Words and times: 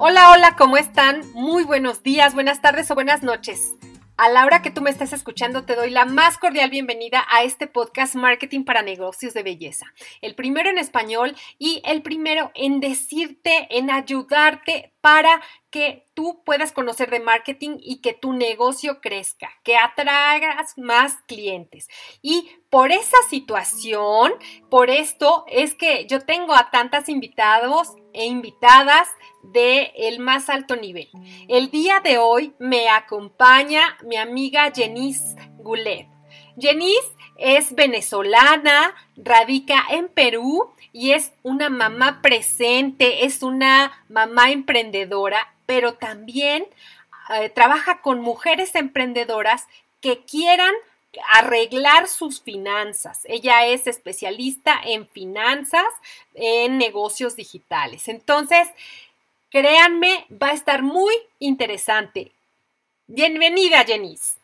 Hola, 0.00 0.30
hola, 0.30 0.54
¿cómo 0.54 0.76
están? 0.76 1.22
Muy 1.34 1.64
buenos 1.64 2.04
días, 2.04 2.32
buenas 2.32 2.60
tardes 2.60 2.88
o 2.92 2.94
buenas 2.94 3.24
noches. 3.24 3.74
A 4.16 4.28
la 4.28 4.44
hora 4.44 4.62
que 4.62 4.70
tú 4.70 4.80
me 4.80 4.90
estás 4.90 5.12
escuchando, 5.12 5.64
te 5.64 5.74
doy 5.74 5.90
la 5.90 6.04
más 6.04 6.38
cordial 6.38 6.70
bienvenida 6.70 7.24
a 7.28 7.42
este 7.42 7.66
podcast 7.66 8.14
Marketing 8.14 8.64
para 8.64 8.82
Negocios 8.82 9.34
de 9.34 9.42
Belleza. 9.42 9.86
El 10.20 10.36
primero 10.36 10.70
en 10.70 10.78
español 10.78 11.34
y 11.58 11.82
el 11.84 12.02
primero 12.02 12.52
en 12.54 12.78
decirte, 12.78 13.66
en 13.70 13.90
ayudarte 13.90 14.92
para 15.00 15.40
que 15.70 16.06
tú 16.14 16.42
puedas 16.44 16.72
conocer 16.72 17.10
de 17.10 17.20
marketing 17.20 17.78
y 17.80 18.00
que 18.00 18.12
tu 18.12 18.32
negocio 18.32 19.00
crezca, 19.00 19.50
que 19.62 19.76
atraigas 19.76 20.76
más 20.76 21.14
clientes. 21.26 21.88
Y 22.22 22.50
por 22.70 22.92
esa 22.92 23.18
situación, 23.30 24.32
por 24.70 24.90
esto 24.90 25.44
es 25.48 25.74
que 25.74 26.06
yo 26.06 26.20
tengo 26.20 26.54
a 26.54 26.70
tantas 26.70 27.08
invitados 27.08 27.94
e 28.18 28.26
invitadas 28.26 29.08
de 29.44 29.92
el 29.96 30.18
más 30.18 30.50
alto 30.50 30.74
nivel. 30.74 31.08
El 31.46 31.70
día 31.70 32.00
de 32.00 32.18
hoy 32.18 32.52
me 32.58 32.88
acompaña 32.88 33.96
mi 34.02 34.16
amiga 34.16 34.72
Jenice 34.74 35.36
Goulet. 35.58 36.08
Jenice 36.58 37.08
es 37.36 37.72
venezolana, 37.76 38.96
radica 39.16 39.84
en 39.90 40.08
Perú 40.08 40.72
y 40.92 41.12
es 41.12 41.32
una 41.44 41.68
mamá 41.68 42.20
presente, 42.20 43.24
es 43.24 43.44
una 43.44 44.04
mamá 44.08 44.50
emprendedora, 44.50 45.54
pero 45.64 45.94
también 45.94 46.66
eh, 47.30 47.50
trabaja 47.50 48.00
con 48.02 48.20
mujeres 48.20 48.74
emprendedoras 48.74 49.68
que 50.00 50.24
quieran 50.24 50.74
arreglar 51.32 52.08
sus 52.08 52.42
finanzas. 52.42 53.20
Ella 53.24 53.66
es 53.66 53.86
especialista 53.86 54.80
en 54.84 55.08
finanzas, 55.08 55.86
en 56.34 56.78
negocios 56.78 57.36
digitales. 57.36 58.08
Entonces, 58.08 58.68
créanme, 59.50 60.26
va 60.30 60.48
a 60.48 60.54
estar 60.54 60.82
muy 60.82 61.14
interesante. 61.38 62.32
Bienvenida, 63.06 63.84
Jenice. 63.84 64.38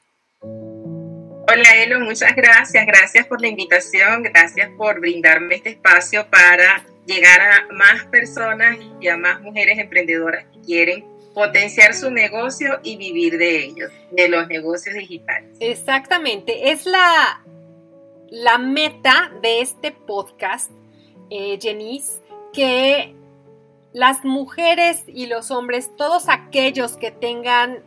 Hola 1.46 1.76
Elo, 1.76 2.00
muchas 2.00 2.34
gracias. 2.34 2.86
Gracias 2.86 3.26
por 3.26 3.40
la 3.40 3.48
invitación, 3.48 4.22
gracias 4.22 4.70
por 4.78 4.98
brindarme 5.00 5.56
este 5.56 5.70
espacio 5.70 6.26
para 6.30 6.84
llegar 7.06 7.40
a 7.40 7.66
más 7.72 8.06
personas 8.06 8.78
y 9.00 9.08
a 9.08 9.16
más 9.18 9.42
mujeres 9.42 9.78
emprendedoras 9.78 10.46
que 10.46 10.60
quieren 10.62 11.13
potenciar 11.34 11.94
su 11.94 12.10
negocio 12.10 12.80
y 12.82 12.96
vivir 12.96 13.36
de 13.38 13.64
ellos, 13.64 13.90
de 14.12 14.28
los 14.28 14.46
negocios 14.48 14.94
digitales. 14.94 15.56
Exactamente, 15.60 16.70
es 16.70 16.86
la, 16.86 17.44
la 18.30 18.58
meta 18.58 19.32
de 19.42 19.60
este 19.60 19.92
podcast, 19.92 20.70
eh, 21.30 21.58
Jenice, 21.60 22.22
que 22.52 23.14
las 23.92 24.24
mujeres 24.24 25.04
y 25.06 25.26
los 25.26 25.50
hombres, 25.50 25.90
todos 25.96 26.28
aquellos 26.28 26.96
que 26.96 27.10
tengan 27.10 27.82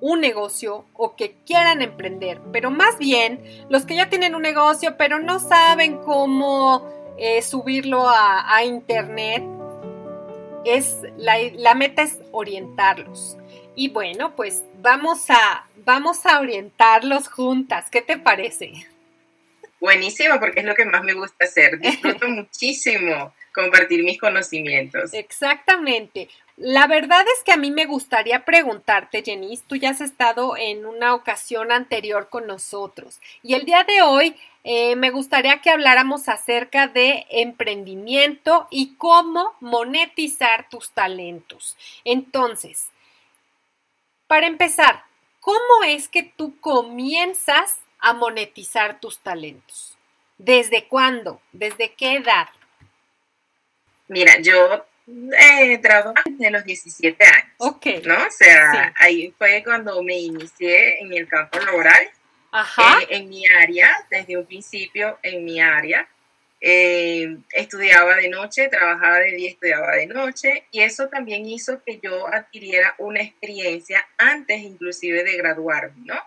un 0.00 0.20
negocio 0.20 0.84
o 0.92 1.16
que 1.16 1.36
quieran 1.46 1.80
emprender, 1.80 2.40
pero 2.52 2.70
más 2.70 2.98
bien 2.98 3.42
los 3.70 3.86
que 3.86 3.96
ya 3.96 4.10
tienen 4.10 4.34
un 4.34 4.42
negocio 4.42 4.96
pero 4.98 5.18
no 5.18 5.38
saben 5.38 5.98
cómo 5.98 6.86
eh, 7.16 7.40
subirlo 7.42 8.06
a, 8.08 8.64
internet, 8.64 9.42
es 10.64 10.98
la, 11.16 11.74
meta 11.74 12.02
es 12.02 12.18
orientarlos. 12.32 13.36
Y 13.74 13.88
bueno, 13.88 14.34
pues 14.36 14.62
vamos 14.80 15.30
a, 15.30 15.66
vamos 15.84 16.24
a 16.26 16.40
orientarlos 16.40 17.28
juntas. 17.28 17.90
¿Qué 17.90 18.02
te 18.02 18.18
parece? 18.18 18.86
Buenísimo, 19.80 20.38
porque 20.38 20.60
es 20.60 20.66
lo 20.66 20.74
que 20.74 20.84
más 20.84 21.02
me 21.02 21.14
gusta 21.14 21.44
hacer. 21.44 21.78
Disfruto 21.78 22.28
muchísimo 22.28 23.32
compartir 23.54 24.02
mis 24.02 24.18
conocimientos. 24.18 25.14
Exactamente. 25.14 26.28
La 26.56 26.86
verdad 26.86 27.24
es 27.36 27.42
que 27.44 27.52
a 27.52 27.56
mí 27.56 27.70
me 27.70 27.86
gustaría 27.86 28.44
preguntarte, 28.44 29.22
Jenny, 29.22 29.58
tú 29.66 29.76
ya 29.76 29.90
has 29.90 30.00
estado 30.00 30.56
en 30.56 30.86
una 30.86 31.14
ocasión 31.14 31.72
anterior 31.72 32.28
con 32.28 32.46
nosotros 32.46 33.20
y 33.42 33.54
el 33.54 33.64
día 33.64 33.84
de 33.84 34.02
hoy 34.02 34.36
eh, 34.64 34.96
me 34.96 35.10
gustaría 35.10 35.60
que 35.60 35.70
habláramos 35.70 36.28
acerca 36.28 36.86
de 36.88 37.26
emprendimiento 37.30 38.66
y 38.70 38.94
cómo 38.96 39.54
monetizar 39.60 40.68
tus 40.68 40.90
talentos. 40.90 41.76
Entonces, 42.04 42.88
para 44.26 44.46
empezar, 44.46 45.04
¿cómo 45.40 45.84
es 45.86 46.08
que 46.08 46.22
tú 46.22 46.58
comienzas 46.60 47.80
a 47.98 48.14
monetizar 48.14 49.00
tus 49.00 49.18
talentos? 49.18 49.96
¿Desde 50.38 50.86
cuándo? 50.88 51.40
¿Desde 51.52 51.92
qué 51.92 52.14
edad? 52.14 52.48
Mira, 54.08 54.38
yo 54.40 54.86
eh, 55.06 55.78
trabajo 55.78 56.14
desde 56.24 56.50
los 56.50 56.64
17 56.64 57.24
años. 57.24 57.54
Ok. 57.58 57.86
¿No? 58.04 58.26
O 58.26 58.30
sea, 58.30 58.92
ahí 58.96 59.34
fue 59.36 59.62
cuando 59.64 60.02
me 60.02 60.18
inicié 60.18 61.00
en 61.00 61.12
el 61.12 61.28
campo 61.28 61.58
laboral. 61.58 62.08
Ajá. 62.50 63.00
Eh, 63.02 63.16
en 63.16 63.28
mi 63.28 63.44
área, 63.46 63.90
desde 64.10 64.36
un 64.36 64.46
principio 64.46 65.18
en 65.22 65.44
mi 65.44 65.60
área. 65.60 66.08
Eh, 66.66 67.36
estudiaba 67.52 68.16
de 68.16 68.30
noche, 68.30 68.68
trabajaba 68.68 69.18
de 69.18 69.32
día, 69.32 69.50
estudiaba 69.50 69.96
de 69.96 70.06
noche 70.06 70.64
y 70.70 70.80
eso 70.80 71.08
también 71.08 71.44
hizo 71.44 71.82
que 71.84 72.00
yo 72.02 72.26
adquiriera 72.26 72.94
una 72.96 73.20
experiencia 73.20 74.06
antes 74.16 74.62
inclusive 74.62 75.24
de 75.24 75.36
graduarme, 75.36 76.06
¿no? 76.06 76.18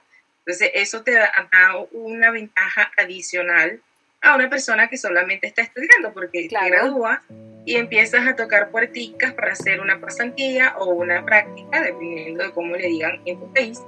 Entonces 0.45 0.69
eso 0.75 1.01
te 1.01 1.13
da, 1.13 1.31
da 1.51 1.77
una 1.91 2.29
ventaja 2.29 2.91
adicional 2.97 3.81
a 4.21 4.35
una 4.35 4.49
persona 4.49 4.87
que 4.87 4.97
solamente 4.97 5.47
está 5.47 5.61
estudiando, 5.61 6.13
porque 6.13 6.47
te 6.47 6.69
gradúa 6.69 7.23
y 7.65 7.75
empiezas 7.75 8.27
a 8.27 8.35
tocar 8.35 8.71
puerticas 8.71 9.33
para 9.33 9.51
hacer 9.51 9.79
una 9.79 9.99
pasantía 9.99 10.75
o 10.77 10.91
una 10.91 11.25
práctica, 11.25 11.81
dependiendo 11.81 12.43
de 12.43 12.51
cómo 12.51 12.75
le 12.75 12.87
digan 12.87 13.21
en 13.25 13.39
tu 13.39 13.53
país. 13.53 13.79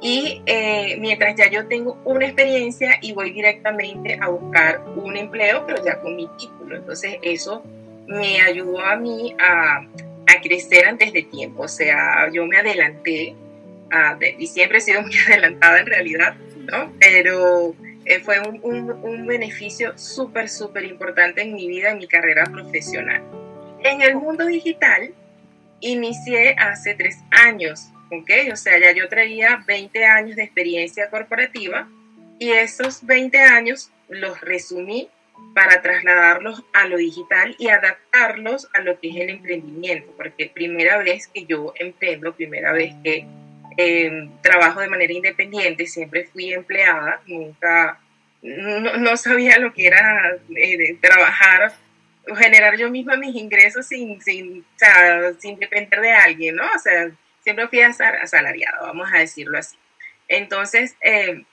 Y 0.00 0.42
eh, 0.44 0.96
mientras 0.98 1.34
ya 1.34 1.48
yo 1.48 1.66
tengo 1.66 1.98
una 2.04 2.26
experiencia 2.26 2.98
y 3.00 3.14
voy 3.14 3.30
directamente 3.32 4.18
a 4.20 4.28
buscar 4.28 4.82
un 4.96 5.16
empleo, 5.16 5.64
pero 5.66 5.82
ya 5.82 5.98
con 6.00 6.16
mi 6.16 6.28
título. 6.38 6.76
Entonces 6.76 7.16
eso 7.22 7.62
me 8.06 8.42
ayudó 8.42 8.80
a 8.80 8.96
mí 8.96 9.34
a, 9.40 9.78
a 9.78 10.40
crecer 10.42 10.86
antes 10.86 11.12
de 11.12 11.22
tiempo. 11.22 11.62
O 11.62 11.68
sea, 11.68 12.28
yo 12.30 12.44
me 12.46 12.58
adelanté, 12.58 13.34
y 14.38 14.46
siempre 14.46 14.78
he 14.78 14.80
sido 14.80 15.02
muy 15.02 15.12
adelantada 15.28 15.80
en 15.80 15.86
realidad, 15.86 16.34
¿no? 16.70 16.92
Pero 17.00 17.74
eh, 18.04 18.20
fue 18.20 18.38
un, 18.40 18.60
un, 18.62 19.26
beneficio 19.26 19.96
súper, 19.96 20.48
súper 20.48 20.84
importante 20.84 21.42
en 21.42 21.54
mi 21.54 21.66
vida, 21.66 21.90
en 21.90 21.98
mi 21.98 22.06
carrera 22.06 22.44
profesional. 22.44 23.22
En 23.82 24.02
el 24.02 24.16
mundo 24.16 24.46
digital, 24.46 25.12
inicié 25.80 26.54
hace 26.58 26.94
tres 26.94 27.18
años, 27.30 27.88
¿ok? 28.10 28.30
O 28.52 28.56
sea, 28.56 28.78
ya 28.78 28.92
yo 28.92 29.08
traía 29.08 29.62
20 29.66 30.04
años 30.04 30.36
de 30.36 30.44
experiencia 30.44 31.10
corporativa 31.10 31.88
y 32.38 32.50
esos 32.50 33.04
20 33.06 33.38
años 33.40 33.90
los 34.08 34.40
resumí 34.40 35.08
para 35.54 35.82
trasladarlos 35.82 36.62
a 36.72 36.86
lo 36.86 36.96
digital 36.96 37.54
y 37.58 37.68
adaptarlos 37.68 38.68
a 38.74 38.80
lo 38.80 38.98
que 39.00 39.10
es 39.10 39.16
el 39.16 39.30
emprendimiento, 39.30 40.12
porque 40.16 40.50
primera 40.52 40.98
vez 40.98 41.28
que 41.28 41.44
yo 41.46 41.72
emprendo, 41.78 42.34
primera 42.34 42.72
vez 42.72 42.94
que 43.02 43.26
eh, 43.76 44.28
trabajo 44.42 44.80
de 44.80 44.88
manera 44.88 45.12
independiente, 45.12 45.86
siempre 45.86 46.24
fui 46.24 46.52
empleada, 46.52 47.20
nunca, 47.26 47.98
no, 48.42 49.16
sabía 49.16 49.58
lo 49.58 49.72
que 49.72 49.86
era 49.86 50.36
eh, 50.56 50.96
trabajar 51.00 51.72
generar 52.36 52.76
yo 52.76 52.90
misma 52.90 53.16
mis 53.16 53.36
ingresos 53.36 53.86
sin, 53.86 54.20
sin, 54.22 54.64
sin 55.38 55.58
depender 55.58 56.00
de 56.00 56.12
alguien, 56.12 56.56
¿no? 56.56 56.64
O 56.74 56.78
sea, 56.78 57.10
siempre 57.40 57.68
fui 57.68 57.80
asalariado, 57.80 58.86
vamos 58.86 59.10
a 59.12 59.18
decirlo 59.18 59.58
así. 59.58 59.76
Entonces, 60.28 60.96
eh, 61.02 61.44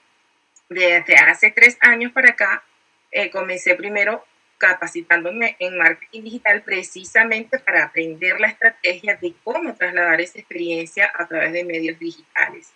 desde 0.68 1.14
hace 1.16 1.50
tres 1.50 1.76
años 1.80 2.12
para 2.12 2.30
acá, 2.30 2.64
eh, 3.10 3.30
comencé 3.30 3.74
primero 3.74 4.24
capacitándome 4.62 5.56
en 5.58 5.76
marketing 5.76 6.22
digital 6.22 6.62
precisamente 6.62 7.58
para 7.58 7.84
aprender 7.84 8.38
la 8.40 8.46
estrategia 8.46 9.16
de 9.16 9.34
cómo 9.42 9.74
trasladar 9.74 10.20
esa 10.20 10.38
experiencia 10.38 11.10
a 11.12 11.26
través 11.26 11.52
de 11.52 11.64
medios 11.64 11.98
digitales. 11.98 12.72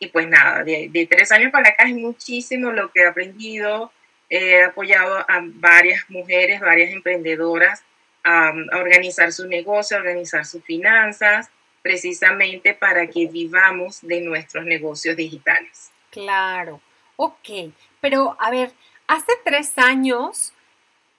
Y 0.00 0.08
pues 0.08 0.26
nada, 0.26 0.64
de, 0.64 1.08
tres 1.08 1.30
años 1.30 1.52
para 1.52 1.68
acá 1.68 1.84
es 1.84 1.94
muchísimo 1.94 2.72
lo 2.72 2.90
que 2.90 3.02
he 3.02 3.06
aprendido. 3.06 3.92
He 4.28 4.64
apoyado 4.64 5.16
a 5.16 5.40
varias 5.42 6.10
mujeres, 6.10 6.60
varias 6.60 6.90
emprendedoras 6.90 7.84
a, 8.24 8.48
a 8.48 8.78
organizar 8.78 9.32
su 9.32 9.46
negocio, 9.46 9.96
a 9.96 10.00
organizar 10.00 10.44
sus 10.44 10.64
finanzas, 10.64 11.50
precisamente 11.82 12.74
para 12.74 13.06
que 13.06 13.26
vivamos 13.26 14.00
de 14.02 14.20
nuestros 14.22 14.64
negocios 14.64 15.14
digitales. 15.14 15.92
Claro, 16.10 16.80
ok, 17.14 17.70
pero 18.00 18.36
a 18.40 18.50
ver, 18.50 18.72
hace 19.06 19.32
tres 19.44 19.78
años 19.78 20.52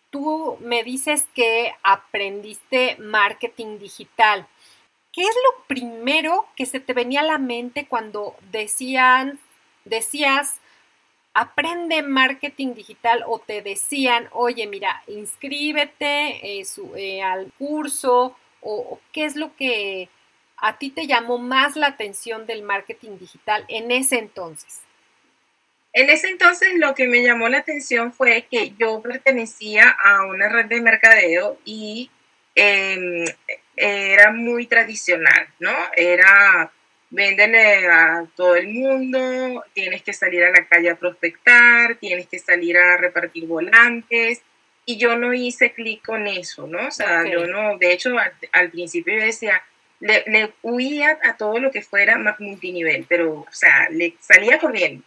tú 0.10 0.58
me 0.62 0.84
dices 0.84 1.28
que 1.34 1.74
aprendiste 1.84 2.98
marketing 3.00 3.80
digital. 3.80 4.48
¿Qué 5.12 5.22
es 5.22 5.36
lo 5.46 5.64
primero 5.66 6.48
que 6.56 6.66
se 6.66 6.80
te 6.80 6.94
venía 6.94 7.22
a 7.22 7.26
la 7.26 7.38
mente 7.38 7.88
cuando 7.88 8.36
decían, 8.52 9.40
decías, 9.86 10.60
aprende 11.34 12.02
marketing 12.04 12.74
digital 12.74 13.24
o 13.28 13.40
te 13.40 13.62
decían, 13.62 14.30
oye, 14.32 14.68
mira, 14.68 15.04
inscríbete 15.08 16.60
eh, 16.60 16.66
eh, 16.96 17.22
al 17.24 17.52
curso 17.54 18.36
o 18.62 19.00
qué 19.12 19.26
es 19.26 19.36
lo 19.36 19.56
que 19.56 20.10
a 20.58 20.78
ti 20.78 20.90
te 20.90 21.08
llamó 21.08 21.38
más 21.38 21.76
la 21.76 21.88
atención 21.88 22.46
del 22.46 22.64
marketing 22.64 23.18
digital 23.18 23.66
en 23.68 23.92
ese 23.92 24.20
entonces? 24.20 24.82
En 25.94 26.10
ese 26.10 26.30
entonces 26.30 26.70
lo 26.76 26.94
que 26.94 27.08
me 27.08 27.24
llamó 27.24 27.50
la 27.50 27.60
atención 27.60 28.14
fue 28.14 28.48
que 28.50 28.74
yo 28.78 29.02
pertenecía 29.02 29.90
a 29.90 30.26
una 30.26 30.48
red 30.50 30.66
de 30.66 30.82
mercadeo 30.82 31.58
y 31.66 32.12
em, 32.56 33.26
era 33.76 34.32
muy 34.32 34.68
tradicional, 34.68 35.48
¿no? 35.60 35.74
Era 35.96 36.72
véndele 37.10 37.88
a 37.88 38.26
todo 38.36 38.56
el 38.56 38.68
mundo, 38.68 39.64
tienes 39.74 40.04
que 40.04 40.14
salir 40.14 40.44
a 40.44 40.52
la 40.52 40.66
calle 40.68 40.92
a 40.92 40.96
prospectar, 40.96 41.96
tienes 41.96 42.28
que 42.28 42.40
salir 42.40 42.78
a 42.78 42.98
repartir 42.98 43.48
volantes. 43.48 44.42
Y 44.86 44.98
yo 44.98 45.18
no 45.18 45.34
hice 45.34 45.74
clic 45.74 46.04
con 46.04 46.28
eso, 46.28 46.66
¿no? 46.66 46.88
O 46.88 46.92
sea, 46.92 47.24
yo 47.28 47.46
no, 47.46 47.78
de 47.78 47.94
hecho, 47.94 48.16
al, 48.52 48.72
principio 48.72 49.18
yo 49.18 49.24
decía, 49.24 49.62
le, 50.00 50.54
huía 50.64 51.20
a 51.24 51.38
todo 51.38 51.60
lo 51.60 51.72
que 51.72 51.84
fuera 51.84 52.18
multinivel, 52.40 53.06
pero, 53.08 53.42
o 53.42 53.48
sea, 53.52 53.88
le 53.92 54.16
salía 54.20 54.58
corriendo. 54.58 55.04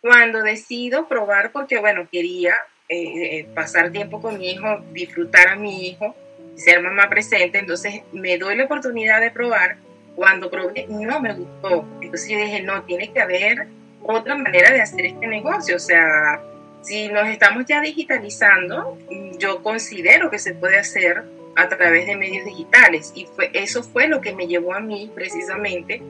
Cuando 0.00 0.42
decido 0.42 1.08
probar, 1.08 1.50
porque, 1.50 1.78
bueno, 1.78 2.08
quería 2.10 2.54
eh, 2.88 3.38
eh, 3.38 3.48
pasar 3.54 3.90
tiempo 3.90 4.20
con 4.20 4.38
mi 4.38 4.50
hijo, 4.50 4.80
disfrutar 4.92 5.48
a 5.48 5.56
mi 5.56 5.88
hijo, 5.88 6.14
ser 6.54 6.80
mamá 6.80 7.08
presente, 7.08 7.58
entonces 7.58 8.02
me 8.12 8.38
doy 8.38 8.56
la 8.56 8.64
oportunidad 8.64 9.20
de 9.20 9.30
probar. 9.30 9.76
Cuando 10.14 10.50
probé, 10.50 10.86
no 10.88 11.20
me 11.20 11.34
gustó. 11.34 11.86
Entonces 12.00 12.28
yo 12.28 12.38
dije, 12.38 12.62
no, 12.62 12.82
tiene 12.84 13.12
que 13.12 13.20
haber 13.20 13.68
otra 14.02 14.36
manera 14.36 14.72
de 14.72 14.80
hacer 14.80 15.06
este 15.06 15.26
negocio. 15.26 15.76
O 15.76 15.80
sea, 15.80 16.40
si 16.82 17.08
nos 17.08 17.28
estamos 17.28 17.66
ya 17.66 17.80
digitalizando, 17.80 18.98
yo 19.38 19.62
considero 19.62 20.30
que 20.30 20.38
se 20.38 20.54
puede 20.54 20.78
hacer 20.78 21.22
a 21.56 21.68
través 21.68 22.06
de 22.06 22.16
medios 22.16 22.44
digitales. 22.44 23.12
Y 23.14 23.26
fue, 23.26 23.50
eso 23.52 23.82
fue 23.82 24.08
lo 24.08 24.20
que 24.20 24.34
me 24.34 24.46
llevó 24.46 24.74
a 24.74 24.80
mí 24.80 25.10
precisamente 25.14 26.02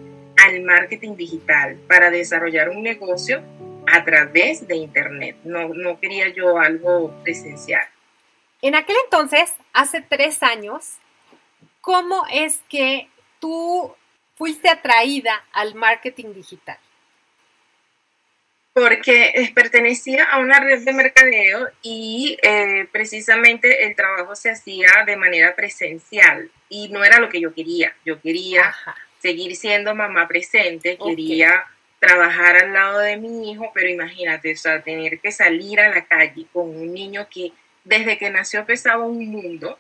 al 0.47 0.63
marketing 0.63 1.17
digital 1.17 1.77
para 1.89 2.11
desarrollar 2.11 2.69
un 2.69 2.83
negocio 2.83 3.43
a 3.87 4.05
través 4.05 4.67
de 4.67 4.77
Internet. 4.77 5.37
No, 5.45 5.69
no 5.69 5.99
quería 6.01 6.29
yo 6.29 6.59
algo 6.59 7.15
presencial. 7.23 7.87
En 8.61 8.75
aquel 8.75 8.97
entonces, 9.05 9.55
hace 9.73 10.01
tres 10.01 10.43
años, 10.43 10.97
¿cómo 11.81 12.25
es 12.33 12.61
que 12.69 13.09
tú 13.41 13.95
fuiste 14.37 14.69
atraída 14.69 15.45
al 15.53 15.75
marketing 15.75 16.35
digital? 16.35 16.79
porque 18.79 19.51
pertenecía 19.55 20.25
a 20.25 20.39
una 20.39 20.61
red 20.61 20.85
de 20.85 20.93
mercadeo 20.93 21.69
y 21.83 22.39
eh, 22.43 22.87
precisamente 22.93 23.87
el 23.87 23.97
trabajo 23.97 24.37
se 24.37 24.51
hacía 24.51 24.89
de 25.07 25.17
manera 25.17 25.55
presencial 25.55 26.51
y 26.69 26.89
no 26.89 27.05
era 27.05 27.19
lo 27.19 27.29
que 27.29 27.41
yo 27.41 27.53
quería. 27.55 27.95
Yo 28.05 28.21
quería 28.21 28.75
seguir 29.21 29.57
siendo 29.57 29.95
mamá 29.95 30.29
presente, 30.29 30.97
quería 30.97 31.65
trabajar 31.99 32.57
al 32.57 32.73
lado 32.73 33.01
de 33.01 33.17
mi 33.17 33.51
hijo, 33.51 33.71
pero 33.75 33.89
imagínate, 33.89 34.53
o 34.53 34.57
sea, 34.57 34.83
tener 34.83 35.19
que 35.21 35.33
salir 35.33 35.81
a 35.81 35.89
la 35.89 36.05
calle 36.05 36.47
con 36.53 36.69
un 36.69 36.93
niño 36.93 37.27
que 37.29 37.53
desde 37.85 38.19
que 38.19 38.31
nació 38.31 38.65
pesaba 38.65 39.05
un 39.05 39.27
mundo 39.29 39.79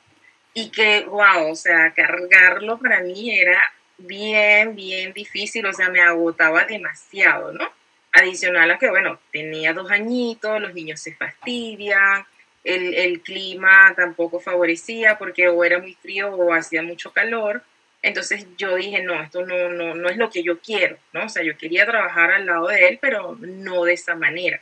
y 0.54 0.70
que, 0.70 1.04
wow, 1.04 1.50
o 1.50 1.54
sea, 1.54 1.92
cargarlo 1.94 2.78
para 2.78 3.00
mí 3.00 3.38
era 3.38 3.60
bien, 3.98 4.74
bien 4.74 5.12
difícil, 5.12 5.66
o 5.66 5.72
sea, 5.72 5.90
me 5.90 6.00
agotaba 6.00 6.64
demasiado, 6.64 7.52
¿no? 7.52 7.70
Adicional 8.12 8.70
a 8.70 8.78
que, 8.78 8.88
bueno, 8.88 9.20
tenía 9.32 9.72
dos 9.72 9.90
añitos, 9.90 10.60
los 10.60 10.74
niños 10.74 11.00
se 11.00 11.14
fastidian, 11.14 12.24
el, 12.64 12.94
el, 12.94 13.20
clima 13.20 13.92
tampoco 13.96 14.40
favorecía 14.40 15.18
porque 15.18 15.48
o 15.48 15.62
era 15.64 15.78
muy 15.78 15.94
frío 15.94 16.34
o 16.34 16.52
hacía 16.52 16.82
mucho 16.82 17.12
calor. 17.12 17.62
Entonces 18.02 18.46
yo 18.56 18.76
dije, 18.76 19.02
no, 19.02 19.20
esto 19.20 19.44
no, 19.44 19.70
no, 19.70 19.94
no 19.94 20.08
es 20.08 20.16
lo 20.16 20.30
que 20.30 20.42
yo 20.42 20.60
quiero, 20.60 20.98
¿no? 21.12 21.24
O 21.24 21.28
sea, 21.28 21.42
yo 21.42 21.56
quería 21.56 21.84
trabajar 21.84 22.30
al 22.30 22.46
lado 22.46 22.68
de 22.68 22.88
él, 22.88 22.98
pero 23.00 23.36
no 23.40 23.84
de 23.84 23.94
esa 23.94 24.14
manera. 24.14 24.60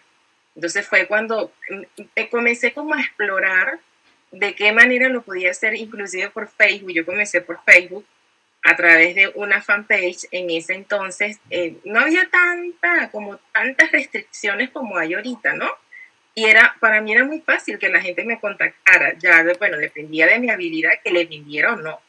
Entonces 0.55 0.87
fue 0.87 1.07
cuando 1.07 1.53
comencé 2.31 2.73
como 2.73 2.95
a 2.95 3.01
explorar 3.01 3.79
de 4.31 4.55
qué 4.55 4.73
manera 4.73 5.09
lo 5.09 5.23
podía 5.23 5.51
hacer, 5.51 5.75
inclusive 5.75 6.31
por 6.31 6.49
Facebook. 6.49 6.93
Yo 6.93 7.05
comencé 7.05 7.43
por 7.43 7.63
Facebook 7.65 8.07
a 8.67 8.75
través 8.75 9.15
de 9.15 9.31
una 9.37 9.63
fanpage 9.63 10.27
en 10.33 10.51
ese 10.51 10.75
entonces 10.75 11.39
eh, 11.51 11.77
no 11.85 12.01
había 12.01 12.29
tanta 12.29 13.11
como 13.13 13.39
tantas 13.53 13.93
restricciones 13.93 14.71
como 14.71 14.99
hay 14.99 15.15
ahorita, 15.15 15.53
¿no? 15.55 15.71
Y 16.35 16.47
era 16.47 16.75
para 16.81 17.01
mí 17.01 17.13
era 17.13 17.25
muy 17.25 17.41
fácil 17.41 17.79
que 17.79 17.89
la 17.89 18.01
gente 18.01 18.25
me 18.25 18.41
contactara, 18.41 19.15
ya 19.19 19.45
bueno, 19.59 19.79
dependía 19.79 20.27
de 20.27 20.41
mi 20.41 20.51
habilidad 20.51 20.91
que 21.03 21.13
le 21.13 21.27
vendiera 21.27 21.75
o 21.75 21.77
no, 21.77 22.01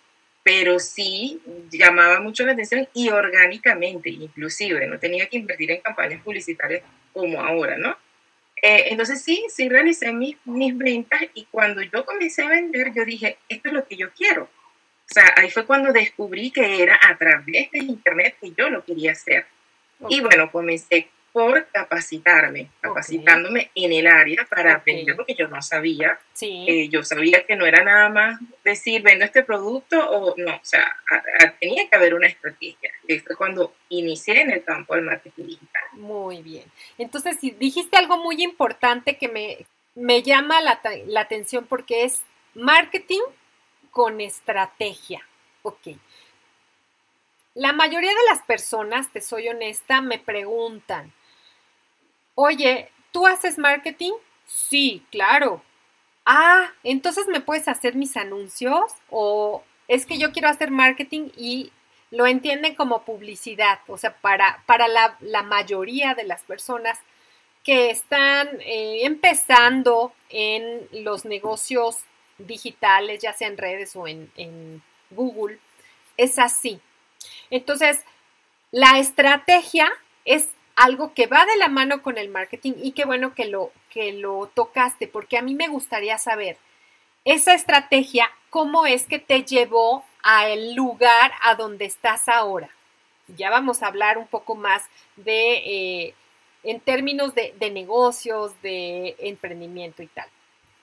pero 0.48 0.80
sí 0.80 1.42
llamaba 1.70 2.22
mucho 2.22 2.46
la 2.46 2.54
atención 2.54 2.88
y 2.94 3.10
orgánicamente, 3.10 4.10
inclusive, 4.10 4.88
no 4.88 4.98
tenía 4.98 5.28
que 5.28 5.36
invertir 5.36 5.72
en 5.72 5.82
campañas 5.82 6.22
publicitarias 6.24 6.84
como 7.12 7.42
ahora, 7.42 7.76
¿no? 7.78 7.98
Eh, 8.62 8.86
entonces 8.92 9.22
sí, 9.22 9.46
sí 9.50 9.68
realicé 9.68 10.14
mis, 10.14 10.38
mis 10.46 10.78
ventas 10.78 11.20
y 11.34 11.46
cuando 11.52 11.82
yo 11.82 12.06
comencé 12.06 12.44
a 12.44 12.48
vender, 12.48 12.94
yo 12.96 13.04
dije, 13.04 13.38
esto 13.50 13.68
es 13.68 13.74
lo 13.74 13.86
que 13.86 13.98
yo 13.98 14.12
quiero 14.14 14.50
o 15.10 15.14
sea, 15.14 15.34
ahí 15.38 15.50
fue 15.50 15.66
cuando 15.66 15.94
descubrí 15.94 16.52
que 16.52 16.84
era 16.84 17.00
a 17.02 17.18
través 17.18 17.72
de 17.72 17.80
Internet 17.80 18.36
que 18.42 18.52
yo 18.52 18.70
lo 18.70 18.84
quería 18.84 19.14
hacer. 19.14 19.46
Y 20.10 20.20
bueno, 20.20 20.52
comencé 20.52 21.10
por 21.32 21.68
capacitarme, 21.68 22.72
capacitándome 22.82 23.70
en 23.76 23.94
el 23.94 24.08
área 24.08 24.46
para 24.50 24.76
aprender 24.76 25.16
lo 25.16 25.26
que 25.26 25.36
yo 25.36 25.48
no 25.48 25.62
sabía. 25.62 26.20
Sí. 26.34 26.66
Eh, 26.68 26.90
yo 26.90 27.04
sabía 27.04 27.46
que 27.46 27.56
no 27.56 27.66
era 27.66 27.84
nada 27.84 28.10
más 28.10 28.40
decir, 28.64 29.02
vendo 29.04 29.26
este 29.26 29.44
producto 29.44 29.98
o 30.10 30.34
no, 30.38 30.56
o 30.56 30.60
sea, 30.64 30.96
tenía 31.60 31.88
que 31.90 31.96
haber 31.96 32.14
una 32.16 32.28
estrategia. 32.28 32.92
Y 33.08 33.20
fue 33.20 33.36
cuando 33.36 33.76
inicié 33.90 34.42
en 34.42 34.52
el 34.52 34.64
campo 34.64 34.96
del 34.96 35.06
marketing 35.06 35.46
digital. 35.46 35.84
Muy 35.94 36.42
bien. 36.42 36.66
Entonces, 36.98 37.38
dijiste 37.40 37.98
algo 37.98 38.18
muy 38.18 38.42
importante 38.44 39.18
que 39.18 39.28
me, 39.28 39.66
me 39.96 40.24
llama 40.24 40.62
la, 40.62 40.82
la 41.06 41.22
atención 41.22 41.66
porque 41.68 42.04
es 42.04 42.22
marketing 42.56 43.22
con 43.92 44.22
estrategia. 44.22 45.22
Ok. 45.62 45.90
La 47.54 47.74
mayoría 47.74 48.12
de 48.12 48.26
las 48.30 48.44
personas, 48.44 49.12
te 49.12 49.20
soy 49.20 49.50
honesta, 49.50 50.02
me 50.02 50.20
preguntan, 50.20 51.12
oye, 52.38 52.92
¿tú 53.12 53.26
haces 53.26 53.58
marketing? 53.58 54.14
Sí, 54.46 55.04
claro. 55.12 55.64
Ah, 56.24 56.72
entonces 56.84 57.28
me 57.28 57.42
puedes 57.42 57.68
hacer 57.68 57.96
mis 57.96 58.16
anuncios 58.16 58.94
o 59.10 59.64
es 59.88 60.06
que 60.06 60.20
yo 60.20 60.32
quiero 60.32 60.48
hacer 60.48 60.70
marketing 60.70 61.30
y 61.36 61.72
lo 62.12 62.28
entienden 62.28 62.76
como 62.76 63.02
publicidad, 63.02 63.80
o 63.88 63.98
sea, 63.98 64.16
para, 64.18 64.64
para 64.68 64.88
la, 64.88 65.44
mayoría 65.44 66.14
de 66.14 66.26
las 66.26 66.44
personas 66.44 67.00
que 67.64 67.90
están 67.90 68.48
eh, 68.62 69.00
empezando 69.04 70.14
en 70.30 70.88
los 70.92 71.26
negocios 71.26 71.98
digitales, 72.38 73.22
ya 73.22 73.34
sea 73.34 73.48
en 73.48 73.58
redes 73.58 73.96
o 73.96 74.08
en, 74.08 74.82
Google, 75.10 75.58
es 76.18 76.38
así. 76.38 76.82
Entonces, 77.50 78.04
la 78.72 79.00
estrategia 79.00 79.90
es 80.26 80.50
algo 80.78 81.14
que 81.16 81.26
va 81.26 81.44
de 81.46 81.58
la 81.58 81.68
mano 81.70 82.04
con 82.04 82.18
el 82.20 82.30
marketing 82.30 82.74
y 82.82 82.92
qué 82.92 83.04
bueno 83.04 83.34
que 83.34 83.46
lo, 83.46 83.72
que 83.90 84.14
lo 84.14 84.50
tocaste, 84.54 85.08
porque 85.08 85.38
a 85.38 85.42
mí 85.42 85.56
me 85.56 85.68
gustaría 85.68 86.20
saber, 86.20 86.58
esa 87.26 87.56
estrategia, 87.56 88.30
¿cómo 88.52 88.86
es 88.86 89.08
que 89.08 89.20
te 89.20 89.44
llevó 89.44 90.06
al 90.22 90.76
lugar 90.76 91.32
a 91.42 91.56
donde 91.56 91.86
estás 91.86 92.30
ahora? 92.30 92.70
Ya 93.28 93.50
vamos 93.50 93.82
a 93.82 93.88
hablar 93.88 94.20
un 94.20 94.28
poco 94.28 94.56
más 94.56 94.84
de, 95.16 95.54
eh, 95.56 96.14
en 96.64 96.80
términos 96.80 97.34
de, 97.34 97.56
de 97.60 97.72
negocios, 97.72 98.54
de 98.62 99.16
emprendimiento 99.18 100.04
y 100.04 100.08
tal. 100.08 100.28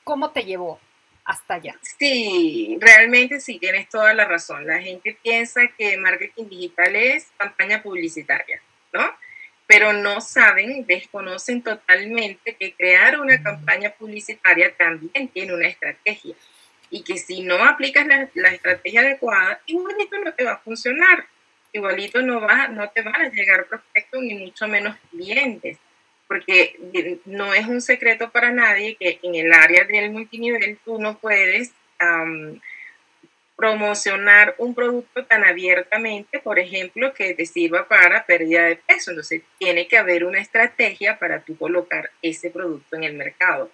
¿Cómo 0.02 0.32
te 0.32 0.42
llevó 0.42 0.80
hasta 1.24 1.54
allá? 1.54 1.78
Sí, 1.98 2.76
realmente 2.80 3.40
sí, 3.40 3.60
tienes 3.60 3.88
toda 3.88 4.12
la 4.12 4.24
razón. 4.24 4.66
La 4.66 4.82
gente 4.82 5.16
piensa 5.22 5.68
que 5.78 5.96
marketing 5.96 6.48
digital 6.48 6.96
es 6.96 7.28
campaña 7.38 7.80
publicitaria, 7.80 8.60
¿no? 8.92 9.08
Pero 9.66 9.92
no 9.92 10.20
saben, 10.20 10.84
desconocen 10.86 11.62
totalmente 11.62 12.54
que 12.56 12.74
crear 12.74 13.18
una 13.18 13.42
campaña 13.42 13.90
publicitaria 13.90 14.74
también 14.76 15.28
tiene 15.28 15.54
una 15.54 15.68
estrategia. 15.68 16.34
Y 16.90 17.02
que 17.02 17.16
si 17.16 17.42
no 17.42 17.64
aplicas 17.64 18.06
la, 18.34 18.50
estrategia 18.50 19.00
adecuada, 19.00 19.60
igualito 19.66 20.18
no 20.18 20.32
te 20.32 20.44
va 20.44 20.52
a 20.52 20.58
funcionar, 20.58 21.26
igualito 21.72 22.20
no, 22.20 22.40
va, 22.40 22.68
no 22.68 22.88
te 22.90 23.02
van 23.02 23.22
a 23.22 23.30
llegar 23.30 23.66
prospectos 23.66 24.22
ni 24.22 24.34
mucho 24.34 24.68
menos 24.68 24.96
clientes, 25.10 25.78
porque 26.28 26.78
no 27.24 27.54
es 27.54 27.66
un 27.66 27.80
secreto 27.80 28.30
para 28.30 28.52
nadie 28.52 28.96
que 28.96 29.18
en 29.22 29.34
el 29.34 29.52
área 29.52 29.84
del 29.84 30.10
multinivel 30.10 30.78
tú 30.84 31.00
no 31.00 31.18
puedes 31.18 31.72
promocionar 33.56 34.54
un 34.58 34.74
producto 34.74 35.24
tan 35.26 35.44
abiertamente, 35.44 36.40
por 36.40 36.58
ejemplo, 36.58 37.14
que 37.14 37.34
te 37.34 37.46
sirva 37.46 37.86
para 37.86 38.26
pérdida 38.26 38.64
de 38.64 38.76
peso. 38.76 39.10
Entonces, 39.10 39.42
tiene 39.58 39.86
que 39.86 39.96
haber 39.96 40.24
una 40.24 40.40
estrategia 40.40 41.18
para 41.18 41.40
tú 41.40 41.56
colocar 41.56 42.10
ese 42.20 42.50
producto 42.50 42.96
en 42.96 43.04
el 43.04 43.14
mercado. 43.14 43.70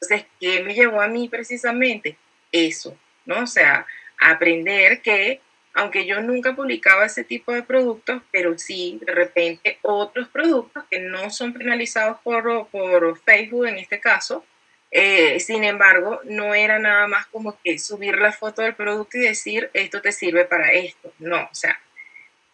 Entonces, 0.00 0.26
¿qué 0.38 0.62
me 0.62 0.74
llevó 0.74 1.00
a 1.00 1.08
mí 1.08 1.28
precisamente? 1.28 2.16
Eso, 2.52 2.96
¿no? 3.24 3.40
O 3.42 3.46
sea, 3.46 3.86
aprender 4.20 5.02
que, 5.02 5.40
aunque 5.74 6.06
yo 6.06 6.20
nunca 6.20 6.54
publicaba 6.54 7.06
ese 7.06 7.24
tipo 7.24 7.52
de 7.52 7.62
productos, 7.62 8.22
pero 8.30 8.56
sí, 8.58 9.00
de 9.04 9.12
repente, 9.12 9.78
otros 9.82 10.28
productos 10.28 10.84
que 10.90 11.00
no 11.00 11.30
son 11.30 11.52
penalizados 11.52 12.20
por, 12.20 12.68
por 12.68 13.18
Facebook 13.20 13.66
en 13.66 13.78
este 13.78 13.98
caso, 14.00 14.44
eh, 14.90 15.40
sin 15.40 15.64
embargo, 15.64 16.20
no 16.24 16.54
era 16.54 16.78
nada 16.78 17.06
más 17.06 17.26
como 17.26 17.58
que 17.62 17.78
subir 17.78 18.16
la 18.18 18.32
foto 18.32 18.62
del 18.62 18.74
producto 18.74 19.18
y 19.18 19.22
decir, 19.22 19.70
esto 19.74 20.00
te 20.00 20.12
sirve 20.12 20.44
para 20.44 20.72
esto. 20.72 21.12
No, 21.18 21.42
o 21.44 21.54
sea, 21.54 21.78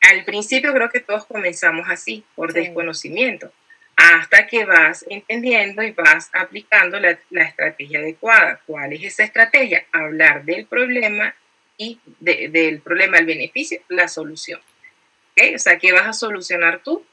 al 0.00 0.24
principio 0.24 0.72
creo 0.72 0.90
que 0.90 1.00
todos 1.00 1.26
comenzamos 1.26 1.88
así, 1.88 2.24
por 2.34 2.52
desconocimiento, 2.52 3.52
hasta 3.96 4.46
que 4.46 4.64
vas 4.64 5.04
entendiendo 5.08 5.82
y 5.82 5.92
vas 5.92 6.30
aplicando 6.32 6.98
la, 6.98 7.18
estrategia 7.30 8.00
adecuada. 8.00 8.60
¿Cuál 8.66 8.94
es 8.94 9.04
esa 9.04 9.24
estrategia? 9.24 9.86
Hablar 9.92 10.44
del 10.44 10.66
problema 10.66 11.34
y 11.76 12.00
del 12.18 12.80
problema, 12.80 13.18
el 13.18 13.26
beneficio, 13.26 13.80
la 13.88 14.08
solución. 14.08 14.60
¿Okay? 15.32 15.54
O 15.54 15.58
sea, 15.58 15.78
¿qué 15.78 15.92
vas 15.92 16.06
a 16.06 16.12
solucionar 16.12 16.80
tú? 16.82 17.04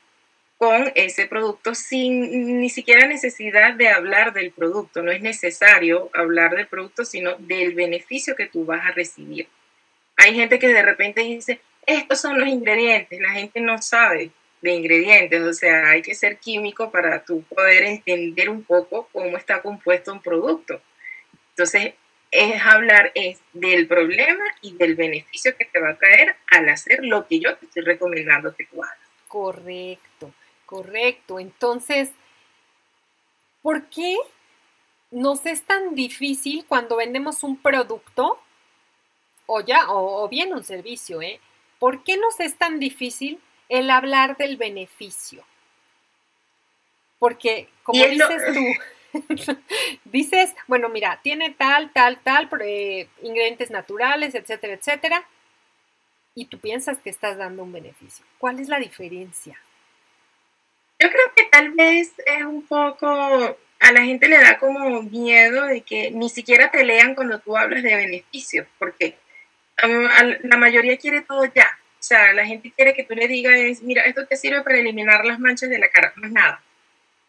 Con 0.60 0.92
ese 0.96 1.26
producto 1.26 1.74
sin 1.74 2.60
ni 2.60 2.70
siquiera 2.70 3.08
necesidad 3.08 3.76
de 3.76 3.88
hablar 3.88 4.34
del 4.34 4.52
producto. 4.52 5.02
No 5.02 5.10
es 5.10 5.22
necesario 5.22 6.10
hablar 6.14 6.54
del 6.54 6.68
producto, 6.68 7.06
sino 7.06 7.36
del 7.36 7.74
beneficio 7.74 8.36
que 8.36 8.48
tú 8.48 8.66
vas 8.66 8.86
a 8.86 8.92
recibir. 8.92 9.48
Hay 10.18 10.36
gente 10.36 10.60
que 10.60 10.68
de 10.68 10.84
repente 10.84 11.22
dice, 11.22 11.62
estos 11.86 12.20
son 12.20 12.38
los 12.38 12.50
ingredientes. 12.50 13.22
La 13.22 13.32
gente 13.32 13.62
no 13.62 13.82
sabe 13.82 14.32
de 14.62 14.72
ingredientes, 14.74 15.42
o 15.42 15.54
sea, 15.54 15.92
hay 15.92 16.02
que 16.02 16.14
ser 16.14 16.40
químico 16.40 16.92
para 16.92 17.24
tú 17.24 17.42
poder 17.44 17.84
entender 17.84 18.50
un 18.50 18.64
poco 18.64 19.08
cómo 19.14 19.38
está 19.38 19.62
compuesto 19.62 20.12
un 20.12 20.22
producto. 20.22 20.82
Entonces, 21.52 21.94
es 22.32 22.62
hablar 22.62 23.14
es 23.16 23.40
del 23.54 23.88
problema 23.88 24.44
y 24.62 24.76
del 24.76 24.96
beneficio 24.96 25.56
que 25.58 25.64
te 25.64 25.80
va 25.80 25.92
a 25.92 25.98
traer 25.98 26.36
al 26.52 26.68
hacer 26.68 27.00
lo 27.04 27.26
que 27.28 27.40
yo 27.40 27.56
te 27.56 27.66
estoy 27.66 27.84
recomendando 27.84 28.54
que 28.54 28.66
tú 28.66 28.84
hagas. 28.84 28.98
Correcto. 29.30 30.34
Correcto. 30.70 31.40
Entonces, 31.40 32.12
¿por 33.64 33.90
qué 33.90 34.18
nos 35.10 35.44
es 35.48 35.64
tan 35.64 35.96
difícil 35.96 36.64
cuando 36.68 36.98
vendemos 36.98 37.42
un 37.42 37.58
producto 37.58 38.40
o 39.48 39.62
ya, 39.62 39.90
o, 39.90 40.30
bien 40.30 40.54
un 40.54 40.64
servicio, 40.64 41.24
¿eh? 41.24 41.40
¿Por 41.80 42.04
qué 42.04 42.18
nos 42.18 42.40
es 42.40 42.56
tan 42.56 42.80
difícil 42.80 43.40
el 43.68 43.90
hablar 43.90 44.38
del 44.38 44.58
beneficio? 44.58 45.44
Porque, 47.18 47.68
como 47.82 48.06
dices 48.06 48.44
tú, 48.54 49.58
dices, 50.06 50.54
bueno, 50.68 50.88
mira, 50.88 51.20
tiene 51.24 51.50
tal, 51.50 51.92
tal, 51.94 52.20
tal, 52.20 52.48
eh, 52.62 53.10
ingredientes 53.24 53.72
naturales, 53.72 54.36
etcétera, 54.36 54.74
etcétera, 54.74 55.28
y 56.36 56.46
tú 56.46 56.60
piensas 56.60 57.00
que 57.00 57.10
estás 57.10 57.38
dando 57.40 57.64
un 57.64 57.72
beneficio. 57.72 58.24
¿Cuál 58.38 58.60
es 58.60 58.70
la 58.70 58.78
diferencia? 58.78 59.60
Yo 61.00 61.10
creo 61.10 61.34
que 61.36 61.44
tal 61.46 61.72
vez 61.72 62.14
es 62.26 62.44
un 62.44 62.68
poco, 62.68 63.08
a 63.80 63.92
la 63.92 64.04
gente 64.04 64.28
le 64.28 64.38
da 64.38 64.60
como 64.60 65.02
miedo 65.04 65.66
de 65.66 65.82
que 65.82 66.12
ni 66.12 66.30
siquiera 66.30 66.70
te 66.70 66.84
lean 66.84 67.16
cuando 67.16 67.40
tú 67.40 67.56
hablas 67.56 67.84
de 67.84 67.96
beneficios, 67.96 68.68
porque 68.78 69.18
la 70.44 70.58
mayoría 70.58 70.98
quiere 70.98 71.22
todo 71.22 71.46
ya. 71.46 71.70
O 72.00 72.04
sea, 72.04 72.34
la 72.34 72.46
gente 72.46 72.72
quiere 72.76 72.94
que 72.94 73.04
tú 73.04 73.16
le 73.16 73.28
digas, 73.28 73.82
mira, 73.82 74.04
esto 74.04 74.26
te 74.26 74.36
sirve 74.36 74.62
para 74.62 74.78
eliminar 74.78 75.26
las 75.26 75.40
manchas 75.40 75.70
de 75.70 75.80
la 75.80 75.90
cara, 75.90 76.12
más 76.18 76.32
nada. 76.32 76.62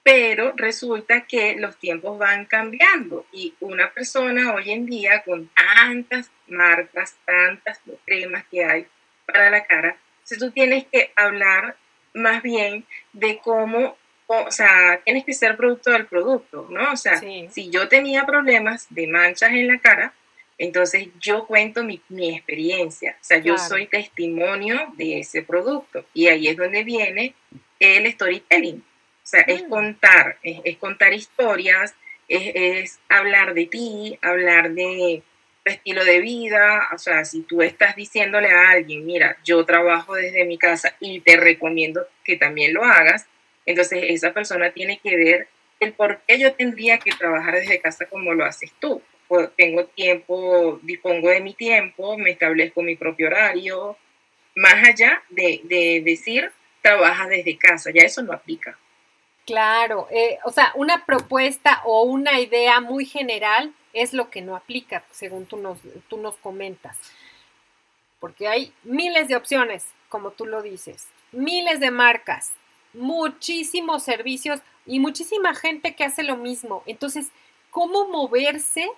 Pero 0.02 0.52
resulta 0.56 1.22
que 1.22 1.56
los 1.56 1.76
tiempos 1.76 2.18
van 2.18 2.46
cambiando 2.46 3.26
y 3.32 3.54
una 3.60 3.90
persona 3.90 4.52
hoy 4.54 4.70
en 4.70 4.86
día 4.86 5.22
con 5.22 5.48
tantas 5.48 6.30
marcas, 6.48 7.16
tantas 7.24 7.80
cremas 8.04 8.44
que 8.50 8.64
hay 8.64 8.86
para 9.26 9.50
la 9.50 9.64
cara, 9.64 9.96
si 10.24 10.38
tú 10.38 10.50
tienes 10.50 10.86
que 10.86 11.12
hablar 11.14 11.76
más 12.14 12.42
bien 12.42 12.84
de 13.12 13.38
cómo, 13.38 13.96
o 14.26 14.50
sea, 14.50 15.00
tienes 15.04 15.24
que 15.24 15.34
ser 15.34 15.56
producto 15.56 15.90
del 15.90 16.06
producto, 16.06 16.66
¿no? 16.70 16.92
O 16.92 16.96
sea, 16.96 17.16
si 17.18 17.70
yo 17.70 17.88
tenía 17.88 18.26
problemas 18.26 18.86
de 18.90 19.06
manchas 19.06 19.50
en 19.52 19.68
la 19.68 19.78
cara, 19.78 20.14
entonces 20.58 21.08
yo 21.18 21.46
cuento 21.46 21.82
mi, 21.82 22.02
experiencia, 22.10 23.16
o 23.18 23.24
sea, 23.24 23.38
yo 23.38 23.56
soy 23.56 23.86
testimonio 23.86 24.92
de 24.96 25.20
ese 25.20 25.42
producto. 25.42 26.04
Y 26.12 26.26
ahí 26.26 26.48
es 26.48 26.56
donde 26.56 26.84
viene 26.84 27.34
el 27.78 28.12
storytelling, 28.12 28.76
o 28.76 29.26
sea, 29.26 29.40
es 29.40 29.64
mm. 29.64 29.68
contar, 29.70 30.38
es, 30.42 30.76
contar 30.76 31.14
historias, 31.14 31.94
es, 32.28 32.52
es 32.54 33.00
hablar 33.08 33.54
de 33.54 33.66
ti, 33.66 34.18
hablar 34.20 34.72
de, 34.72 35.22
estilo 35.64 36.04
de 36.04 36.20
vida, 36.20 36.88
o 36.94 36.98
sea, 36.98 37.24
si 37.24 37.42
tú 37.42 37.62
estás 37.62 37.96
diciéndole 37.96 38.48
a 38.48 38.70
alguien, 38.70 39.04
mira, 39.04 39.36
yo 39.44 39.64
trabajo 39.64 40.14
desde 40.14 40.44
mi 40.44 40.58
casa 40.58 40.96
y 41.00 41.20
te 41.20 41.36
recomiendo 41.36 42.06
que 42.24 42.36
también 42.36 42.72
lo 42.74 42.84
hagas, 42.84 43.26
entonces 43.66 44.04
esa 44.08 44.32
persona 44.32 44.70
tiene 44.70 44.98
que 44.98 45.16
ver 45.16 45.48
el 45.80 45.92
por 45.92 46.20
qué 46.26 46.38
yo 46.38 46.54
tendría 46.54 46.98
que 46.98 47.12
trabajar 47.12 47.54
desde 47.54 47.80
casa 47.80 48.06
como 48.06 48.34
lo 48.34 48.44
haces 48.44 48.72
tú. 48.78 49.02
Pues, 49.28 49.48
tengo 49.56 49.84
tiempo, 49.86 50.80
dispongo 50.82 51.30
de 51.30 51.40
mi 51.40 51.54
tiempo, 51.54 52.18
me 52.18 52.30
establezco 52.30 52.82
mi 52.82 52.96
propio 52.96 53.28
horario, 53.28 53.96
más 54.56 54.88
allá 54.88 55.22
de, 55.28 55.60
de 55.64 56.02
decir, 56.04 56.50
trabajas 56.82 57.28
desde 57.28 57.56
casa, 57.56 57.90
ya 57.94 58.02
eso 58.02 58.22
no 58.22 58.32
aplica. 58.32 58.76
Claro, 59.46 60.06
eh, 60.10 60.38
o 60.44 60.52
sea, 60.52 60.72
una 60.74 61.04
propuesta 61.06 61.82
o 61.84 62.02
una 62.02 62.40
idea 62.40 62.80
muy 62.80 63.04
general 63.04 63.74
es 63.92 64.12
lo 64.12 64.30
que 64.30 64.42
no 64.42 64.54
aplica, 64.54 65.04
según 65.10 65.46
tú 65.46 65.56
nos, 65.56 65.78
tú 66.08 66.18
nos 66.18 66.36
comentas. 66.36 66.96
Porque 68.20 68.48
hay 68.48 68.72
miles 68.84 69.28
de 69.28 69.36
opciones, 69.36 69.86
como 70.08 70.30
tú 70.32 70.46
lo 70.46 70.62
dices, 70.62 71.08
miles 71.32 71.80
de 71.80 71.90
marcas, 71.90 72.52
muchísimos 72.92 74.02
servicios 74.02 74.60
y 74.86 75.00
muchísima 75.00 75.54
gente 75.54 75.94
que 75.94 76.04
hace 76.04 76.22
lo 76.22 76.36
mismo. 76.36 76.82
Entonces, 76.86 77.28
¿cómo 77.70 78.08
moverse 78.08 78.88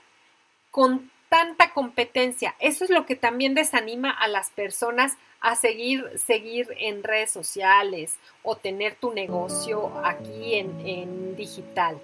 con 0.70 1.11
tanta 1.32 1.70
competencia? 1.70 2.54
Eso 2.58 2.84
es 2.84 2.90
lo 2.90 3.06
que 3.06 3.16
también 3.16 3.54
desanima 3.54 4.10
a 4.10 4.28
las 4.28 4.50
personas 4.50 5.16
a 5.40 5.56
seguir, 5.56 6.04
seguir 6.18 6.68
en 6.78 7.02
redes 7.02 7.30
sociales 7.30 8.16
o 8.42 8.56
tener 8.56 8.96
tu 8.96 9.14
negocio 9.14 9.90
aquí 10.04 10.56
en, 10.56 10.86
en 10.86 11.34
digital. 11.34 11.98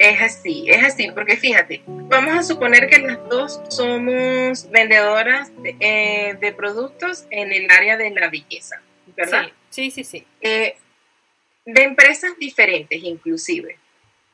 Es 0.00 0.20
así, 0.20 0.64
es 0.68 0.82
así, 0.82 1.08
porque 1.12 1.36
fíjate, 1.36 1.82
vamos 1.86 2.36
a 2.36 2.42
suponer 2.42 2.88
que 2.88 2.98
las 2.98 3.28
dos 3.28 3.60
somos 3.68 4.68
vendedoras 4.70 5.52
de, 5.62 5.76
eh, 5.78 6.52
productos 6.56 7.26
en 7.30 7.52
el 7.52 7.70
área 7.70 7.96
de 7.96 8.10
la 8.10 8.28
belleza, 8.28 8.82
¿verdad? 9.16 9.46
Sí, 9.70 9.92
sí, 9.92 10.02
sí. 10.02 10.26
Eh, 10.40 10.76
de 11.64 11.82
empresas 11.84 12.36
diferentes 12.40 13.00
inclusive. 13.04 13.78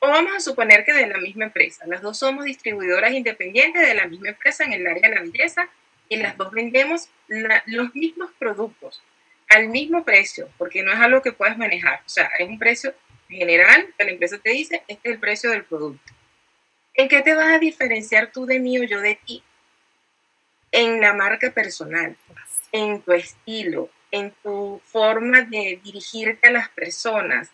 O 0.05 0.09
vamos 0.09 0.35
a 0.35 0.41
suponer 0.41 0.85
que 0.85 0.93
de 0.93 1.07
la 1.07 1.19
misma 1.19 1.45
empresa. 1.45 1.87
Las 1.87 2.03
dos 2.03 2.19
somos 2.19 2.45
distribuidoras 2.45 3.13
independientes 3.13 3.87
de 3.87 3.95
la 3.95 4.09
misma 4.09 4.31
empresa 4.31 4.65
en 4.65 4.73
el 4.73 4.85
área 4.85 5.09
de 5.09 5.15
la 5.15 5.23
belleza 5.23 5.69
y 6.09 6.17
las 6.17 6.37
dos 6.37 6.51
vendemos 6.51 7.09
los 7.29 7.95
mismos 7.95 8.33
productos 8.37 9.01
al 9.49 9.69
mismo 9.69 10.05
precio, 10.05 10.49
porque 10.59 10.83
no 10.83 10.93
es 10.93 10.99
algo 10.99 11.23
que 11.23 11.31
puedas 11.31 11.57
manejar. 11.57 12.01
O 12.05 12.09
sea, 12.09 12.29
es 12.37 12.49
un 12.49 12.59
precio 12.59 12.93
general 13.29 13.95
que 13.97 14.05
la 14.05 14.11
empresa 14.11 14.39
te 14.39 14.51
dice, 14.51 14.83
este 14.89 15.09
es 15.09 15.15
el 15.15 15.21
precio 15.21 15.51
del 15.51 15.63
producto. 15.65 16.13
¿En 16.95 17.09
qué 17.09 17.23
te 17.23 17.37
vas 17.37 17.53
a 17.53 17.59
diferenciar 17.61 18.33
tú 18.33 18.45
de 18.45 18.59
mí 18.59 18.81
o 18.81 18.83
yo 18.83 19.01
de 19.01 19.21
ti? 19.25 19.45
En 20.73 21.01
la 21.01 21.15
marca 21.15 21.53
personal, 21.53 22.17
en 22.73 23.03
tu 23.03 23.13
estilo, 23.13 23.89
en 24.11 24.33
tu 24.43 24.83
forma 24.85 25.43
de 25.43 25.79
dirigirte 25.85 26.49
a 26.49 26.53
las 26.53 26.71
personas, 26.71 27.53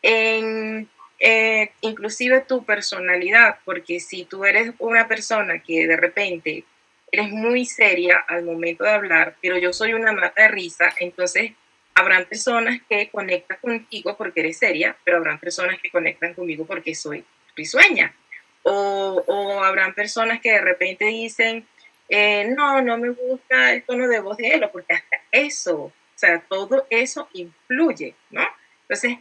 en 0.00 0.88
eh, 1.22 1.72
inclusive 1.82 2.40
tu 2.48 2.64
personalidad, 2.64 3.58
porque 3.66 4.00
si 4.00 4.24
tú 4.24 4.46
eres 4.46 4.72
una 4.78 5.06
persona 5.06 5.58
que 5.58 5.86
de 5.86 5.96
repente 5.96 6.64
eres 7.12 7.30
muy 7.30 7.66
seria 7.66 8.24
al 8.26 8.42
momento 8.44 8.84
de 8.84 8.90
hablar, 8.90 9.36
pero 9.42 9.58
yo 9.58 9.72
soy 9.74 9.92
una 9.92 10.12
mata 10.12 10.42
de 10.42 10.48
risa, 10.48 10.94
entonces 10.98 11.52
habrán 11.94 12.24
personas 12.24 12.80
que 12.88 13.10
conectan 13.10 13.58
contigo 13.60 14.16
porque 14.16 14.40
eres 14.40 14.56
seria, 14.56 14.96
pero 15.04 15.18
habrán 15.18 15.38
personas 15.38 15.78
que 15.80 15.90
conectan 15.90 16.32
conmigo 16.32 16.64
porque 16.64 16.94
soy 16.94 17.24
risueña. 17.54 18.14
O, 18.62 19.62
habrán 19.62 19.94
personas 19.94 20.40
que 20.40 20.52
de 20.52 20.60
repente 20.60 21.04
dicen, 21.06 21.66
eh, 22.08 22.46
no, 22.56 22.80
no 22.80 22.96
me 22.96 23.10
gusta 23.10 23.72
el 23.72 23.82
tono 23.82 24.08
de 24.08 24.20
voz 24.20 24.38
de 24.38 24.48
él, 24.48 24.68
porque 24.72 24.94
hasta 24.94 25.16
eso, 25.30 25.76
o 25.76 25.92
sea, 26.14 26.40
todo 26.40 26.86
eso 26.88 27.28
influye, 27.32 28.14
¿no? 28.30 28.46
Entonces, 28.82 29.18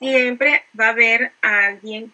siempre 0.00 0.64
va 0.78 0.86
a 0.86 0.90
haber 0.90 1.32
a 1.42 1.66
alguien 1.66 2.12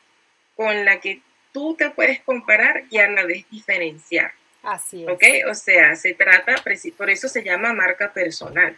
con 0.57 0.85
la 0.85 1.01
que 1.01 1.23
tú 1.53 1.75
te 1.75 1.91
puedes 1.91 2.21
comparar 2.21 2.85
y 2.91 2.99
a 2.99 3.09
la 3.09 3.25
vez 3.25 3.49
diferenciar. 3.51 4.33
Así 4.63 5.05
es. 5.05 5.09
¿Ok? 5.09 5.23
O 5.49 5.55
sea, 5.55 5.95
se 5.97 6.13
trata, 6.15 6.57
por 6.97 7.09
eso 7.09 7.29
se 7.29 7.43
llama 7.43 7.73
marca 7.73 8.13
personal, 8.13 8.77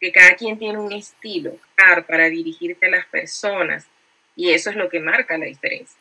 que 0.00 0.12
cada 0.12 0.34
quien 0.34 0.58
tiene 0.58 0.78
un 0.78 0.92
estilo 0.92 1.56
para 2.06 2.28
dirigirte 2.28 2.86
a 2.86 2.90
las 2.90 3.06
personas 3.06 3.86
y 4.36 4.50
eso 4.50 4.70
es 4.70 4.76
lo 4.76 4.88
que 4.88 5.00
marca 5.00 5.38
la 5.38 5.46
diferencia. 5.46 5.96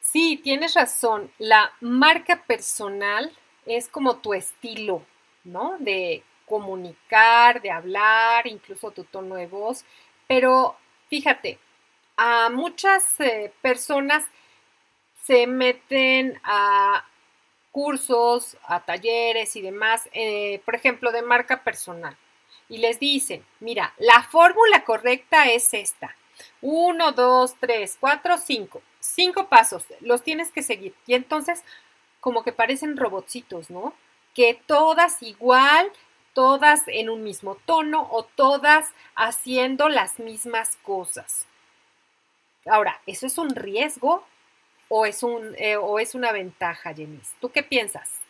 Sí, 0.00 0.40
tienes 0.42 0.74
razón. 0.74 1.30
La 1.38 1.72
marca 1.80 2.44
personal 2.44 3.30
es 3.66 3.88
como 3.88 4.18
tu 4.18 4.32
estilo, 4.32 5.04
¿no? 5.44 5.76
De 5.80 6.22
comunicar, 6.46 7.60
de 7.60 7.70
hablar, 7.70 8.46
incluso 8.46 8.92
tu 8.92 9.04
tono 9.04 9.34
de 9.34 9.46
voz. 9.46 9.84
Pero 10.26 10.76
fíjate, 11.08 11.58
a 12.16 12.50
muchas 12.50 13.20
eh, 13.20 13.52
personas 13.62 14.24
se 15.24 15.46
meten 15.46 16.40
a 16.42 17.04
cursos, 17.70 18.56
a 18.64 18.80
talleres 18.80 19.54
y 19.56 19.60
demás, 19.60 20.08
eh, 20.12 20.60
por 20.64 20.74
ejemplo, 20.74 21.12
de 21.12 21.22
marca 21.22 21.62
personal. 21.62 22.16
Y 22.68 22.78
les 22.78 22.98
dicen, 22.98 23.44
mira, 23.60 23.94
la 23.98 24.22
fórmula 24.24 24.84
correcta 24.84 25.50
es 25.50 25.72
esta. 25.74 26.16
Uno, 26.60 27.12
dos, 27.12 27.54
tres, 27.60 27.96
cuatro, 28.00 28.36
cinco. 28.38 28.82
Cinco 29.00 29.48
pasos, 29.48 29.84
los 30.00 30.22
tienes 30.22 30.50
que 30.50 30.62
seguir. 30.62 30.94
Y 31.06 31.14
entonces, 31.14 31.62
como 32.20 32.42
que 32.42 32.52
parecen 32.52 32.96
robotcitos, 32.96 33.70
¿no? 33.70 33.94
Que 34.34 34.60
todas 34.66 35.22
igual, 35.22 35.90
todas 36.38 36.84
en 36.86 37.10
un 37.10 37.24
mismo 37.24 37.56
tono 37.66 38.06
o 38.12 38.22
todas 38.22 38.92
haciendo 39.16 39.88
las 39.88 40.20
mismas 40.20 40.78
cosas. 40.82 41.48
Ahora, 42.64 43.00
¿eso 43.06 43.26
es 43.26 43.38
un 43.38 43.56
riesgo 43.56 44.24
o 44.86 45.04
es, 45.04 45.24
un, 45.24 45.56
eh, 45.58 45.74
o 45.74 45.98
es 45.98 46.14
una 46.14 46.30
ventaja, 46.30 46.94
Jenis? 46.94 47.34
¿Tú 47.40 47.50
qué 47.50 47.64
piensas? 47.64 48.20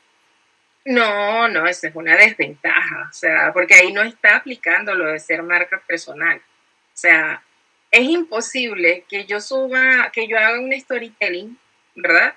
No, 0.86 1.48
no, 1.48 1.66
eso 1.66 1.88
es 1.88 1.94
una 1.94 2.16
desventaja, 2.16 3.10
o 3.10 3.12
sea, 3.12 3.52
porque 3.52 3.74
ahí 3.74 3.92
no 3.92 4.00
está 4.00 4.36
aplicando 4.36 4.94
lo 4.94 5.08
de 5.08 5.18
ser 5.18 5.42
marca 5.42 5.82
personal. 5.86 6.38
O 6.38 6.96
sea, 6.96 7.42
es 7.90 8.08
imposible 8.08 9.04
que 9.06 9.26
yo 9.26 9.38
suba, 9.38 10.10
que 10.14 10.26
yo 10.26 10.38
haga 10.38 10.58
un 10.58 10.72
storytelling, 10.72 11.58
¿verdad? 11.94 12.34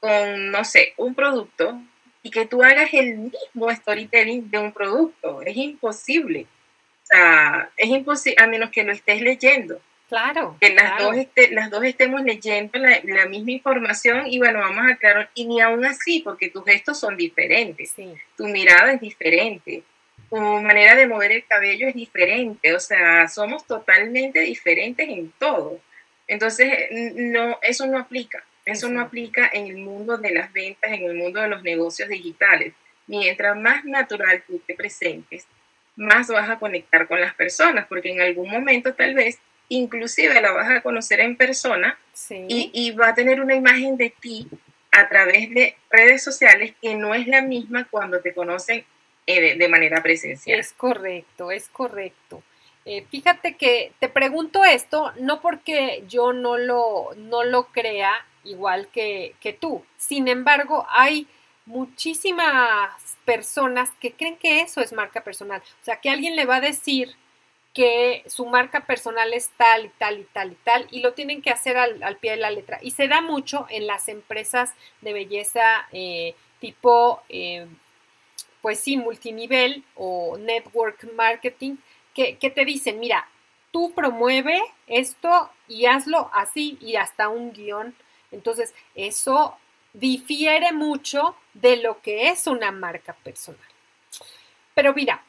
Con, 0.00 0.50
no 0.50 0.64
sé, 0.64 0.94
un 0.96 1.14
producto 1.14 1.78
y 2.24 2.30
que 2.30 2.46
tú 2.46 2.64
hagas 2.64 2.92
el 2.94 3.18
mismo 3.18 3.70
storytelling 3.70 4.50
de 4.50 4.58
un 4.58 4.72
producto. 4.72 5.42
Es 5.42 5.56
imposible. 5.56 6.46
O 7.02 7.06
sea, 7.06 7.70
es 7.76 7.88
imposible, 7.90 8.42
a 8.42 8.46
menos 8.46 8.70
que 8.70 8.82
lo 8.82 8.92
estés 8.92 9.20
leyendo. 9.20 9.78
Claro. 10.08 10.56
Que 10.58 10.70
las, 10.70 10.98
Dos, 11.02 11.14
las 11.50 11.70
dos 11.70 11.84
estemos 11.84 12.22
leyendo 12.22 12.78
la, 12.78 13.26
misma 13.26 13.50
información 13.50 14.26
y 14.26 14.38
bueno, 14.38 14.60
vamos 14.60 14.86
a 14.86 14.94
aclarar, 14.94 15.30
y 15.34 15.44
ni 15.44 15.60
aún 15.60 15.84
así, 15.84 16.20
porque 16.20 16.48
tus 16.48 16.64
gestos 16.64 16.98
son 16.98 17.16
diferentes, 17.16 17.94
tu 18.36 18.46
mirada 18.48 18.92
es 18.92 19.00
diferente, 19.00 19.82
tu 20.30 20.36
manera 20.36 20.94
de 20.94 21.06
mover 21.06 21.32
el 21.32 21.44
cabello 21.46 21.88
es 21.88 21.94
diferente, 21.94 22.74
o 22.74 22.80
sea, 22.80 23.28
somos 23.28 23.66
totalmente 23.66 24.40
diferentes 24.40 25.08
en 25.08 25.32
todo. 25.38 25.80
Entonces, 26.26 26.88
no, 27.16 27.58
eso 27.62 27.86
no 27.86 27.98
aplica, 27.98 28.44
eso 28.64 28.88
no 28.88 29.00
aplica 29.00 29.48
en 29.52 29.66
el 29.66 29.76
mundo 29.76 30.16
de 30.16 30.32
las 30.32 30.52
ventas, 30.52 30.90
en 30.92 31.04
el 31.04 31.14
mundo 31.14 31.40
de 31.40 31.48
los 31.48 31.62
negocios 31.62 32.08
digitales. 32.08 32.72
Mientras 33.06 33.56
más 33.56 33.84
natural 33.84 34.42
tú 34.46 34.60
te 34.66 34.74
presentes, 34.74 35.46
más 35.96 36.28
vas 36.28 36.48
a 36.48 36.58
conectar 36.58 37.06
con 37.06 37.20
las 37.20 37.34
personas, 37.34 37.86
porque 37.86 38.12
en 38.12 38.20
algún 38.20 38.50
momento 38.50 38.94
tal 38.94 39.14
vez 39.14 39.38
inclusive 39.68 40.40
la 40.40 40.52
vas 40.52 40.70
a 40.70 40.80
conocer 40.80 41.20
en 41.20 41.36
persona 41.36 41.98
y, 42.28 42.90
va 42.92 43.08
a 43.08 43.14
tener 43.14 43.40
una 43.40 43.54
imagen 43.54 43.96
de 43.96 44.10
ti 44.10 44.46
a 44.90 45.08
través 45.08 45.50
de 45.50 45.76
redes 45.90 46.22
sociales 46.22 46.74
que 46.80 46.94
no 46.94 47.14
es 47.14 47.26
la 47.26 47.42
misma 47.42 47.86
cuando 47.90 48.20
te 48.20 48.34
conocen 48.34 48.84
eh, 49.26 49.56
de, 49.56 49.68
manera 49.68 50.02
presencial. 50.02 50.58
Es 50.58 50.72
correcto, 50.72 51.50
es 51.50 51.68
correcto. 51.68 52.42
Eh, 52.84 53.04
fíjate 53.10 53.56
que 53.56 53.92
te 53.98 54.08
pregunto 54.08 54.64
esto 54.64 55.12
no 55.18 55.40
porque 55.40 56.04
yo 56.06 56.34
no 56.34 56.58
lo, 56.58 57.10
no 57.16 57.42
lo 57.42 57.66
crea 57.68 58.26
igual 58.44 58.88
que, 58.88 59.34
que 59.40 59.52
tú. 59.52 59.84
Sin 59.96 60.28
embargo, 60.28 60.86
hay 60.90 61.26
muchísimas 61.66 62.90
personas 63.24 63.90
que 64.00 64.12
creen 64.12 64.36
que 64.36 64.60
eso 64.60 64.80
es 64.80 64.92
marca 64.92 65.22
personal. 65.24 65.62
O 65.82 65.84
sea, 65.84 66.00
que 66.00 66.10
alguien 66.10 66.36
le 66.36 66.44
va 66.46 66.56
a 66.56 66.60
decir 66.60 67.16
que 67.74 68.22
su 68.26 68.46
marca 68.46 68.86
personal 68.86 69.34
es 69.34 69.50
tal 69.56 69.86
y 69.86 69.88
tal 69.98 70.20
y 70.20 70.24
tal 70.24 70.52
y 70.52 70.54
tal 70.54 70.86
y 70.92 71.00
lo 71.00 71.12
tienen 71.12 71.42
que 71.42 71.50
hacer 71.50 71.76
al, 71.76 72.16
pie 72.18 72.32
de 72.32 72.36
la 72.36 72.50
letra. 72.50 72.78
Y 72.80 72.92
se 72.92 73.08
da 73.08 73.20
mucho 73.20 73.66
en 73.68 73.86
las 73.86 74.08
empresas 74.08 74.74
de 75.00 75.12
belleza 75.12 75.86
eh, 75.90 76.36
tipo, 76.60 77.20
eh, 77.28 77.66
pues 78.62 78.78
sí, 78.78 78.96
multinivel 78.96 79.82
o 79.96 80.38
network 80.38 81.12
marketing, 81.14 81.76
que, 82.14 82.38
que 82.38 82.48
te 82.48 82.64
dicen, 82.64 83.00
mira, 83.00 83.28
tú 83.72 83.92
promueve 83.92 84.62
esto 84.86 85.50
y 85.66 85.86
hazlo 85.86 86.30
así 86.32 86.78
y 86.80 86.94
hasta 86.94 87.28
un 87.28 87.52
guion. 87.52 87.92
Entonces, 88.34 88.74
eso 88.94 89.56
difiere 89.92 90.72
mucho 90.72 91.36
de 91.54 91.76
lo 91.76 92.00
que 92.02 92.28
es 92.28 92.46
una 92.46 92.72
marca 92.72 93.14
personal. 93.22 93.60
Pero 94.74 94.92
mira, 94.92 95.22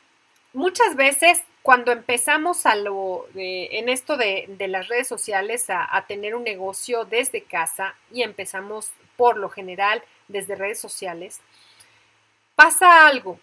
muchas 0.53 0.95
veces 0.95 1.43
cuando 1.61 1.91
empezamos 1.91 2.65
a 2.65 2.75
lo, 2.75 3.27
en 3.35 3.89
esto 3.89 4.17
de, 4.17 4.47
las 4.67 4.87
redes 4.87 5.07
sociales 5.07 5.65
a, 5.69 6.05
tener 6.07 6.35
un 6.35 6.43
negocio 6.43 7.05
desde 7.05 7.43
casa 7.43 7.95
y 8.11 8.23
empezamos 8.23 8.91
por 9.15 9.37
lo 9.37 9.49
general 9.49 10.03
desde 10.27 10.55
redes 10.55 10.79
sociales, 10.79 11.39
pasa 12.55 13.07
algo 13.07 13.39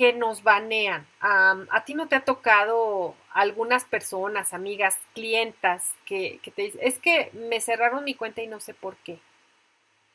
que 0.00 0.14
nos 0.14 0.42
banean. 0.42 1.06
a 1.20 1.84
ti 1.84 1.92
no 1.92 2.08
te 2.08 2.16
ha 2.16 2.24
tocado 2.24 3.14
algunas 3.34 3.84
personas, 3.84 4.54
amigas, 4.54 4.96
clientas 5.12 5.92
que, 6.06 6.40
te 6.56 6.62
dicen, 6.62 6.80
es 6.82 6.98
que 6.98 7.30
me 7.34 7.60
cerraron 7.60 8.04
mi 8.04 8.14
cuenta 8.14 8.40
y 8.40 8.46
no 8.46 8.60
sé 8.60 8.72
por 8.72 8.96
qué. 8.96 9.18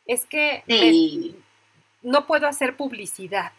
Es 0.07 0.25
que 0.25 0.63
no 2.01 2.25
puedo 2.25 2.47
hacer 2.47 2.75
publicidad. 2.75 3.51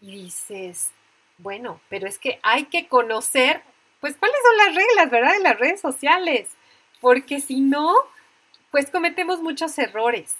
Y 0.00 0.12
dices, 0.12 0.92
bueno, 1.38 1.80
pero 1.88 2.06
es 2.06 2.16
que 2.20 2.38
hay 2.44 2.66
que 2.66 2.86
conocer, 2.86 3.60
pues, 4.00 4.16
cuáles 4.16 4.38
son 4.40 4.56
las 4.56 4.76
reglas, 4.76 5.10
¿verdad? 5.10 5.32
De 5.32 5.40
las 5.40 5.58
redes 5.58 5.80
sociales, 5.80 6.48
porque 7.00 7.40
si 7.40 7.60
no, 7.60 7.92
pues 8.70 8.88
cometemos 8.88 9.40
muchos 9.40 9.76
errores. 9.80 10.36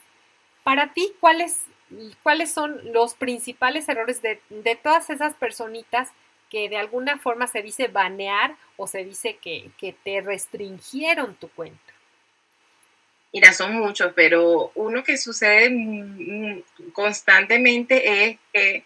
Para 0.63 0.93
ti, 0.93 1.13
¿cuáles, 1.19 1.63
cuáles 2.23 2.53
son 2.53 2.81
los 2.93 3.15
principales 3.15 3.89
errores 3.89 4.23
de, 4.23 4.41
todas 4.83 5.11
esas 5.11 5.35
personitas 5.35 6.09
que 6.51 6.69
de 6.69 6.77
alguna 6.77 7.19
forma 7.19 7.47
se 7.47 7.63
dice 7.63 7.89
banear 7.89 8.57
o 8.77 8.87
se 8.87 9.05
dice 9.05 9.39
que, 9.41 9.71
que 9.79 9.95
te 10.05 10.21
restringieron 10.21 11.35
tu 11.35 11.49
cuenta? 11.49 11.93
Mira, 13.33 13.53
son 13.55 13.75
muchos, 13.79 14.13
pero 14.15 14.73
uno 14.75 15.03
que 15.03 15.17
sucede 15.17 16.63
constantemente 16.93 18.29
es 18.29 18.39
que 18.53 18.85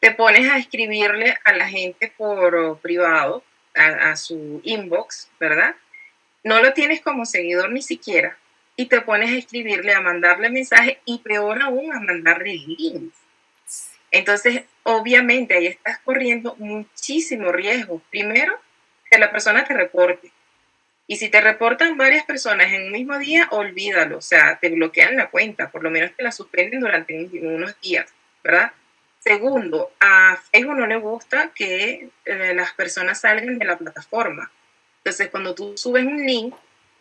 te 0.00 0.10
pones 0.10 0.50
a 0.50 0.58
escribirle 0.58 1.36
a 1.44 1.52
la 1.52 1.68
gente 1.68 2.12
por 2.16 2.78
privado, 2.80 3.44
a, 3.74 4.16
su 4.16 4.60
inbox, 4.64 5.28
¿verdad? 5.38 5.76
No 6.42 6.62
lo 6.62 6.72
tienes 6.72 7.00
como 7.00 7.26
seguidor 7.26 7.70
ni 7.70 7.82
siquiera. 7.82 8.36
Y 8.76 8.86
te 8.86 9.00
pones 9.00 9.30
a 9.30 9.36
escribirle, 9.36 9.94
a 9.94 10.00
mandarle 10.00 10.50
mensajes 10.50 10.98
y 11.04 11.18
peor 11.18 11.62
aún 11.62 11.92
a 11.94 12.00
mandarle 12.00 12.54
links. 12.54 13.16
Entonces, 14.10 14.64
obviamente 14.82 15.54
ahí 15.54 15.66
estás 15.66 15.98
corriendo 16.00 16.54
muchísimo 16.58 17.52
riesgo. 17.52 18.02
Primero, 18.10 18.58
que 19.10 19.18
la 19.18 19.30
persona 19.30 19.64
te 19.64 19.74
reporte. 19.74 20.30
Y 21.06 21.16
si 21.16 21.28
te 21.28 21.40
reportan 21.40 21.96
varias 21.96 22.24
personas 22.24 22.72
en 22.72 22.86
un 22.86 22.92
mismo 22.92 23.16
día, 23.18 23.48
olvídalo, 23.50 24.18
o 24.18 24.22
sea, 24.22 24.58
te 24.58 24.70
bloquean 24.70 25.16
la 25.16 25.30
cuenta, 25.30 25.70
por 25.70 25.82
lo 25.84 25.90
menos 25.90 26.10
te 26.16 26.22
la 26.24 26.32
suspenden 26.32 26.80
durante 26.80 27.14
unos 27.42 27.80
días, 27.80 28.12
¿verdad? 28.42 28.72
Segundo, 29.20 29.92
a 30.00 30.36
Facebook 30.50 30.76
no 30.76 30.86
le 30.86 30.96
gusta 30.96 31.52
que 31.54 32.08
eh, 32.24 32.54
las 32.54 32.72
personas 32.72 33.20
salgan 33.20 33.58
de 33.58 33.64
la 33.64 33.78
plataforma. 33.78 34.50
Entonces, 34.98 35.28
cuando 35.28 35.54
tú 35.54 35.76
subes 35.76 36.04
un 36.04 36.26
link, 36.26 36.54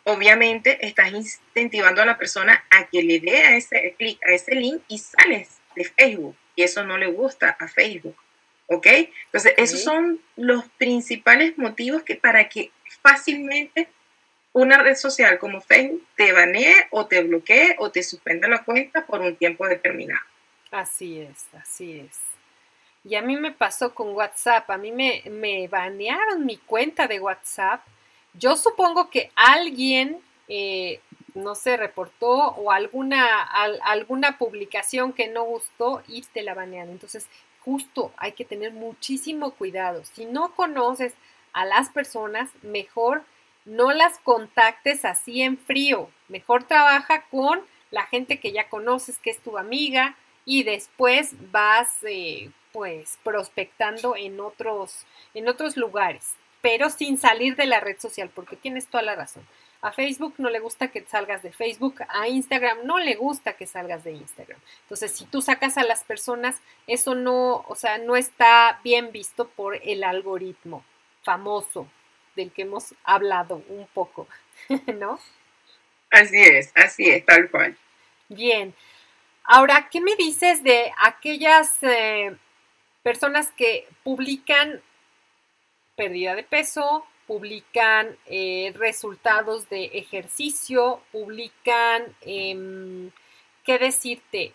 obviamente 0.06 0.86
estás 0.86 1.12
incentivando 1.12 2.02
a 2.02 2.06
la 2.06 2.18
persona 2.18 2.64
a 2.70 2.88
que 2.88 3.04
le 3.04 3.20
dé 3.20 3.44
a 3.44 3.58
ese 3.58 3.96
clic 3.98 4.20
a 4.26 4.32
ese 4.32 4.56
link 4.56 4.82
y 4.88 5.00
sales 5.00 5.58
de 5.76 5.84
Facebook. 5.84 6.36
Y 6.56 6.64
eso 6.64 6.86
no 6.86 6.98
le 6.98 7.08
gusta 7.08 7.58
a 7.60 7.68
Facebook. 7.68 8.16
¿Ok? 8.68 8.88
Entonces, 9.26 9.54
esos 9.58 9.84
son 9.84 10.20
los 10.36 10.66
principales 10.78 11.58
motivos 11.58 12.04
que 12.04 12.16
para 12.16 12.50
que 12.50 12.72
fácilmente 13.02 13.90
una 14.54 14.82
red 14.82 14.96
social 14.96 15.38
como 15.38 15.62
Facebook 15.62 16.08
te 16.16 16.32
banee 16.32 16.74
o 16.92 17.06
te 17.06 17.22
bloquee 17.22 17.76
o 17.78 17.92
te 17.92 18.02
suspenda 18.02 18.48
la 18.48 18.64
cuenta 18.64 19.06
por 19.06 19.20
un 19.22 19.36
tiempo 19.36 19.68
determinado. 19.68 20.26
Así 20.72 21.20
es, 21.20 21.46
así 21.54 22.00
es. 22.00 22.18
Y 23.04 23.16
a 23.16 23.22
mí 23.22 23.36
me 23.36 23.52
pasó 23.52 23.94
con 23.94 24.10
WhatsApp, 24.16 24.70
a 24.72 24.78
mí 24.78 24.92
me, 24.92 25.22
me 25.30 25.68
banearon 25.68 26.46
mi 26.46 26.58
cuenta 26.58 27.08
de 27.08 27.20
WhatsApp. 27.20 27.82
Yo 28.38 28.56
supongo 28.58 29.10
que 29.10 29.32
alguien, 29.36 30.20
eh, 30.48 31.00
no 31.34 31.56
sé, 31.56 31.78
reportó 31.78 32.30
o 32.30 32.72
alguna, 32.72 33.42
alguna 33.84 34.38
publicación 34.38 35.14
que 35.14 35.28
no 35.28 35.44
gustó 35.44 36.04
y 36.08 36.22
te 36.22 36.44
la 36.44 36.54
banearon. 36.54 36.92
Entonces, 36.92 37.28
justo 37.64 38.12
hay 38.18 38.34
que 38.34 38.46
tener 38.46 38.72
muchísimo 38.72 39.52
cuidado. 39.52 40.04
Si 40.06 40.26
no 40.26 40.54
conoces 40.56 41.14
a 41.54 41.66
las 41.66 41.90
personas, 41.90 42.50
mejor 42.62 43.24
no 43.66 43.92
las 43.92 44.20
contactes 44.20 45.06
así 45.06 45.42
en 45.42 45.58
frío. 45.58 46.10
Mejor 46.28 46.64
trabaja 46.64 47.26
con 47.32 47.62
la 47.92 48.06
gente 48.06 48.40
que 48.40 48.52
ya 48.52 48.70
conoces, 48.70 49.18
que 49.20 49.32
es 49.32 49.40
tu 49.40 49.58
amiga, 49.58 50.16
y 50.46 50.64
después 50.64 51.32
vas 51.52 51.98
eh, 52.04 52.52
pues 52.72 53.18
prospectando 53.24 54.16
en 54.16 54.40
otros, 54.40 55.06
en 55.34 55.48
otros 55.48 55.76
lugares, 55.76 56.36
pero 56.66 56.90
sin 56.90 57.20
salir 57.20 57.56
de 57.56 57.68
la 57.68 57.80
red 57.80 58.00
social, 58.00 58.32
porque 58.34 58.56
tienes 58.56 58.88
toda 58.88 59.04
la 59.04 59.14
razón. 59.14 59.46
A 59.84 59.92
Facebook 59.92 60.34
no 60.40 60.50
le 60.50 60.58
gusta 60.58 60.88
que 60.88 61.06
salgas 61.06 61.44
de 61.44 61.52
Facebook, 61.52 62.02
a 62.10 62.28
Instagram 62.28 62.80
no 62.86 62.98
le 62.98 63.14
gusta 63.14 63.54
que 63.54 63.68
salgas 63.68 64.04
de 64.04 64.14
Instagram. 64.14 64.60
Entonces, 64.82 65.12
si 65.12 65.26
tú 65.26 65.44
sacas 65.44 65.78
a 65.78 65.84
las 65.84 66.04
personas, 66.04 66.60
eso 66.88 67.14
no, 67.14 67.64
o 67.68 67.76
sea, 67.76 68.00
no 68.00 68.16
está 68.16 68.80
bien 68.84 69.12
visto 69.12 69.48
por 69.48 69.80
el 69.84 70.04
algoritmo 70.04 70.84
famoso 71.22 71.88
del 72.36 72.52
que 72.52 72.64
hemos 72.64 72.96
hablado 73.04 73.62
un 73.70 73.86
poco, 73.94 74.28
¿no? 75.00 75.20
Así 76.10 76.42
es, 76.42 76.72
así 76.74 77.08
es, 77.12 77.24
tal 77.28 77.52
cual. 77.52 77.78
Bien. 78.28 78.74
Ahora, 79.44 79.88
¿qué 79.92 80.02
me 80.02 80.16
dices 80.16 80.64
de 80.64 80.92
aquellas 81.04 81.78
eh, 81.84 82.36
personas 83.04 83.52
que 83.52 83.88
publican 84.02 84.82
pérdida 85.96 86.36
de 86.36 86.44
peso, 86.44 87.06
publican 87.28 88.18
eh, 88.28 88.74
resultados 88.76 89.68
de 89.70 89.86
ejercicio, 89.94 91.02
publican, 91.12 92.16
em, 92.22 93.12
¿qué 93.64 93.80
decirte? 93.80 94.54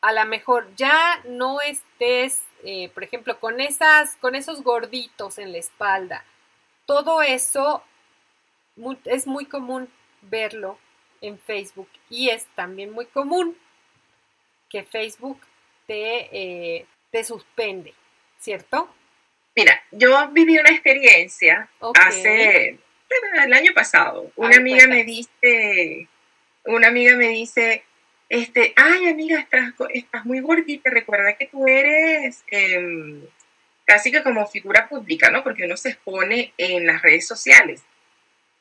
A 0.00 0.12
lo 0.12 0.24
mejor 0.26 0.74
ya 0.76 1.22
no 1.24 1.60
estés, 1.60 2.42
eh, 2.64 2.88
por 2.90 3.04
ejemplo, 3.04 3.38
con, 3.40 3.60
esas, 3.60 4.16
con 4.16 4.34
esos 4.34 4.62
gorditos 4.62 5.38
en 5.38 5.52
la 5.52 5.58
espalda, 5.58 6.24
todo 6.86 7.22
eso 7.22 7.82
es 9.04 9.26
muy 9.26 9.46
común 9.46 9.88
verlo 10.22 10.78
en 11.20 11.38
Facebook 11.38 11.88
y 12.10 12.30
es 12.30 12.46
también 12.54 12.90
muy 12.92 13.06
común 13.06 13.56
que 14.68 14.82
Facebook 14.82 15.40
te, 15.86 16.76
eh, 16.78 16.86
te 17.10 17.24
suspende, 17.24 17.94
¿cierto? 18.38 18.88
Mira, 19.54 19.82
yo 19.90 20.30
viví 20.30 20.58
una 20.58 20.70
experiencia 20.70 21.68
hace 21.94 22.78
el 23.44 23.52
año 23.52 23.72
pasado. 23.74 24.32
Una 24.36 24.56
amiga 24.56 24.86
me 24.86 25.04
dice, 25.04 26.08
una 26.64 26.88
amiga 26.88 27.16
me 27.16 27.28
dice, 27.28 27.84
este, 28.28 28.72
ay 28.76 29.08
amiga, 29.08 29.38
estás, 29.38 29.74
estás 29.92 30.24
muy 30.24 30.40
gordita, 30.40 30.88
recuerda 30.90 31.36
que 31.36 31.46
tú 31.46 31.66
eres 31.66 32.42
em, 32.46 33.20
casi 33.84 34.10
que 34.10 34.22
como 34.22 34.46
figura 34.46 34.88
pública, 34.88 35.30
¿no? 35.30 35.42
Porque 35.42 35.64
uno 35.64 35.76
se 35.76 35.90
expone 35.90 36.54
en 36.56 36.86
las 36.86 37.02
redes 37.02 37.26
sociales. 37.26 37.82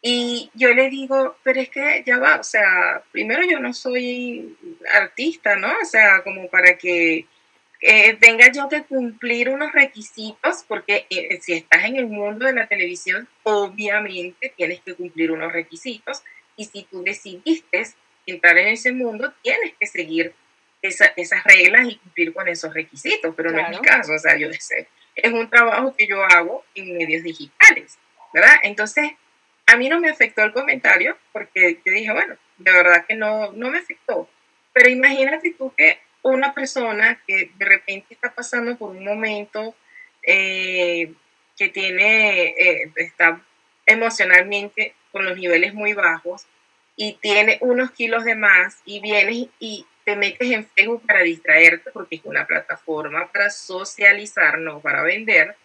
Y 0.02 0.50
yo 0.56 0.74
le 0.74 0.90
digo, 0.90 1.38
pero 1.44 1.62
es 1.62 1.70
que 1.70 2.04
ya 2.06 2.18
va, 2.18 2.38
o 2.38 2.44
sea, 2.44 3.04
primero 3.12 3.44
yo 3.44 3.60
no 3.60 3.74
soy 3.74 4.58
artista, 4.92 5.56
¿no? 5.56 5.72
O 5.82 5.86
sea, 5.86 6.24
como 6.24 6.50
para 6.50 6.78
que 6.78 7.28
eh, 7.82 8.16
tenga 8.18 8.52
yo 8.52 8.70
que 8.70 8.84
cumplir 8.84 9.50
unos 9.50 9.72
requisitos, 9.72 10.64
porque 10.68 11.08
eh, 11.10 11.40
si 11.42 11.54
estás 11.54 11.86
en 11.86 11.96
el 11.96 12.06
mundo 12.06 12.46
de 12.46 12.54
la 12.54 12.68
televisión, 12.68 13.28
obviamente 13.44 14.54
tienes 14.56 14.82
que 14.82 14.94
cumplir 14.94 15.32
unos 15.32 15.52
requisitos. 15.52 16.22
Y 16.56 16.66
si 16.66 16.84
tú 16.84 17.04
decidiste 17.04 17.84
entrar 18.28 18.58
en 18.60 18.68
ese 18.68 18.92
mundo, 18.92 19.34
tienes 19.42 19.74
que 19.80 19.88
seguir 19.88 20.34
esas 20.82 21.44
reglas 21.44 21.88
y 21.90 21.98
cumplir 21.98 22.34
con 22.34 22.48
esos 22.48 22.74
requisitos, 22.74 23.34
pero 23.36 23.52
no 23.52 23.60
es 23.60 23.70
mi 23.70 23.78
caso, 23.80 24.14
o 24.14 24.20
sea, 24.20 24.36
yo 24.36 24.52
sé, 24.54 24.88
es 25.16 25.32
un 25.32 25.50
trabajo 25.50 25.96
que 25.96 26.08
yo 26.08 26.24
hago 26.24 26.66
en 26.74 26.98
medios 26.98 27.24
digitales, 27.24 27.98
¿verdad? 28.34 28.56
Entonces, 28.64 29.12
a 29.68 29.78
mí 29.78 29.90
no 29.90 30.00
me 30.00 30.10
afectó 30.10 30.44
el 30.44 30.54
comentario 30.54 31.18
porque 31.32 31.80
yo 31.86 31.92
dije, 31.92 32.12
bueno, 32.12 32.36
de 32.58 32.72
verdad 32.72 33.06
que 33.08 33.16
no, 33.16 33.52
no 33.52 33.70
me 33.70 33.80
afectó. 33.80 34.28
Pero 34.74 34.90
imagínate 34.90 35.54
tú 35.58 35.74
que 35.76 36.00
una 36.24 36.54
persona 36.54 37.20
que 37.28 37.52
de 37.56 37.66
repente 37.66 38.14
está 38.14 38.34
pasando 38.34 38.78
por 38.78 38.92
un 38.92 39.04
momento 39.04 39.76
eh, 40.24 41.14
que 41.58 41.70
tiene, 41.70 42.50
eh, 42.50 42.92
está 42.96 43.42
emocionalmente 43.86 44.94
con 45.12 45.26
los 45.26 45.38
niveles 45.38 45.74
muy 45.74 45.94
bajos 45.94 46.46
y 46.96 47.14
tiene 47.22 47.58
unos 47.62 47.92
kilos 47.92 48.24
de 48.24 48.36
más 48.36 48.78
y 48.86 49.00
vienes 49.00 49.48
y 49.60 49.86
te 50.06 50.16
metes 50.16 50.52
en 50.52 50.68
Facebook 50.68 51.06
para 51.06 51.22
distraerte 51.22 51.92
porque 51.92 52.16
es 52.16 52.26
una 52.26 52.46
plataforma 52.46 53.32
para 53.32 53.50
socializar, 53.50 54.60
no 54.60 54.80
para 54.80 55.04
vender, 55.04 55.56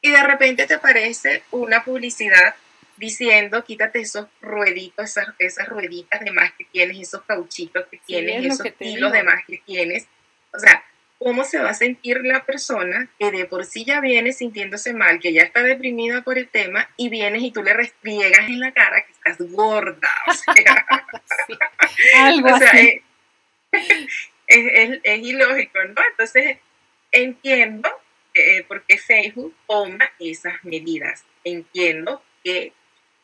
y 0.00 0.10
de 0.10 0.22
repente 0.22 0.66
te 0.66 0.74
aparece 0.74 1.42
una 1.50 1.84
publicidad 1.84 2.54
diciendo 2.96 3.64
quítate 3.64 4.00
esos 4.00 4.26
rueditos, 4.40 5.10
esas, 5.10 5.28
esas 5.38 5.68
rueditas 5.68 6.20
de 6.20 6.30
más 6.32 6.52
que 6.52 6.64
tienes, 6.64 6.98
esos 6.98 7.22
cauchitos 7.22 7.86
que 7.86 7.98
tienes, 7.98 8.44
esos 8.44 8.72
kilos 8.78 9.12
de 9.12 9.22
más 9.22 9.44
que 9.46 9.58
tienes. 9.64 10.06
O 10.52 10.58
sea, 10.58 10.84
¿cómo 11.18 11.44
se 11.44 11.58
va 11.58 11.70
a 11.70 11.74
sentir 11.74 12.20
la 12.24 12.44
persona 12.44 13.08
que 13.18 13.30
de 13.30 13.46
por 13.46 13.64
sí 13.64 13.84
ya 13.84 14.00
viene 14.00 14.32
sintiéndose 14.32 14.92
mal, 14.92 15.20
que 15.20 15.32
ya 15.32 15.42
está 15.42 15.62
deprimida 15.62 16.22
por 16.22 16.38
el 16.38 16.48
tema, 16.48 16.88
y 16.96 17.08
vienes 17.08 17.42
y 17.42 17.50
tú 17.50 17.62
le 17.62 17.72
restriegas 17.74 18.48
en 18.48 18.60
la 18.60 18.72
cara 18.72 19.04
que 19.04 19.12
estás 19.12 19.38
gorda? 19.50 20.10
O 20.28 20.32
sea, 20.32 20.86
algo 22.26 22.48
así. 22.48 23.02
Es, 24.54 25.00
es, 25.02 25.18
ilógico, 25.22 25.78
¿no? 25.82 26.02
Entonces, 26.10 26.58
entiendo 27.10 27.88
eh, 28.34 28.64
por 28.64 28.84
qué 28.84 28.98
Facebook 28.98 29.54
toma 29.66 30.10
esas 30.18 30.62
medidas. 30.62 31.24
Entiendo 31.42 32.22
que 32.44 32.74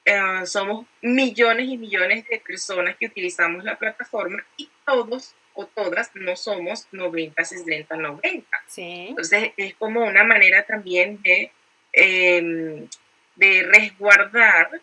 eh, 0.09 0.47
somos 0.47 0.87
millones 1.03 1.69
y 1.69 1.77
millones 1.77 2.27
de 2.29 2.41
personas 2.41 2.97
que 2.97 3.07
utilizamos 3.07 3.63
la 3.63 3.77
plataforma 3.77 4.43
y 4.57 4.71
todos 4.87 5.35
o 5.53 5.67
todas 5.67 6.11
no 6.15 6.35
somos 6.35 6.87
90, 6.93 7.45
60, 7.45 7.95
90. 7.95 8.47
Entonces 8.79 9.53
es 9.59 9.75
como 9.75 10.03
una 10.03 10.25
manera 10.25 10.63
también 10.63 11.21
de, 11.21 11.53
em, 11.93 12.89
de 13.37 13.63
resguardar 13.65 14.81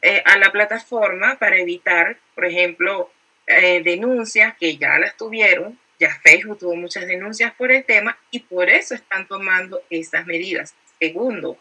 eh, 0.00 0.22
a 0.24 0.38
la 0.38 0.52
plataforma 0.52 1.36
para 1.40 1.58
evitar, 1.58 2.16
por 2.36 2.44
ejemplo, 2.44 3.10
eh, 3.48 3.82
denuncias 3.82 4.56
que 4.58 4.76
ya 4.76 4.96
las 5.00 5.16
tuvieron, 5.16 5.76
ya 5.98 6.14
Facebook 6.22 6.58
tuvo 6.58 6.76
muchas 6.76 7.08
denuncias 7.08 7.52
por 7.54 7.72
el 7.72 7.84
tema 7.84 8.16
y 8.30 8.40
por 8.40 8.70
eso 8.70 8.94
están 8.94 9.26
tomando 9.26 9.82
esas 9.90 10.24
medidas. 10.24 10.72
Segundo, 11.00 11.58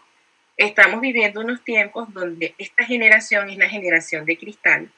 estamos 0.58 1.00
viviendo 1.02 1.42
unos 1.42 1.64
tiempos 1.64 2.12
donde 2.14 2.56
esta 2.58 2.84
generación 2.84 3.50
es 3.50 3.58
la 3.58 3.70
generación 3.70 4.26
de 4.26 4.38
cristal, 4.38 4.90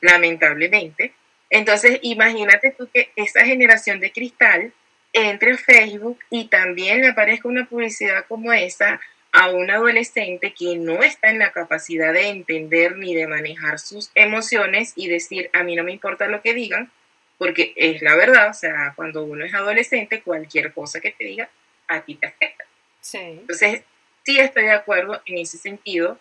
lamentablemente. 0.00 1.12
Entonces, 1.50 1.98
imagínate 2.02 2.74
tú 2.76 2.88
que 2.92 3.10
esa 3.16 3.44
generación 3.44 4.00
de 4.00 4.12
cristal 4.12 4.72
entre 5.12 5.52
a 5.52 5.56
Facebook 5.56 6.18
y 6.30 6.48
también 6.48 7.00
le 7.00 7.08
aparezca 7.08 7.48
una 7.48 7.66
publicidad 7.66 8.26
como 8.28 8.52
esa 8.52 9.00
a 9.32 9.50
un 9.50 9.70
adolescente 9.70 10.52
que 10.52 10.76
no 10.76 11.02
está 11.02 11.30
en 11.30 11.38
la 11.38 11.52
capacidad 11.52 12.12
de 12.12 12.28
entender 12.28 12.96
ni 12.96 13.14
de 13.14 13.26
manejar 13.26 13.78
sus 13.78 14.10
emociones 14.14 14.92
y 14.96 15.06
decir, 15.08 15.50
a 15.52 15.62
mí 15.62 15.76
no 15.76 15.84
me 15.84 15.92
importa 15.92 16.26
lo 16.26 16.42
que 16.42 16.54
digan, 16.54 16.90
porque 17.36 17.72
es 17.76 18.02
la 18.02 18.16
verdad, 18.16 18.50
o 18.50 18.54
sea, 18.54 18.94
cuando 18.96 19.22
uno 19.24 19.44
es 19.44 19.54
adolescente, 19.54 20.22
cualquier 20.22 20.72
cosa 20.72 21.00
que 21.00 21.12
te 21.12 21.24
diga, 21.24 21.48
a 21.86 22.00
ti 22.00 22.14
te 22.14 22.26
afecta. 22.26 22.64
Sí. 23.00 23.18
Entonces, 23.18 23.82
sí 24.28 24.38
estoy 24.38 24.64
de 24.64 24.72
acuerdo 24.72 25.22
en 25.24 25.38
ese 25.38 25.56
sentido. 25.56 26.18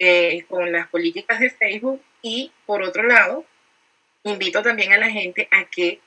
eh, 0.00 0.44
con 0.48 0.70
las 0.70 0.86
políticas 0.86 1.40
de 1.40 1.50
Facebook 1.50 2.00
y 2.22 2.52
por 2.66 2.84
otro 2.84 3.02
lado, 3.02 3.44
invito 4.22 4.62
también 4.62 4.92
a 4.92 4.96
la 4.96 5.10
gente 5.10 5.48
a 5.50 5.64
que 5.64 6.00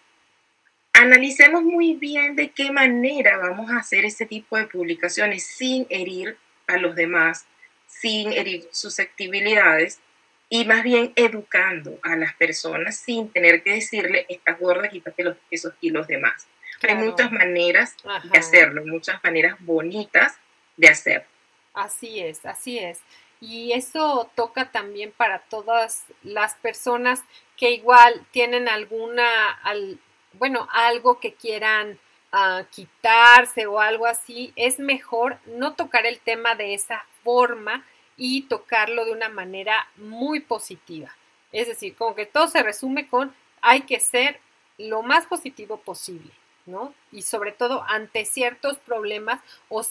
analicemos 0.94 1.62
muy 1.62 1.96
bien 1.96 2.38
de 2.38 2.52
qué 2.52 2.72
manera 2.72 3.36
vamos 3.36 3.70
a 3.70 3.80
hacer 3.80 4.06
ese 4.06 4.26
tipo 4.26 4.56
de 4.56 4.68
publicaciones 4.68 5.46
sin 5.46 5.88
herir 5.90 6.38
a 6.68 6.78
los 6.78 6.96
demás, 6.96 7.48
sin 7.86 8.32
herir 8.32 8.70
susceptibilidades 8.72 10.00
y 10.48 10.64
más 10.64 10.84
bien 10.84 11.12
educando 11.18 12.00
a 12.02 12.16
las 12.16 12.34
personas 12.36 12.96
sin 12.96 13.28
tener 13.28 13.62
que 13.62 13.74
decirle, 13.74 14.26
estás 14.30 14.58
gorda, 14.58 14.88
quítate 14.88 15.26
los, 15.26 15.36
esos 15.50 15.74
kilos 15.82 16.08
de 16.08 16.18
más. 16.18 16.48
Hay 16.88 16.96
muchas 16.96 17.30
maneras 17.30 17.98
de 18.32 18.40
hacerlo, 18.40 18.86
muchas 18.86 19.22
maneras 19.22 19.58
bonitas 19.60 20.38
de 20.78 20.88
hacerlo. 20.88 21.31
Así 21.74 22.20
es, 22.20 22.46
así 22.46 22.80
es. 22.80 23.00
Y 23.40 23.72
eso 23.74 24.30
toca 24.36 24.72
también 24.72 25.12
para 25.12 25.40
todas 25.40 26.06
las 26.22 26.56
personas 26.56 27.24
que 27.58 27.72
igual 27.72 28.26
tienen 28.32 28.68
alguna, 28.70 29.28
bueno, 30.34 30.68
algo 30.72 31.20
que 31.20 31.34
quieran 31.34 32.00
ah, 32.32 32.64
quitarse 32.72 33.66
o 33.66 33.80
algo 33.80 34.06
así. 34.06 34.54
Es 34.56 34.80
mejor 34.80 35.40
no 35.46 35.74
tocar 35.74 36.06
el 36.06 36.20
tema 36.20 36.56
de 36.56 36.74
esa 36.74 37.06
forma 37.24 37.84
y 38.16 38.44
tocarlo 38.44 39.06
de 39.06 39.14
una 39.14 39.30
manera 39.30 39.88
muy 39.96 40.40
positiva. 40.42 41.16
Es 41.52 41.68
decir, 41.68 41.96
como 41.96 42.16
que 42.16 42.26
todo 42.26 42.48
se 42.48 42.62
resume 42.64 43.08
con 43.08 43.34
hay 43.62 43.82
que 43.82 44.00
ser 44.00 44.40
lo 44.78 45.02
más 45.02 45.26
positivo 45.26 45.78
posible. 45.78 46.32
¿No? 46.72 46.94
Y 47.12 47.22
sobre 47.24 47.52
todo 47.52 47.84
ante 47.88 48.26
ciertos 48.26 48.78
problemas 48.78 49.42
o, 49.70 49.84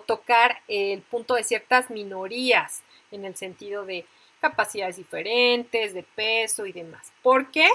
tocar 0.00 0.60
el 0.68 1.00
punto 1.02 1.34
de 1.34 1.44
ciertas 1.44 1.90
minorías 1.90 2.82
en 3.10 3.24
el 3.24 3.36
sentido 3.36 3.84
de 3.86 4.04
capacidades 4.40 4.96
diferentes, 4.96 5.94
de 5.94 6.02
peso 6.02 6.66
y 6.66 6.72
demás. 6.72 7.12
¿Por 7.22 7.50
qué? 7.50 7.68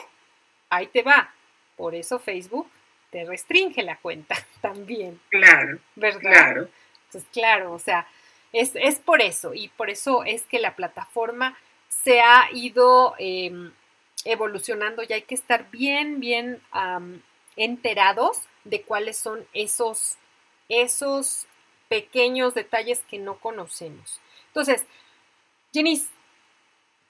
Ahí 0.69 0.88
te 0.88 1.02
va. 1.02 1.34
Por 1.76 1.95
eso 1.95 2.19
Facebook 2.19 2.69
te 3.10 3.26
restringe 3.26 3.82
la 3.82 3.98
cuenta 3.98 4.36
también. 4.62 5.19
Claro. 5.30 5.80
¿Verdad? 5.95 6.19
Claro. 6.19 6.69
Entonces, 7.06 7.30
claro, 7.32 7.74
o 7.74 7.80
sea, 7.80 8.08
es, 8.54 9.00
por 9.00 9.22
eso. 9.22 9.54
Y 9.54 9.69
por 9.69 9.89
eso 9.89 10.24
es 10.24 10.43
que 10.43 10.60
la 10.60 10.76
plataforma 10.76 11.58
se 11.88 12.22
ha 12.22 12.50
ido 12.54 13.15
em, 13.17 13.72
evolucionando 14.26 15.04
y 15.04 15.13
hay 15.13 15.24
que 15.24 15.36
estar 15.36 15.69
bien, 15.72 16.19
bien 16.19 16.62
enterados 17.56 18.43
de 18.63 18.82
cuáles 18.84 19.17
son 19.17 19.48
esos, 19.54 20.17
esos 20.67 21.48
pequeños 21.88 22.54
detalles 22.54 23.04
que 23.10 23.17
no 23.17 23.39
conocemos. 23.39 24.19
Entonces, 24.48 24.86
Jenny, 25.74 26.02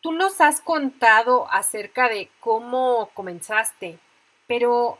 tú 0.01 0.12
nos 0.12 0.41
has 0.41 0.62
contado 0.62 1.51
acerca 1.51 2.09
de 2.09 2.29
cómo 2.39 3.09
comenzaste, 3.13 3.99
pero 4.47 4.99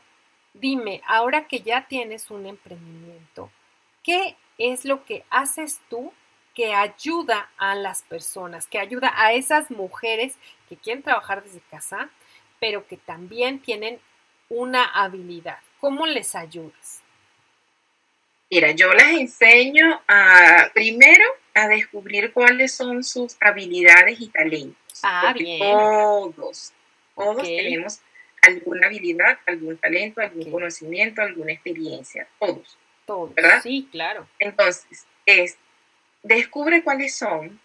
dime, 0.54 1.02
ahora 1.06 1.46
que 1.46 1.60
ya 1.60 1.86
tienes 1.86 2.30
un 2.30 2.46
emprendimiento, 2.46 3.50
¿qué 4.02 4.36
es 4.58 4.84
lo 4.84 5.04
que 5.04 5.24
haces 5.30 5.80
tú 5.88 6.12
que 6.54 6.74
ayuda 6.74 7.50
a 7.56 7.74
las 7.74 8.02
personas, 8.02 8.66
que 8.66 8.78
ayuda 8.78 9.12
a 9.16 9.32
esas 9.32 9.70
mujeres 9.70 10.36
que 10.68 10.76
quieren 10.76 11.02
trabajar 11.02 11.42
desde 11.42 11.60
casa, 11.70 12.10
pero 12.58 12.86
que 12.86 12.96
también 12.96 13.60
tienen 13.60 14.00
una 14.48 14.84
habilidad? 14.84 15.60
¿Cómo 15.80 16.06
les 16.06 16.34
ayudas? 16.34 17.02
Mira, 18.50 18.72
yo 18.72 18.92
les 18.92 19.20
enseño 19.20 20.02
a, 20.08 20.70
primero 20.74 21.24
a 21.54 21.68
descubrir 21.68 22.32
cuáles 22.32 22.74
son 22.74 23.02
sus 23.04 23.36
habilidades 23.40 24.20
y 24.20 24.28
talentos. 24.28 25.00
Ah, 25.02 25.32
bien. 25.32 25.60
Todos, 25.60 26.72
todos 27.14 27.42
tenemos 27.42 28.00
alguna 28.42 28.88
habilidad, 28.88 29.38
algún 29.46 29.76
talento, 29.76 30.20
algún 30.20 30.50
conocimiento, 30.50 31.22
alguna 31.22 31.52
experiencia. 31.52 32.26
Todos. 32.38 32.76
Todos. 33.06 33.34
¿Verdad? 33.34 33.62
Sí, 33.62 33.88
claro. 33.90 34.26
Entonces, 34.38 35.06
es, 35.26 35.56
descubre 36.22 36.82
cuáles 36.82 37.14
son 37.14 37.60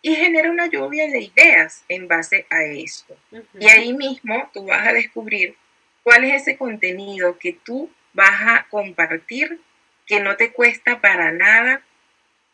y 0.00 0.16
genera 0.16 0.50
una 0.50 0.66
lluvia 0.66 1.06
de 1.06 1.30
ideas 1.34 1.84
en 1.88 2.08
base 2.08 2.46
a 2.50 2.64
eso. 2.64 3.16
Y 3.58 3.68
ahí 3.68 3.92
mismo 3.92 4.50
tú 4.52 4.66
vas 4.66 4.88
a 4.88 4.92
descubrir 4.92 5.56
cuál 6.02 6.24
es 6.24 6.42
ese 6.42 6.56
contenido 6.56 7.38
que 7.38 7.52
tú 7.52 7.90
vas 8.12 8.42
a 8.42 8.66
compartir 8.68 9.60
que 10.06 10.20
no 10.20 10.36
te 10.36 10.52
cuesta 10.52 11.00
para 11.00 11.32
nada 11.32 11.82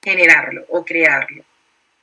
generarlo 0.02 0.64
o 0.68 0.84
crearlo. 0.84 1.44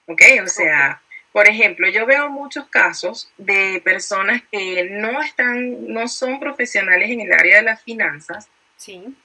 ¿Ok? 0.07 0.21
O 0.43 0.47
sea, 0.47 1.01
por 1.31 1.47
ejemplo, 1.47 1.89
yo 1.89 2.05
veo 2.05 2.29
muchos 2.29 2.67
casos 2.69 3.31
de 3.37 3.81
personas 3.83 4.41
que 4.51 4.89
no 4.91 5.21
están, 5.21 5.91
no 5.91 6.07
son 6.07 6.39
profesionales 6.39 7.09
en 7.09 7.21
el 7.21 7.33
área 7.33 7.57
de 7.57 7.63
las 7.63 7.83
finanzas, 7.83 8.49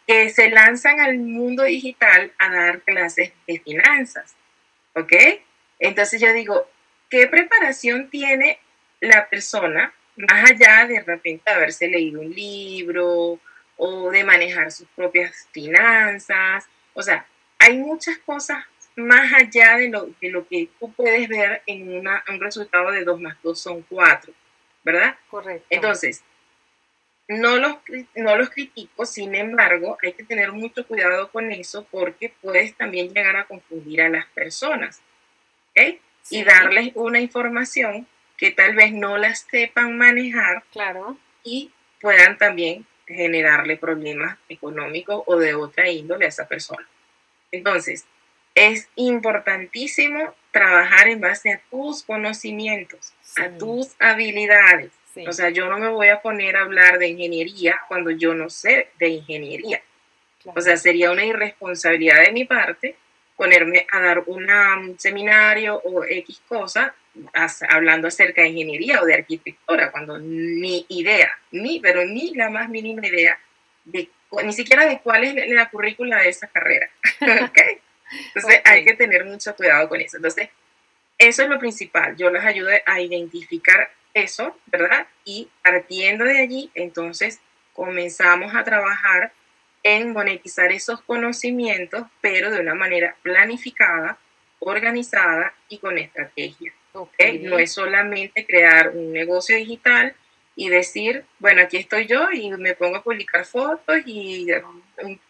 que 0.06 0.30
se 0.30 0.50
lanzan 0.50 1.00
al 1.00 1.18
mundo 1.18 1.64
digital 1.64 2.32
a 2.38 2.48
dar 2.48 2.80
clases 2.80 3.32
de 3.46 3.60
finanzas. 3.60 4.34
¿Ok? 4.94 5.12
Entonces 5.78 6.20
yo 6.20 6.32
digo, 6.32 6.68
¿qué 7.10 7.26
preparación 7.26 8.10
tiene 8.10 8.58
la 9.00 9.28
persona 9.28 9.92
más 10.28 10.50
allá 10.50 10.86
de 10.86 11.00
repente 11.00 11.50
haberse 11.50 11.88
leído 11.88 12.20
un 12.20 12.30
libro 12.30 13.38
o 13.76 14.10
de 14.10 14.24
manejar 14.24 14.70
sus 14.70 14.88
propias 14.88 15.48
finanzas. 15.52 16.66
O 16.94 17.02
sea, 17.02 17.26
hay 17.58 17.78
muchas 17.78 18.18
cosas 18.18 18.64
más 18.96 19.32
allá 19.32 19.76
de 19.76 19.88
lo, 19.88 20.10
de 20.20 20.30
lo 20.30 20.46
que 20.46 20.68
tú 20.78 20.92
puedes 20.92 21.28
ver 21.28 21.62
en 21.66 21.98
una, 21.98 22.22
un 22.28 22.40
resultado 22.40 22.90
de 22.90 23.04
2 23.04 23.20
más 23.20 23.36
2 23.42 23.58
son 23.58 23.82
4, 23.82 24.32
¿verdad? 24.84 25.16
Correcto. 25.30 25.66
Entonces, 25.70 26.22
no 27.28 27.56
los, 27.56 27.76
no 28.16 28.36
los 28.36 28.50
critico, 28.50 29.06
sin 29.06 29.34
embargo, 29.34 29.96
hay 30.02 30.12
que 30.12 30.24
tener 30.24 30.52
mucho 30.52 30.86
cuidado 30.86 31.30
con 31.30 31.50
eso 31.52 31.86
porque 31.90 32.34
puedes 32.42 32.74
también 32.74 33.14
llegar 33.14 33.36
a 33.36 33.46
confundir 33.46 34.02
a 34.02 34.08
las 34.08 34.26
personas. 34.26 35.00
¿ok? 35.70 36.00
Y 36.30 36.44
darles 36.44 36.92
una 36.94 37.20
información 37.20 38.06
que 38.40 38.50
tal 38.50 38.74
vez 38.74 38.92
no 38.92 39.18
las 39.18 39.46
sepan 39.50 39.98
manejar 39.98 40.64
claro. 40.72 41.18
y 41.44 41.70
puedan 42.00 42.38
también 42.38 42.86
generarle 43.06 43.76
problemas 43.76 44.38
económicos 44.48 45.22
o 45.26 45.36
de 45.36 45.54
otra 45.54 45.90
índole 45.90 46.24
a 46.24 46.28
esa 46.28 46.48
persona. 46.48 46.88
Entonces, 47.52 48.06
es 48.54 48.88
importantísimo 48.96 50.34
trabajar 50.52 51.08
en 51.08 51.20
base 51.20 51.52
a 51.52 51.60
tus 51.70 52.02
conocimientos, 52.02 53.12
a 53.36 53.50
tus 53.50 53.94
habilidades. 53.98 54.90
O 55.26 55.32
sea, 55.32 55.50
yo 55.50 55.66
no 55.68 55.78
me 55.78 55.88
voy 55.88 56.08
a 56.08 56.22
poner 56.22 56.56
a 56.56 56.62
hablar 56.62 56.98
de 56.98 57.08
ingeniería 57.08 57.78
cuando 57.88 58.10
yo 58.10 58.32
no 58.32 58.48
sé 58.48 58.88
de 58.98 59.08
ingeniería. 59.08 59.82
O 60.46 60.60
sea, 60.62 60.78
sería 60.78 61.10
una 61.10 61.26
irresponsabilidad 61.26 62.24
de 62.24 62.32
mi 62.32 62.46
parte 62.46 62.96
ponerme 63.40 63.86
a 63.90 64.00
dar 64.00 64.22
un 64.26 64.98
seminario 64.98 65.80
o 65.82 66.04
X 66.04 66.42
cosa 66.46 66.94
hablando 67.70 68.08
acerca 68.08 68.42
de 68.42 68.48
ingeniería 68.48 69.00
o 69.00 69.06
de 69.06 69.14
arquitectura, 69.14 69.90
cuando 69.90 70.18
ni 70.18 70.84
idea, 70.90 71.30
ni, 71.50 71.80
pero 71.80 72.04
ni 72.04 72.34
la 72.34 72.50
más 72.50 72.68
mínima 72.68 73.06
idea, 73.06 73.38
de, 73.86 74.10
ni 74.44 74.52
siquiera 74.52 74.84
de 74.84 75.00
cuál 75.00 75.24
es 75.24 75.48
la 75.48 75.70
currícula 75.70 76.18
de 76.18 76.28
esa 76.28 76.48
carrera. 76.48 76.90
Entonces 77.20 78.60
hay 78.62 78.84
que 78.84 78.92
tener 78.92 79.24
mucho 79.24 79.56
cuidado 79.56 79.88
con 79.88 80.02
eso. 80.02 80.18
Entonces, 80.18 80.50
eso 81.16 81.42
es 81.42 81.48
lo 81.48 81.58
principal. 81.58 82.18
Yo 82.18 82.28
les 82.28 82.44
ayudo 82.44 82.68
a 82.84 83.00
identificar 83.00 83.90
eso, 84.12 84.54
¿verdad? 84.66 85.06
Y 85.24 85.48
partiendo 85.62 86.26
de 86.26 86.42
allí, 86.42 86.70
entonces 86.74 87.40
comenzamos 87.72 88.54
a 88.54 88.64
trabajar 88.64 89.32
en 89.82 90.12
monetizar 90.12 90.72
esos 90.72 91.00
conocimientos, 91.02 92.04
pero 92.20 92.50
de 92.50 92.60
una 92.60 92.74
manera 92.74 93.16
planificada, 93.22 94.18
organizada 94.58 95.54
y 95.68 95.78
con 95.78 95.98
estrategia. 95.98 96.72
No 97.42 97.58
es 97.58 97.72
solamente 97.72 98.44
crear 98.44 98.90
un 98.90 99.12
negocio 99.12 99.56
digital 99.56 100.14
y 100.56 100.68
decir, 100.68 101.24
bueno, 101.38 101.62
aquí 101.62 101.78
estoy 101.78 102.06
yo 102.06 102.30
y 102.32 102.50
me 102.50 102.74
pongo 102.74 102.96
a 102.96 103.02
publicar 103.02 103.46
fotos 103.46 103.98
y 104.04 104.48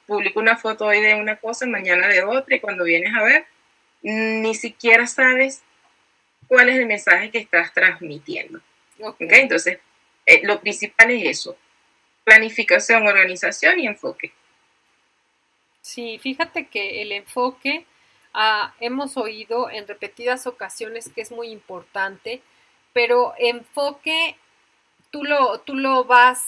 publico 0.07 0.41
una 0.41 0.57
foto 0.57 0.87
hoy 0.87 1.01
de 1.01 1.15
una 1.15 1.37
cosa, 1.37 1.67
mañana 1.67 2.09
de 2.09 2.25
otra 2.25 2.57
y 2.57 2.61
cuando 2.61 2.85
vienes 2.85 3.15
a 3.15 3.23
ver, 3.23 3.45
ni 4.03 4.55
siquiera 4.55 5.07
sabes 5.07 5.63
cuál 6.49 6.71
es 6.71 6.79
el 6.79 6.87
mensaje 6.87 7.31
que 7.31 7.39
estás 7.39 7.73
transmitiendo. 7.73 8.61
Entonces, 9.21 9.79
eh, 10.27 10.41
lo 10.45 10.61
principal 10.61 11.11
es 11.11 11.39
eso, 11.39 11.57
planificación, 12.25 13.07
organización 13.07 13.79
y 13.79 13.87
enfoque. 13.87 14.33
Sí, 15.81 16.19
fíjate 16.19 16.69
que 16.69 17.03
el 17.03 17.13
enfoque 17.13 17.87
Ah, 18.33 18.75
hemos 18.81 19.17
oído 19.17 19.71
en 19.71 19.89
repetidas 19.89 20.47
ocasiones 20.47 21.11
que 21.13 21.21
es 21.21 21.33
muy 21.33 21.49
importante, 21.49 22.43
pero 22.93 23.35
enfoque, 23.39 24.37
tú 25.11 25.25
lo, 25.25 25.61
tú 25.61 25.75
lo 25.75 26.05
vas 26.05 26.47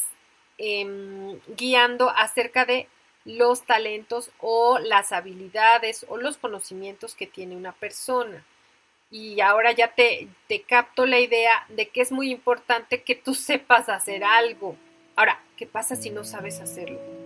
em, 0.58 1.40
guiando 1.56 2.10
acerca 2.10 2.64
de 2.66 2.88
los 3.24 3.64
talentos 3.66 4.30
o 4.40 4.78
las 4.78 5.12
habilidades 5.12 6.06
o 6.08 6.16
los 6.18 6.36
conocimientos 6.36 7.14
que 7.14 7.26
tiene 7.26 7.56
una 7.56 7.72
persona. 7.72 8.44
y 9.10 9.40
ahora 9.42 9.72
ya 9.72 9.94
te, 9.94 10.28
te 10.48 10.62
capto 10.62 11.06
la 11.06 11.20
idea 11.20 11.66
de 11.70 11.88
que 11.88 12.02
es 12.02 12.12
muy 12.12 12.30
importante 12.32 13.02
que 13.04 13.14
tú 13.16 13.34
sepas 13.36 13.88
hacer 13.88 14.24
algo. 14.24 14.76
Ahora, 15.16 15.42
¿qué 15.56 15.66
pasa 15.66 15.96
si 15.96 16.10
no 16.10 16.24
sabes 16.24 16.60
hacerlo? 16.60 17.21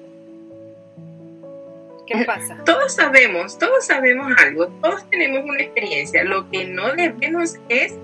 ¿Qué 2.07 2.25
pasa? 2.25 2.63
Todos 2.65 2.95
sabemos, 2.95 3.59
todos 3.59 3.85
sabemos 3.85 4.33
algo, 4.39 4.69
todos 4.81 5.09
tenemos 5.11 5.45
una 5.45 5.61
experiencia. 5.61 6.25
Lo 6.25 6.49
que 6.51 6.65
no 6.65 6.95
debemos 6.95 7.57
es 7.69 7.95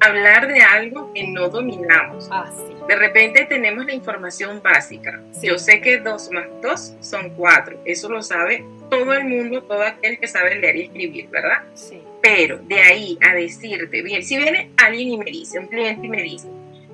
hablar 0.00 0.48
de 0.48 0.60
algo 0.62 1.12
que 1.12 1.26
no 1.28 1.48
dominamos. 1.48 2.28
Ah, 2.30 2.50
de 2.88 2.96
repente 2.96 3.44
tenemos 3.44 3.84
la 3.86 3.94
información 3.94 4.60
básica. 4.62 5.20
Yo 5.42 5.58
sé 5.58 5.80
que 5.80 5.98
2 5.98 6.30
más 6.32 6.46
2 6.62 6.94
son 7.00 7.30
4. 7.30 7.82
Eso 7.84 8.08
lo 8.08 8.22
sabe 8.22 8.64
todo 8.90 9.14
el 9.14 9.24
mundo, 9.24 9.62
todo 9.62 9.82
aquel 9.82 10.18
que 10.18 10.26
sabe 10.26 10.56
leer 10.56 10.76
y 10.76 10.82
escribir, 10.82 11.28
¿verdad? 11.28 11.62
Sí. 11.74 12.02
Pero 12.20 12.58
de 12.58 12.80
ahí 12.80 13.18
a 13.20 13.34
decirte, 13.34 14.02
bien, 14.02 14.22
si 14.22 14.36
viene 14.36 14.70
alguien 14.76 15.08
y 15.08 15.18
me 15.18 15.30
dice, 15.30 15.58
un 15.58 15.68
cliente 15.68 16.06
y 16.06 16.10
me 16.10 16.22
dice, 16.22 16.48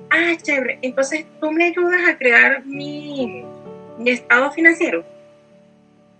ah, 0.09 0.33
chévere, 0.41 0.79
entonces 0.81 1.25
tú 1.39 1.51
me 1.51 1.65
ayudas 1.65 2.07
a 2.07 2.17
crear 2.17 2.65
mi, 2.65 3.43
mi 3.97 4.11
estado 4.11 4.51
financiero. 4.51 5.03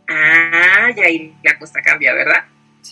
Ah, 0.09 0.91
ya 0.95 1.05
ahí 1.05 1.33
la 1.43 1.57
cosa 1.59 1.81
cambia, 1.81 2.13
¿verdad? 2.13 2.45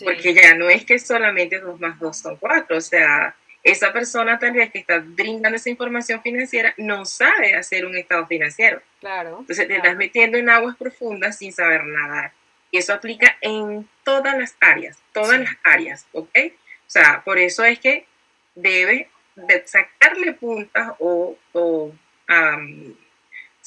Porque 0.04 0.32
ya 0.32 0.54
no 0.54 0.68
es 0.70 0.84
que 0.84 0.98
solamente 0.98 1.58
2 1.58 1.80
más 1.80 1.98
2 1.98 2.16
son 2.16 2.36
4, 2.36 2.76
o 2.76 2.80
sea, 2.80 3.34
esa 3.64 3.92
persona 3.92 4.38
tal 4.38 4.52
vez 4.52 4.70
que 4.70 4.78
está 4.78 5.00
brindando 5.00 5.56
esa 5.56 5.68
información 5.68 6.22
financiera 6.22 6.74
no 6.78 7.04
sabe 7.04 7.56
hacer 7.56 7.84
un 7.84 7.96
estado 7.96 8.26
financiero. 8.26 8.80
Claro. 9.00 9.38
Entonces 9.40 9.66
te 9.66 9.76
estás 9.76 9.96
metiendo 9.96 10.38
en 10.38 10.48
aguas 10.48 10.76
profundas 10.76 11.38
sin 11.38 11.52
saber 11.52 11.84
nadar. 11.84 12.32
Y 12.70 12.78
eso 12.78 12.92
aplica 12.92 13.36
en 13.40 13.88
todas 14.04 14.38
las 14.38 14.56
áreas, 14.60 14.98
todas 15.12 15.40
las 15.40 15.56
áreas, 15.64 16.06
¿ok? 16.12 16.30
O 16.36 16.90
sea, 16.90 17.22
por 17.24 17.38
eso 17.38 17.64
es 17.64 17.78
que 17.80 18.06
debe 18.54 19.10
de 19.34 19.66
sacarle 19.66 20.34
puntas 20.34 20.92
o, 20.98 21.36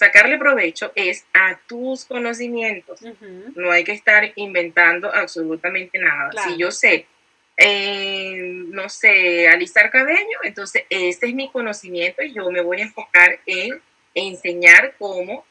sacarle 0.02 0.38
provecho 0.40 0.92
es 0.96 1.26
a 1.34 1.60
tus 1.68 2.06
conocimientos. 2.06 3.02
No 3.56 3.72
hay 3.72 3.84
que 3.84 3.92
estar 3.92 4.32
inventando 4.36 5.14
absolutamente 5.14 6.00
nada. 6.00 6.32
Si 6.44 6.58
yo 6.58 6.72
sé 6.72 7.06
no 8.70 8.90
sé, 8.90 9.48
alisar 9.48 9.92
cabello, 9.92 10.40
entonces 10.44 10.84
este 10.90 11.28
es 11.28 11.34
mi 11.34 11.52
conocimiento 11.52 12.24
y 12.24 12.34
yo 12.34 12.50
me 12.50 12.62
voy 12.62 12.80
a 12.80 12.86
enfocar 12.86 13.40
en 13.46 13.80
enseñar 14.16 14.96
cómo 14.98 15.46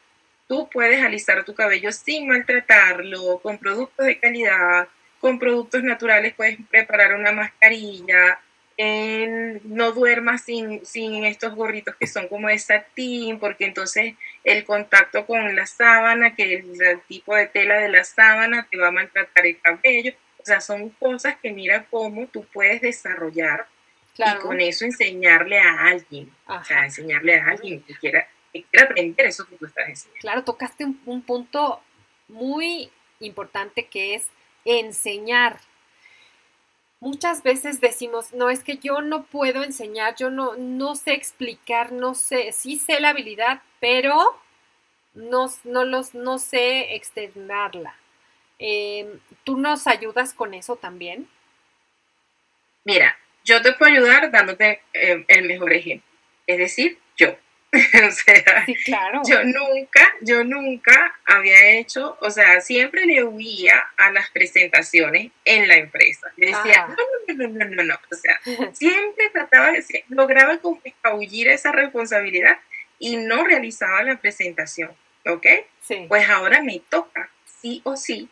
tú 0.49 0.69
puedes 0.69 1.03
alisar 1.03 1.45
tu 1.45 1.55
cabello 1.55 1.93
sin 1.93 2.27
maltratarlo, 2.27 3.39
con 3.41 3.59
productos 3.59 4.07
de 4.07 4.19
calidad, 4.19 4.89
con 5.21 5.39
productos 5.39 5.85
naturales 5.85 6.35
puedes 6.35 6.59
preparar 6.69 7.15
una 7.15 7.33
mascarilla, 7.33 8.41
no 9.65 9.93
duermas 9.93 10.43
sin, 10.45 10.85
sin 10.87 11.25
estos 11.25 11.55
gorritos 11.55 11.95
que 11.97 12.07
son 12.07 12.29
como 12.29 12.49
de 12.49 12.59
satín, 12.59 13.39
porque 13.39 13.67
entonces 13.67 14.15
el 14.45 14.65
contacto 14.65 15.27
con 15.27 15.55
la 15.55 15.67
sábana, 15.67 16.35
que 16.35 16.55
es 16.55 16.81
el 16.81 17.01
tipo 17.03 17.35
de 17.35 17.47
tela 17.47 17.79
de 17.79 17.89
la 17.89 18.05
sábana, 18.05 18.67
te 18.71 18.79
va 18.79 18.89
a 18.89 18.93
maltratar 18.93 19.47
el 19.47 19.61
cabello. 19.61 20.15
O 20.39 20.45
sea, 20.45 20.61
son 20.61 20.89
cosas 20.91 21.37
que 21.43 21.53
mira 21.53 21.87
cómo 21.91 22.27
tú 22.27 22.45
puedes 22.53 22.81
desarrollar 22.81 23.67
y 24.17 24.39
con 24.39 24.61
eso 24.61 24.85
enseñarle 24.85 25.59
a 25.59 25.87
alguien. 25.87 26.31
O 26.47 26.65
sea, 26.65 26.85
enseñarle 26.85 27.39
a 27.39 27.49
alguien 27.49 27.83
que 27.83 27.95
quiera, 27.95 28.29
aprender 28.83 29.27
eso 29.27 29.47
que 29.47 29.57
tú 29.57 29.67
estás 29.67 29.89
enseñando. 29.89 30.21
Claro, 30.21 30.45
tocaste 30.45 30.85
un, 30.85 31.23
punto 31.23 31.81
muy 32.29 32.91
importante 33.21 33.87
que 33.87 34.15
es 34.15 34.27
enseñar. 34.65 35.61
Muchas 37.01 37.43
veces 37.43 37.81
decimos, 37.81 38.35
no, 38.35 38.51
es 38.51 38.63
que 38.63 38.77
yo 38.77 39.01
no 39.01 39.25
puedo 39.25 39.63
enseñar, 39.63 40.17
yo 40.17 40.29
no, 40.29 40.55
no 40.57 40.95
sé 40.95 41.15
explicar, 41.15 41.93
no 41.93 42.15
sé, 42.15 42.53
sí 42.53 42.77
sé 42.77 43.01
la 43.01 43.09
habilidad, 43.09 43.63
pero 43.81 44.39
no, 45.15 45.51
no, 45.65 45.85
los, 45.85 46.15
no 46.15 46.39
sé 46.39 46.95
externarla. 46.95 47.97
Em, 48.59 49.19
¿Tú 49.45 49.57
nos 49.57 49.87
ayudas 49.87 50.35
con 50.35 50.53
eso 50.53 50.77
también? 50.77 51.27
Mira, 52.85 53.19
yo 53.45 53.63
te 53.63 53.73
puedo 53.73 53.93
ayudar 53.93 54.31
dándote 54.31 54.83
em, 54.93 55.25
el 55.29 55.47
mejor 55.47 55.73
ejemplo, 55.73 56.07
es 56.47 56.59
decir, 56.59 56.99
yo. 57.17 57.35
o 58.07 58.11
sea, 58.11 58.67
claro. 58.85 59.23
yo 59.29 59.45
nunca, 59.45 60.15
yo 60.23 60.43
nunca 60.43 61.19
había 61.25 61.71
hecho, 61.71 62.19
o 62.21 62.31
sea, 62.31 62.61
siempre 62.61 63.07
le 63.07 63.23
huía 63.23 63.87
a 63.97 64.11
las 64.11 64.29
presentaciones 64.31 65.31
en 65.45 65.69
la 65.69 65.77
empresa. 65.77 66.33
Le 66.37 66.47
decía, 66.49 66.89
no, 66.89 66.97
no, 66.97 67.49
no, 67.49 67.65
no, 67.65 67.65
no, 67.77 67.83
no, 67.85 67.95
o 68.11 68.15
sea, 68.15 68.41
siempre 68.73 69.31
trataba 69.31 69.71
de, 69.71 70.05
lograba 70.09 70.59
como 70.59 70.81
escabullir 70.83 71.49
esa 71.49 71.71
responsabilidad 71.71 72.59
y 72.99 73.17
no 73.17 73.45
realizaba 73.45 74.03
la 74.03 74.17
presentación, 74.17 74.91
¿ok? 75.27 75.47
Sí. 75.81 76.07
Pues 76.09 76.29
ahora 76.29 76.63
me 76.63 76.81
toca, 76.89 77.31
sí 77.61 77.83
o 77.85 77.97
sí, 77.97 78.29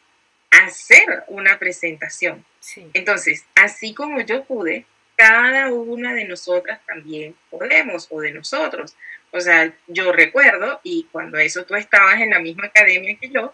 hacer 0.51 1.25
una 1.29 1.59
presentación. 1.59 2.45
Entonces, 2.93 3.47
así 3.55 3.95
como 3.95 4.21
yo 4.21 4.45
pude, 4.45 4.85
cada 5.19 5.73
una 5.73 6.15
de 6.15 6.25
nosotras 6.25 6.81
también 6.87 7.35
podemos 7.51 8.07
o 8.11 8.21
de 8.21 8.31
nosotros. 8.31 8.95
O 9.33 9.41
sea, 9.41 9.75
yo 9.89 10.13
recuerdo, 10.13 10.81
y 10.85 11.09
cuando 11.11 11.39
eso 11.39 11.65
tú 11.65 11.75
estabas 11.75 12.21
en 12.21 12.31
la 12.31 12.39
misma 12.39 12.67
academia 12.67 13.19
que 13.21 13.29
yo, 13.29 13.53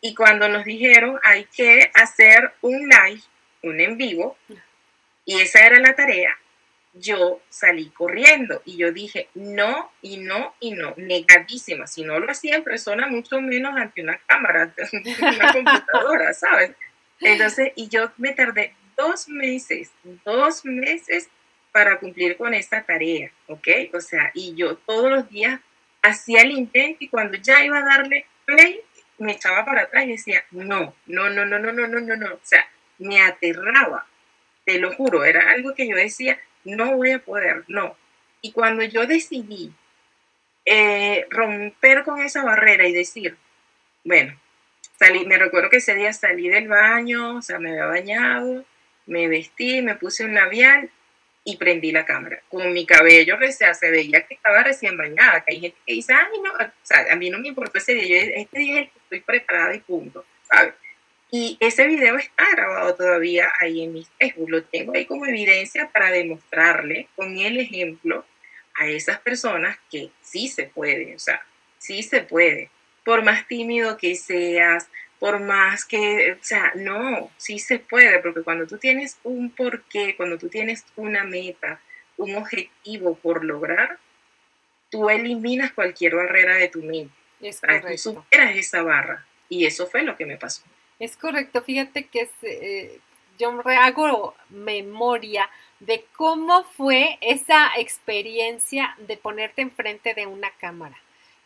y 0.00 0.14
cuando 0.14 0.48
nos 0.48 0.64
dijeron 0.64 1.20
hay 1.22 1.44
que 1.44 1.90
hacer 1.94 2.54
un 2.62 2.88
live, 2.88 3.20
un 3.62 3.78
en 3.78 3.98
vivo, 3.98 4.38
y 5.26 5.38
esa 5.42 5.66
era 5.66 5.78
la 5.80 5.94
tarea, 5.94 6.36
yo 6.94 7.42
salí 7.50 7.90
corriendo 7.90 8.62
y 8.64 8.76
yo 8.76 8.92
dije 8.92 9.28
no 9.34 9.92
y 10.00 10.16
no 10.16 10.54
y 10.60 10.72
no, 10.72 10.94
negadísima. 10.96 11.86
Si 11.86 12.04
no 12.04 12.18
lo 12.20 12.30
hacía 12.30 12.56
en 12.56 12.64
persona, 12.64 13.06
mucho 13.06 13.38
menos 13.42 13.76
ante 13.76 14.02
una 14.02 14.18
cámara, 14.26 14.62
ante 14.92 15.16
una 15.20 15.52
computadora, 15.52 16.32
¿sabes? 16.32 16.72
Entonces, 17.20 17.72
y 17.76 17.88
yo 17.88 18.10
me 18.16 18.32
tardé 18.32 18.74
dos 18.96 19.28
meses, 19.28 19.90
dos 20.24 20.64
meses 20.64 21.28
para 21.72 21.98
cumplir 21.98 22.36
con 22.36 22.54
esta 22.54 22.82
tarea, 22.82 23.30
¿ok? 23.46 23.68
O 23.94 24.00
sea, 24.00 24.30
y 24.34 24.54
yo 24.54 24.76
todos 24.76 25.10
los 25.10 25.28
días 25.30 25.60
hacía 26.02 26.42
el 26.42 26.50
intento 26.50 26.98
y 27.00 27.08
cuando 27.08 27.38
ya 27.38 27.64
iba 27.64 27.78
a 27.78 27.84
darle 27.84 28.26
play, 28.44 28.80
me 29.18 29.32
echaba 29.32 29.64
para 29.64 29.82
atrás 29.82 30.04
y 30.04 30.12
decía, 30.12 30.44
no, 30.50 30.94
no, 31.06 31.30
no, 31.30 31.46
no, 31.46 31.58
no, 31.58 31.72
no, 31.72 31.86
no, 31.86 32.00
no, 32.00 32.16
no. 32.16 32.34
O 32.34 32.40
sea, 32.42 32.68
me 32.98 33.22
aterraba, 33.22 34.06
te 34.64 34.78
lo 34.78 34.92
juro, 34.92 35.24
era 35.24 35.50
algo 35.50 35.74
que 35.74 35.88
yo 35.88 35.96
decía, 35.96 36.38
no 36.64 36.96
voy 36.96 37.12
a 37.12 37.18
poder, 37.20 37.64
no. 37.68 37.96
Y 38.42 38.52
cuando 38.52 38.82
yo 38.84 39.06
decidí 39.06 39.72
eh, 40.64 41.26
romper 41.30 42.02
con 42.04 42.20
esa 42.20 42.44
barrera 42.44 42.86
y 42.86 42.92
decir, 42.92 43.36
bueno, 44.04 44.38
salí, 44.98 45.24
me 45.26 45.38
recuerdo 45.38 45.70
que 45.70 45.78
ese 45.78 45.94
día 45.94 46.12
salí 46.12 46.48
del 46.48 46.68
baño, 46.68 47.36
o 47.36 47.42
sea, 47.42 47.58
me 47.58 47.70
había 47.70 47.86
bañado, 47.86 48.64
me 49.06 49.28
vestí, 49.28 49.82
me 49.82 49.96
puse 49.96 50.24
un 50.24 50.34
labial 50.34 50.90
y 51.44 51.56
prendí 51.56 51.92
la 51.92 52.04
cámara. 52.04 52.40
Con 52.48 52.72
mi 52.72 52.86
cabello, 52.86 53.36
se 53.50 53.90
veía 53.90 54.26
que 54.26 54.34
estaba 54.34 54.62
recién 54.62 54.96
bañada, 54.96 55.42
que 55.44 55.54
hay 55.54 55.60
gente 55.60 55.78
que 55.86 55.94
dice, 55.94 56.14
ay, 56.14 56.40
no, 56.42 56.52
o 56.52 56.70
sea, 56.82 57.06
a 57.10 57.16
mí 57.16 57.30
no 57.30 57.38
me 57.38 57.48
importó 57.48 57.78
ese 57.78 57.94
día, 57.94 58.22
este 58.22 58.58
día 58.58 58.74
es 58.74 58.86
el 58.86 58.92
que 58.92 58.98
estoy 58.98 59.20
preparada 59.20 59.74
y 59.74 59.80
punto, 59.80 60.24
¿sabes? 60.48 60.74
Y 61.34 61.56
ese 61.60 61.86
video 61.86 62.18
está 62.18 62.44
grabado 62.52 62.94
todavía 62.94 63.50
ahí 63.58 63.82
en 63.82 63.94
mi 63.94 64.06
Facebook. 64.18 64.50
Lo 64.50 64.64
tengo 64.64 64.92
ahí 64.94 65.06
como 65.06 65.24
evidencia 65.24 65.88
para 65.88 66.10
demostrarle 66.10 67.08
con 67.16 67.38
el 67.38 67.58
ejemplo 67.58 68.26
a 68.74 68.86
esas 68.86 69.18
personas 69.20 69.78
que 69.90 70.10
sí 70.20 70.48
se 70.48 70.64
puede, 70.64 71.16
o 71.16 71.18
sea, 71.18 71.42
sí 71.78 72.02
se 72.02 72.20
puede. 72.20 72.70
Por 73.02 73.24
más 73.24 73.48
tímido 73.48 73.96
que 73.96 74.14
seas, 74.14 74.88
por 75.22 75.38
más 75.38 75.84
que, 75.84 76.32
o 76.32 76.42
sea, 76.42 76.72
no, 76.74 77.30
sí 77.36 77.60
se 77.60 77.78
puede, 77.78 78.18
porque 78.18 78.42
cuando 78.42 78.66
tú 78.66 78.76
tienes 78.76 79.18
un 79.22 79.50
porqué, 79.50 80.16
cuando 80.16 80.36
tú 80.36 80.48
tienes 80.48 80.84
una 80.96 81.22
meta, 81.22 81.80
un 82.16 82.34
objetivo 82.34 83.14
por 83.14 83.44
lograr, 83.44 84.00
tú 84.90 85.08
eliminas 85.10 85.74
cualquier 85.74 86.16
barrera 86.16 86.56
de 86.56 86.66
tu 86.66 86.82
mente. 86.82 87.14
Es 87.40 87.60
tú 87.60 87.98
superas 87.98 88.56
esa 88.56 88.82
barra. 88.82 89.24
Y 89.48 89.64
eso 89.64 89.86
fue 89.86 90.02
lo 90.02 90.16
que 90.16 90.26
me 90.26 90.38
pasó. 90.38 90.64
Es 90.98 91.16
correcto, 91.16 91.62
fíjate 91.62 92.08
que 92.08 92.28
eh, 92.42 92.98
yo 93.38 93.62
hago 93.64 94.34
memoria 94.48 95.48
de 95.78 96.04
cómo 96.16 96.64
fue 96.64 97.18
esa 97.20 97.70
experiencia 97.76 98.96
de 98.98 99.16
ponerte 99.16 99.62
enfrente 99.62 100.14
de 100.14 100.26
una 100.26 100.50
cámara. 100.50 100.98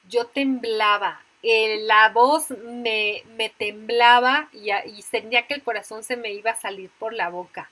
Yo 0.09 0.29
temblaba, 0.29 1.21
eh, 1.49 1.79
la 1.83 2.09
voz 2.09 2.51
me, 2.51 3.23
temblaba 3.57 4.49
y, 4.53 4.73
y 4.73 5.03
sentía 5.03 5.47
que 5.47 5.55
el 5.55 5.63
corazón 5.63 6.03
se 6.03 6.17
me 6.17 6.33
iba 6.33 6.51
a 6.51 6.61
salir 6.61 6.91
por 6.99 7.13
la 7.13 7.29
boca. 7.29 7.71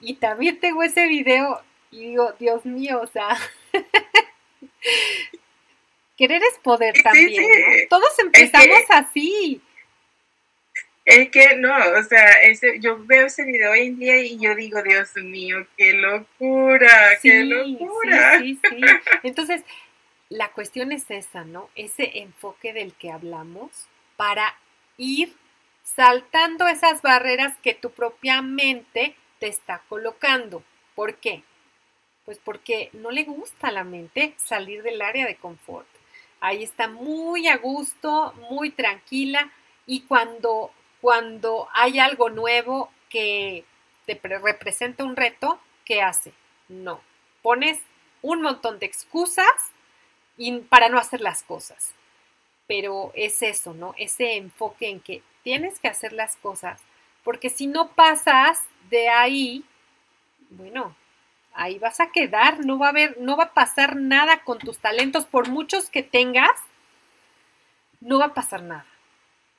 Y 0.00 0.14
también 0.14 0.60
tengo 0.60 0.84
ese 0.84 1.08
video 1.08 1.60
y 1.90 2.10
digo, 2.10 2.32
Dios 2.38 2.64
mío, 2.64 3.00
o 3.02 3.06
sea, 3.08 3.36
querer 6.16 6.40
es 6.40 6.56
poder 6.62 6.94
también, 7.02 7.42
¿no? 7.42 7.88
Todos 7.90 8.16
empezamos 8.20 8.84
así. 8.90 9.60
Es 11.04 11.28
que 11.30 11.56
no, 11.56 11.74
o 11.98 12.02
sea, 12.04 12.30
ese, 12.42 12.78
yo 12.78 13.04
veo 13.06 13.26
ese 13.26 13.44
video 13.44 13.72
hoy 13.72 13.86
en 13.86 13.98
día 13.98 14.18
y 14.18 14.38
yo 14.38 14.54
digo, 14.54 14.84
Dios 14.84 15.16
mío, 15.16 15.66
qué 15.76 15.94
locura, 15.94 17.18
qué 17.22 17.42
locura. 17.42 18.38
Sí, 18.38 18.60
sí, 18.62 18.70
sí. 18.70 18.82
Entonces, 19.24 19.64
la 20.28 20.52
cuestión 20.52 20.92
es 20.92 21.10
esa, 21.10 21.44
¿no? 21.44 21.70
Ese 21.74 22.18
enfoque 22.18 22.72
del 22.72 22.94
que 22.94 23.10
hablamos 23.10 23.70
para 24.16 24.54
ir 24.96 25.34
saltando 25.82 26.66
esas 26.66 27.02
barreras 27.02 27.56
que 27.62 27.74
tu 27.74 27.90
propia 27.90 28.42
mente 28.42 29.14
te 29.38 29.46
está 29.46 29.82
colocando. 29.88 30.62
¿Por 30.94 31.16
qué? 31.16 31.42
Pues 32.24 32.40
porque 32.42 32.90
no 32.92 33.10
le 33.10 33.24
gusta 33.24 33.68
a 33.68 33.72
la 33.72 33.84
mente 33.84 34.34
salir 34.36 34.82
del 34.82 35.00
área 35.00 35.26
de 35.26 35.36
confort. 35.36 35.86
Ahí 36.40 36.62
está 36.64 36.88
muy 36.88 37.46
a 37.48 37.56
gusto, 37.56 38.32
muy 38.50 38.70
tranquila 38.70 39.50
y 39.86 40.02
cuando 40.02 40.72
cuando 41.00 41.68
hay 41.72 42.00
algo 42.00 42.30
nuevo 42.30 42.90
que 43.08 43.64
te 44.06 44.20
representa 44.42 45.04
un 45.04 45.14
reto, 45.14 45.60
¿qué 45.84 46.02
hace? 46.02 46.32
No. 46.68 47.00
Pones 47.42 47.78
un 48.22 48.42
montón 48.42 48.80
de 48.80 48.86
excusas 48.86 49.46
y 50.36 50.60
para 50.60 50.88
no 50.88 50.98
hacer 50.98 51.20
las 51.20 51.42
cosas. 51.42 51.92
Pero 52.66 53.12
es 53.14 53.42
eso, 53.42 53.74
¿no? 53.74 53.94
Ese 53.96 54.36
enfoque 54.36 54.88
en 54.88 55.00
que 55.00 55.22
tienes 55.42 55.78
que 55.78 55.88
hacer 55.88 56.12
las 56.12 56.36
cosas, 56.36 56.82
porque 57.22 57.50
si 57.50 57.66
no 57.66 57.88
pasas 57.88 58.62
de 58.90 59.08
ahí, 59.08 59.64
bueno, 60.50 60.94
ahí 61.54 61.78
vas 61.78 62.00
a 62.00 62.10
quedar, 62.10 62.64
no 62.64 62.78
va 62.78 62.86
a 62.86 62.90
haber, 62.90 63.16
no 63.20 63.36
va 63.36 63.44
a 63.44 63.54
pasar 63.54 63.96
nada 63.96 64.42
con 64.44 64.58
tus 64.58 64.78
talentos, 64.78 65.24
por 65.24 65.48
muchos 65.48 65.88
que 65.88 66.02
tengas, 66.02 66.50
no 68.00 68.18
va 68.18 68.26
a 68.26 68.34
pasar 68.34 68.62
nada. 68.62 68.86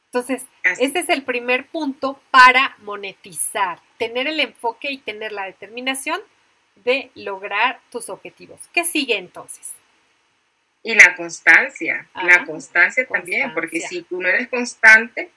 Entonces, 0.05 0.45
ese 0.80 0.99
es 0.99 1.09
el 1.09 1.23
primer 1.23 1.67
punto 1.67 2.19
para 2.32 2.75
monetizar, 2.80 3.80
tener 3.97 4.28
el 4.28 4.39
enfoque 4.39 4.91
y 4.91 4.97
tener 4.99 5.32
la 5.32 5.45
determinación 5.45 6.21
de 6.84 7.11
lograr 7.15 7.82
tus 7.91 8.09
objetivos. 8.09 8.59
¿Qué 8.73 8.84
sigue 8.84 9.17
entonces? 9.17 9.76
Y 10.84 10.95
la 10.95 11.15
constancia, 11.15 12.07
la 12.15 12.36
ah, 12.36 12.45
constancia 12.45 13.05
también, 13.05 13.53
porque 13.53 13.82
si 13.82 14.03
tú 14.03 14.21
no 14.21 14.30
eres 14.30 14.47
constante, 14.47 15.32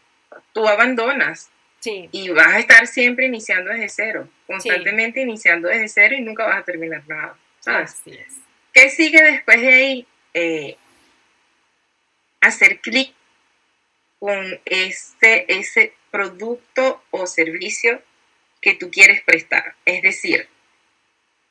tú 0.53 0.69
abandonas. 0.69 1.51
Sí. 1.81 2.09
Y 2.13 2.29
vas 2.29 2.55
a 2.55 2.59
estar 2.59 2.87
siempre 2.87 3.27
iniciando 3.27 3.71
desde 3.71 3.89
cero, 3.89 4.29
constantemente 4.47 5.23
iniciando 5.23 5.69
desde 5.69 5.89
cero 5.89 6.15
y 6.17 6.21
nunca 6.21 6.45
vas 6.45 6.59
a 6.59 6.65
terminar 6.65 7.03
nada. 7.09 7.37
¿sabes? 7.61 7.93
Así 7.93 8.13
es. 8.13 8.37
¿Qué 8.73 8.91
sigue 8.91 9.23
después 9.23 9.61
de 9.61 9.75
ahí? 9.75 10.07
Eh, 10.35 10.77
hacer 12.41 12.81
clic 12.81 13.13
con 14.19 14.61
ese, 14.65 15.45
ese 15.49 15.95
producto 16.11 17.03
o 17.11 17.27
servicio 17.27 18.03
que 18.61 18.75
tú 18.75 18.91
quieres 18.91 19.23
prestar. 19.23 19.75
Es 19.85 20.03
decir, 20.03 20.49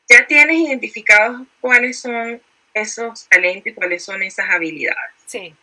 ya 0.08 0.26
tienes 0.28 0.58
identificados 0.58 1.48
cuáles 1.62 2.00
son 2.00 2.42
esos 2.74 3.28
talentos 3.30 3.68
y 3.68 3.74
cuáles 3.74 4.04
son 4.04 4.24
esas 4.24 4.50
habilidades. 4.50 5.14
Sí. 5.26 5.54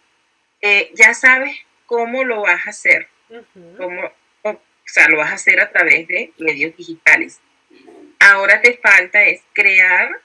Eh, 0.61 0.91
ya 0.95 1.15
sabes 1.15 1.57
cómo 1.87 2.25
lo 2.25 2.43
vas 2.43 2.67
a 2.67 2.71
hacer. 2.71 3.09
o, 3.79 4.61
sea, 4.85 5.09
lo 5.09 5.19
vas 5.19 5.31
a 5.31 5.35
hacer 5.35 5.61
a 5.61 5.71
través 5.71 6.07
de 6.07 6.33
medios 6.39 6.77
digitales. 6.77 7.41
Ahora 8.21 8.61
te 8.61 8.75
falta 8.79 9.23
es 9.25 9.43
crear 9.53 10.21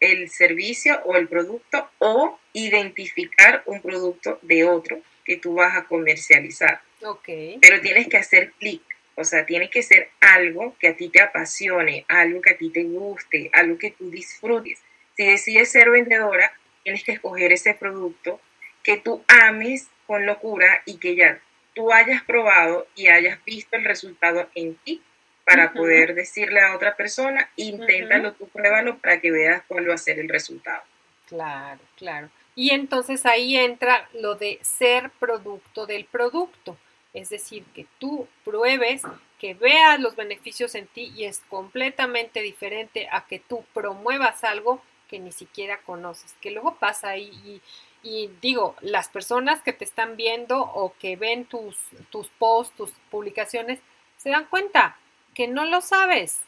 el 0.00 0.30
servicio 0.30 1.00
o 1.04 1.16
el 1.16 1.28
producto 1.28 1.90
o 1.98 2.38
identificar 2.52 3.62
un 3.66 3.80
producto 3.80 4.38
de 4.42 4.64
otro 4.64 5.00
que 5.24 5.36
tú 5.36 5.54
vas 5.54 5.76
a 5.76 5.84
comercializar. 5.84 6.80
Okay. 7.02 7.58
Pero 7.60 7.80
tienes 7.80 8.08
que 8.08 8.16
hacer 8.16 8.52
clic, 8.52 8.82
o 9.16 9.24
sea, 9.24 9.46
tiene 9.46 9.70
que 9.70 9.82
ser 9.82 10.10
algo 10.20 10.76
que 10.78 10.88
a 10.88 10.96
ti 10.96 11.08
te 11.08 11.20
apasione, 11.20 12.04
algo 12.08 12.40
que 12.40 12.50
a 12.50 12.56
ti 12.56 12.70
te 12.70 12.84
guste, 12.84 13.50
algo 13.52 13.78
que 13.78 13.90
tú 13.90 14.10
disfrutes. 14.10 14.80
Si 15.16 15.24
decides 15.24 15.70
ser 15.70 15.90
vendedora, 15.90 16.52
tienes 16.82 17.04
que 17.04 17.12
escoger 17.12 17.52
ese 17.52 17.74
producto 17.74 18.40
que 18.82 18.96
tú 18.96 19.24
ames 19.28 19.88
con 20.06 20.26
locura 20.26 20.82
y 20.86 20.98
que 20.98 21.16
ya 21.16 21.40
tú 21.74 21.92
hayas 21.92 22.22
probado 22.22 22.86
y 22.94 23.08
hayas 23.08 23.42
visto 23.44 23.76
el 23.76 23.84
resultado 23.84 24.48
en 24.54 24.74
ti 24.76 25.02
para 25.44 25.72
poder 25.72 26.14
decirle 26.14 26.60
a 26.60 26.74
otra 26.74 26.96
persona, 26.96 27.50
inténtalo, 27.56 28.32
tú 28.32 28.48
pruébalo 28.48 28.98
para 28.98 29.20
que 29.20 29.30
veas 29.30 29.62
cuál 29.68 29.88
va 29.88 29.94
a 29.94 29.98
ser 29.98 30.18
el 30.18 30.28
resultado. 30.28 30.82
Claro, 31.28 31.80
claro. 31.96 32.30
Y 32.54 32.70
entonces 32.70 33.26
ahí 33.26 33.56
entra 33.56 34.08
lo 34.14 34.36
de 34.36 34.58
ser 34.62 35.10
producto 35.18 35.86
del 35.86 36.04
producto. 36.04 36.78
Es 37.12 37.28
decir, 37.28 37.64
que 37.74 37.86
tú 37.98 38.26
pruebes, 38.44 39.02
que 39.38 39.54
veas 39.54 40.00
los 40.00 40.16
beneficios 40.16 40.74
en 40.74 40.86
ti 40.86 41.12
y 41.14 41.24
es 41.24 41.40
completamente 41.48 42.40
diferente 42.40 43.08
a 43.10 43.26
que 43.26 43.38
tú 43.38 43.64
promuevas 43.74 44.44
algo 44.44 44.82
que 45.14 45.20
ni 45.20 45.30
siquiera 45.30 45.80
conoces. 45.82 46.34
Que 46.40 46.50
luego 46.50 46.74
pasa 46.74 47.16
y, 47.16 47.62
y 48.02 48.30
digo, 48.42 48.74
las 48.80 49.08
personas 49.08 49.62
que 49.62 49.72
te 49.72 49.84
están 49.84 50.16
viendo 50.16 50.60
o 50.60 50.92
que 50.98 51.14
ven 51.14 51.44
tus, 51.44 51.78
tus 52.10 52.26
posts, 52.30 52.74
tus 52.76 52.90
publicaciones, 53.12 53.78
se 54.16 54.30
dan 54.30 54.46
cuenta 54.46 54.96
que 55.34 55.46
no 55.46 55.66
lo 55.66 55.82
sabes, 55.82 56.40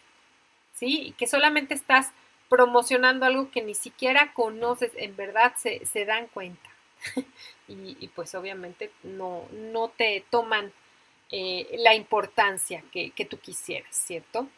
¿sí? 0.72 1.14
Que 1.16 1.28
solamente 1.28 1.74
estás 1.74 2.10
promocionando 2.48 3.24
algo 3.24 3.52
que 3.52 3.62
ni 3.62 3.76
siquiera 3.76 4.32
conoces, 4.32 4.90
en 4.96 5.14
verdad 5.14 5.54
se, 5.56 6.04
dan 6.04 6.26
cuenta. 6.26 6.68
y, 7.68 8.08
pues 8.16 8.34
obviamente 8.34 8.90
no, 9.04 9.44
no 9.52 9.90
te 9.90 10.24
toman 10.28 10.72
eh, 11.30 11.76
la 11.78 11.94
importancia 11.94 12.82
que, 12.90 13.12
tú 13.30 13.38
quisieras, 13.38 13.94
¿cierto? 13.94 14.48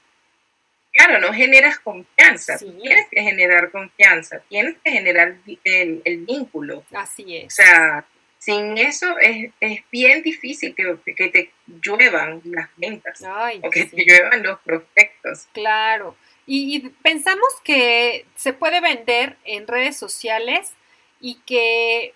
Claro, 0.99 1.21
no 1.21 1.33
generas 1.33 1.79
confianza. 1.79 2.59
tienes 2.59 3.07
que 3.09 3.23
generar 3.23 3.71
confianza, 3.71 4.41
tienes 4.49 4.75
que 4.83 4.91
generar 4.91 5.37
el, 5.63 6.25
vínculo. 6.27 6.85
Así 6.93 7.37
es. 7.37 7.45
O 7.47 7.51
sea, 7.51 8.05
sin 8.39 8.77
eso 8.77 9.17
es, 9.19 9.53
bien 9.93 10.23
difícil 10.23 10.75
que, 10.75 10.97
que, 11.15 11.29
te 11.29 11.53
lluevan 11.67 12.43
las 12.47 12.69
ventas 12.77 13.23
o 13.63 13.71
que 13.71 13.85
te 13.85 14.05
lluevan 14.05 14.43
los 14.43 14.59
prospectos. 14.61 15.47
Claro. 15.53 16.17
Y, 16.47 16.89
pensamos 17.03 17.49
que 17.63 18.27
se 18.35 18.53
puede 18.53 18.81
vender 18.81 19.37
en 19.45 19.69
redes 19.69 19.97
sociales 19.97 20.73
y 21.21 21.37
que 21.47 22.13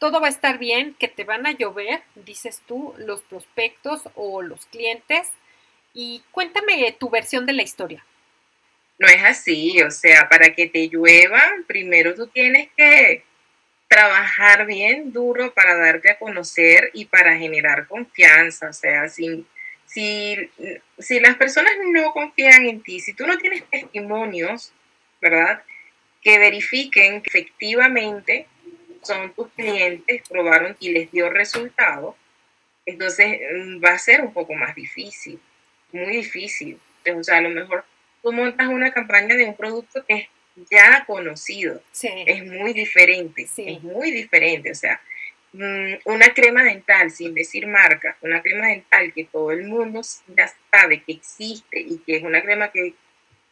todo 0.00 0.20
va 0.20 0.26
a 0.26 0.30
estar 0.30 0.58
bien, 0.58 0.96
que 0.98 1.06
te 1.06 1.22
van 1.22 1.46
a 1.46 1.52
llover, 1.52 2.02
dices 2.16 2.62
tú, 2.66 2.94
los 2.98 3.22
prospectos 3.22 4.02
o 4.16 4.42
los 4.42 4.66
clientes. 4.66 5.30
Y 5.92 6.24
cuéntame 6.32 6.90
tu 6.98 7.10
versión 7.10 7.46
de 7.46 7.52
la 7.52 7.62
historia. 7.62 8.04
No 8.98 9.08
es 9.08 9.24
así, 9.24 9.82
o 9.82 9.90
sea, 9.90 10.28
para 10.28 10.54
que 10.54 10.68
te 10.68 10.88
llueva, 10.88 11.42
primero 11.66 12.14
tú 12.14 12.28
tienes 12.28 12.68
que 12.76 13.24
trabajar 13.88 14.66
bien 14.66 15.12
duro 15.12 15.52
para 15.52 15.76
darte 15.76 16.10
a 16.10 16.18
conocer 16.18 16.90
y 16.94 17.04
para 17.06 17.36
generar 17.36 17.86
confianza, 17.86 18.68
o 18.68 18.72
sea, 18.72 19.08
sin 19.08 19.46
si, 19.86 20.50
si 20.98 21.20
las 21.20 21.36
personas 21.36 21.72
no 21.84 22.12
confían 22.12 22.66
en 22.66 22.82
ti, 22.82 23.00
si 23.00 23.12
tú 23.14 23.26
no 23.26 23.38
tienes 23.38 23.64
testimonios, 23.70 24.72
¿verdad? 25.20 25.62
Que 26.22 26.38
verifiquen 26.38 27.22
que 27.22 27.30
efectivamente 27.30 28.46
son 29.02 29.32
tus 29.34 29.48
clientes, 29.50 30.22
probaron 30.28 30.76
y 30.80 30.90
les 30.90 31.12
dio 31.12 31.30
resultado, 31.30 32.16
entonces 32.86 33.38
mm, 33.54 33.84
va 33.84 33.90
a 33.90 33.98
ser 33.98 34.22
un 34.22 34.32
poco 34.32 34.54
más 34.54 34.74
difícil, 34.74 35.38
muy 35.92 36.06
difícil. 36.06 36.80
O 37.14 37.22
sea, 37.22 37.38
a 37.38 37.42
lo 37.42 37.50
mejor 37.50 37.84
tú 38.24 38.32
montas 38.32 38.66
una 38.66 38.92
campaña 38.92 39.36
de 39.36 39.44
un 39.44 39.54
producto 39.54 40.04
que 40.04 40.14
es 40.14 40.28
ya 40.68 41.04
conocido. 41.06 41.80
Es 42.26 42.44
muy 42.44 42.72
diferente, 42.72 43.46
es 43.56 43.82
muy 43.82 44.10
diferente. 44.10 44.72
O 44.72 44.74
sea, 44.74 45.00
Mm, 45.56 45.98
una 46.06 46.34
crema 46.34 46.64
dental, 46.64 47.12
sin 47.12 47.32
decir 47.32 47.68
marca, 47.68 48.16
una 48.22 48.42
crema 48.42 48.66
dental 48.66 49.12
que 49.12 49.24
todo 49.24 49.52
el 49.52 49.62
mundo 49.68 50.00
ya 50.36 50.52
sabe 50.72 51.04
que 51.04 51.12
existe 51.12 51.78
y 51.80 51.98
que 51.98 52.16
es 52.16 52.24
una 52.24 52.42
crema 52.42 52.72
que 52.72 52.94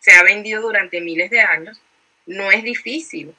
se 0.01 0.11
ha 0.11 0.25
vendido 0.25 0.63
durante 0.63 1.01
miles 1.01 1.31
de 1.31 1.41
años, 1.43 1.81
no 2.27 2.51
es 2.51 2.65
difícil 2.65 3.33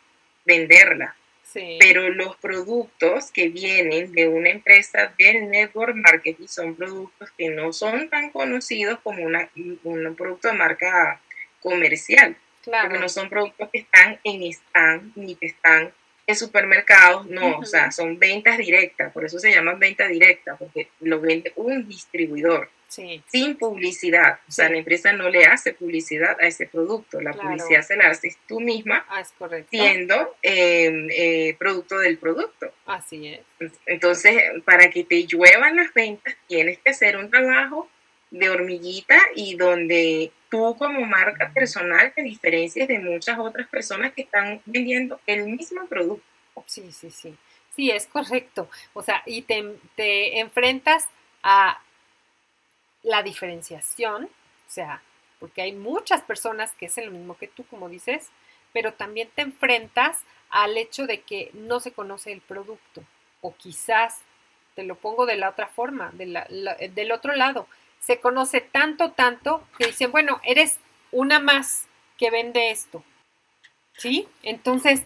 venderla. 0.46 1.14
Pero 1.54 2.10
los 2.10 2.36
productos 2.38 3.32
que 3.32 3.50
vienen 3.50 4.12
de 4.12 4.28
una 4.28 4.50
empresa 4.50 5.14
del 5.18 5.50
network 5.50 5.96
marketing 5.96 6.48
son 6.48 6.76
productos 6.76 7.32
que 7.38 7.50
no 7.50 7.74
son 7.74 8.10
tan 8.10 8.30
conocidos 8.32 9.00
como 9.04 9.24
una, 9.24 9.50
un 9.84 10.16
producto 10.16 10.48
de 10.50 10.56
marca 10.56 11.22
comercial. 11.60 12.36
Porque 12.66 13.00
no 13.00 13.10
son 13.10 13.30
productos 13.30 13.70
que 13.72 13.80
están 13.80 14.20
en 14.24 14.44
stand 14.44 15.12
ni 15.16 15.36
que 15.36 15.48
están 15.48 15.92
en 16.26 16.36
supermercados, 16.36 17.26
no, 17.26 17.58
o 17.58 17.66
sea, 17.66 17.92
son 17.92 18.18
ventas 18.18 18.58
directas, 18.58 19.12
por 19.12 19.26
eso 19.26 19.40
se 19.40 19.52
llaman 19.52 19.80
venta 19.80 20.08
directa, 20.08 20.56
porque 20.56 20.88
lo 21.02 21.20
vende 21.20 21.52
un 21.58 21.88
distribuidor. 21.88 22.70
Sin 22.94 23.58
publicidad. 23.58 24.40
O 24.48 24.52
sea, 24.52 24.70
la 24.70 24.78
empresa 24.78 25.14
no 25.14 25.30
le 25.30 25.46
hace 25.46 25.74
publicidad 25.74 26.38
a 26.40 26.48
ese 26.48 26.68
producto, 26.68 27.20
la 27.22 27.34
publicidad 27.34 27.82
se 27.82 27.96
la 27.96 28.10
haces 28.10 28.38
tú 28.48 28.60
misma, 28.60 29.06
ah, 29.10 29.24
siendo 29.70 30.36
em, 30.42 31.08
eh, 31.12 31.56
producto 31.58 31.98
del 32.00 32.18
producto. 32.18 32.72
Así 32.86 33.28
es. 33.28 33.72
Entonces, 33.86 34.36
para 34.66 34.90
que 34.90 35.04
te 35.04 35.26
lluevan 35.26 35.76
las 35.76 35.94
ventas, 35.94 36.36
tienes 36.48 36.80
que 36.80 36.92
hacer 36.92 37.18
un 37.18 37.30
trabajo 37.30 37.90
de 38.32 38.50
hormiguita 38.50 39.18
y 39.36 39.56
donde 39.56 40.32
tú 40.50 40.76
como 40.78 41.02
marca 41.02 41.52
personal 41.54 42.12
te 42.16 42.24
diferencias 42.24 42.88
de 42.88 43.00
muchas 43.00 43.38
otras 43.40 43.68
personas 43.68 44.14
que 44.14 44.24
están 44.24 44.62
vendiendo 44.66 45.20
el 45.28 45.46
mismo 45.46 45.86
producto. 45.88 46.26
Sí, 46.68 46.92
sí, 46.92 47.10
sí. 47.10 47.36
Sí, 47.76 47.90
es 47.90 48.06
correcto. 48.06 48.70
O 48.94 49.02
sea, 49.02 49.24
y 49.26 49.44
te, 49.44 49.64
te 49.96 50.40
enfrentas 50.40 51.08
a 51.42 51.82
la 53.04 53.22
diferenciación, 53.22 54.26
o 54.26 54.72
sea, 54.72 55.02
porque 55.40 55.62
hay 55.62 55.74
muchas 55.74 56.22
personas 56.22 56.74
que 56.74 56.88
hacen 56.88 57.06
lo 57.06 57.12
mismo 57.12 57.38
que 57.38 57.48
tú, 57.48 57.66
como 57.66 57.90
dices, 57.90 58.30
pero 58.72 58.94
también 58.94 59.30
te 59.36 59.42
enfrentas 59.42 60.22
al 60.50 60.78
hecho 60.78 61.06
de 61.06 61.22
que 61.22 61.52
no 61.54 61.80
se 61.80 61.92
conoce 61.92 62.32
el 62.32 62.42
producto, 62.42 63.04
o 63.42 63.56
quizás, 63.56 64.22
te 64.76 64.84
lo 64.84 64.96
pongo 64.96 65.26
de 65.26 65.36
la 65.36 65.50
otra 65.50 65.68
forma, 65.68 66.12
del 66.14 67.12
otro 67.12 67.36
lado, 67.36 67.68
se 68.00 68.20
conoce 68.20 68.62
tanto, 68.62 69.12
tanto, 69.12 69.64
que 69.78 69.88
dicen, 69.88 70.12
bueno, 70.12 70.42
eres 70.44 70.80
una 71.12 71.40
más 71.40 71.88
que 72.18 72.32
vende 72.32 72.72
esto, 72.72 73.04
¿sí? 73.98 74.28
Entonces, 74.42 75.04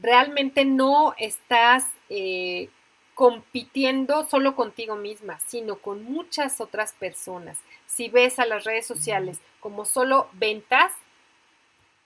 realmente 0.00 0.64
no 0.64 1.14
estás 1.18 1.86
eh, 2.08 2.68
compitiendo 3.14 4.26
solo 4.28 4.56
contigo 4.56 4.96
misma, 4.96 5.38
sino 5.46 5.76
con 5.76 6.04
muchas 6.04 6.60
otras 6.60 6.92
personas. 6.92 7.58
Si 7.86 8.08
ves 8.08 8.38
a 8.38 8.46
las 8.46 8.64
redes 8.64 8.86
sociales 8.86 9.40
como 9.60 9.84
solo 9.84 10.28
ventas, 10.32 10.92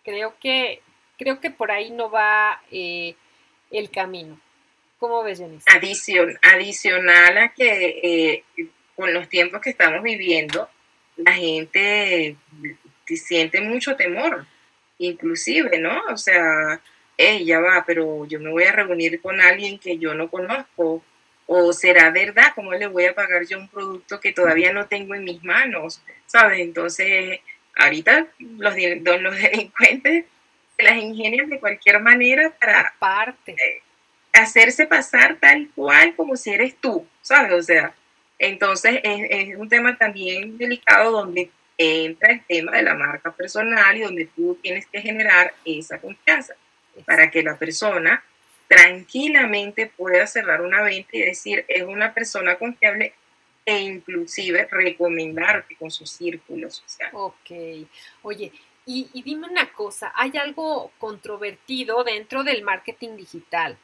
creo 0.05 0.35
que, 0.41 0.83
creo 1.19 1.41
que 1.41 1.51
por 1.51 1.71
ahí 1.71 1.91
no 1.91 2.11
va 2.11 2.63
eh, 2.71 3.15
el 3.71 3.91
camino. 3.91 4.39
¿Cómo 4.99 5.23
ves, 5.23 5.39
Janice? 5.39 5.65
adicional 6.43 7.39
a 7.39 7.49
que 7.55 8.01
eh, 8.03 8.45
con 8.97 9.15
los 9.15 9.29
tiempos 9.29 9.61
que 9.61 9.71
estamos 9.71 10.03
viviendo, 10.03 10.69
la 11.17 11.33
gente 11.33 12.37
siente 13.07 13.61
mucho 13.61 13.97
temor, 13.97 14.47
inclusive, 14.99 15.79
¿no? 15.79 16.03
O 16.11 16.17
sea, 16.17 16.81
ella 17.19 17.59
va, 17.59 17.85
pero 17.85 18.27
yo 18.27 18.41
me 18.41 18.51
voy 18.51 18.65
a 18.65 18.73
reunir 18.73 19.21
con 19.21 19.41
alguien 19.41 19.79
que 19.79 19.99
yo 19.99 20.15
no 20.15 20.31
conozco, 20.31 21.03
o 21.47 21.73
será 21.73 22.11
verdad, 22.11 22.53
¿cómo 22.55 22.73
le 22.73 22.87
voy 22.87 23.07
a 23.07 23.15
pagar 23.15 23.45
yo 23.45 23.59
un 23.59 23.69
producto 23.69 24.21
que 24.21 24.33
todavía 24.33 24.73
no 24.73 24.87
tengo 24.87 25.15
en 25.15 25.25
mis 25.25 25.43
manos? 25.43 26.01
¿Sabes? 26.27 26.61
Entonces, 26.61 27.41
ahorita 27.77 28.29
los, 28.39 28.75
los 29.21 29.37
delincuentes 29.43 30.27
se 30.77 30.83
las 30.83 30.97
ingenian 30.97 31.51
de 31.51 31.59
cualquier 31.59 32.01
manera 32.01 32.55
para. 33.01 33.37
Eh, 33.47 33.83
hacerse 34.35 34.87
pasar 34.87 35.37
tal 35.41 35.69
cual 35.75 36.15
como 36.15 36.37
si 36.37 36.51
eres 36.51 36.77
tú, 36.77 37.05
¿sabes? 37.23 37.53
O 37.53 37.63
sea, 37.63 37.93
entonces 38.39 39.01
es, 39.03 39.27
es 39.31 39.57
un 39.57 39.69
tema 39.69 39.97
también 39.99 40.57
delicado 40.59 41.11
donde 41.11 41.51
entra 41.77 42.33
el 42.33 42.45
tema 42.45 42.77
de 42.77 42.83
la 42.83 42.95
marca 42.95 43.33
personal 43.33 43.97
y 43.97 44.03
donde 44.03 44.27
tú 44.27 44.57
tienes 44.63 44.87
que 44.87 45.01
generar 45.01 45.55
esa 45.65 45.99
confianza 45.99 46.55
para 47.05 47.31
que 47.31 47.43
la 47.43 47.59
persona 47.59 48.25
tranquilamente 48.69 49.87
pueda 49.87 50.27
cerrar 50.27 50.61
una 50.61 50.83
venta 50.83 51.11
y 51.13 51.21
decir, 51.23 51.65
es 51.69 51.83
una 51.83 52.13
persona 52.13 52.57
confiable 52.57 53.15
e 53.65 53.79
inclusive 53.81 54.67
recomendarte 54.71 55.77
con 55.77 55.91
su 55.91 56.07
círculo 56.07 56.71
social. 56.71 57.11
Ok, 57.13 57.51
oye, 58.23 58.53
y, 58.91 59.11
dime 59.23 59.47
una 59.47 59.71
cosa, 59.73 60.13
hay 60.15 60.33
algo 60.39 60.91
controvertido 60.97 62.05
dentro 62.05 62.45
del 62.45 62.63
marketing 62.63 63.17
digital. 63.17 63.77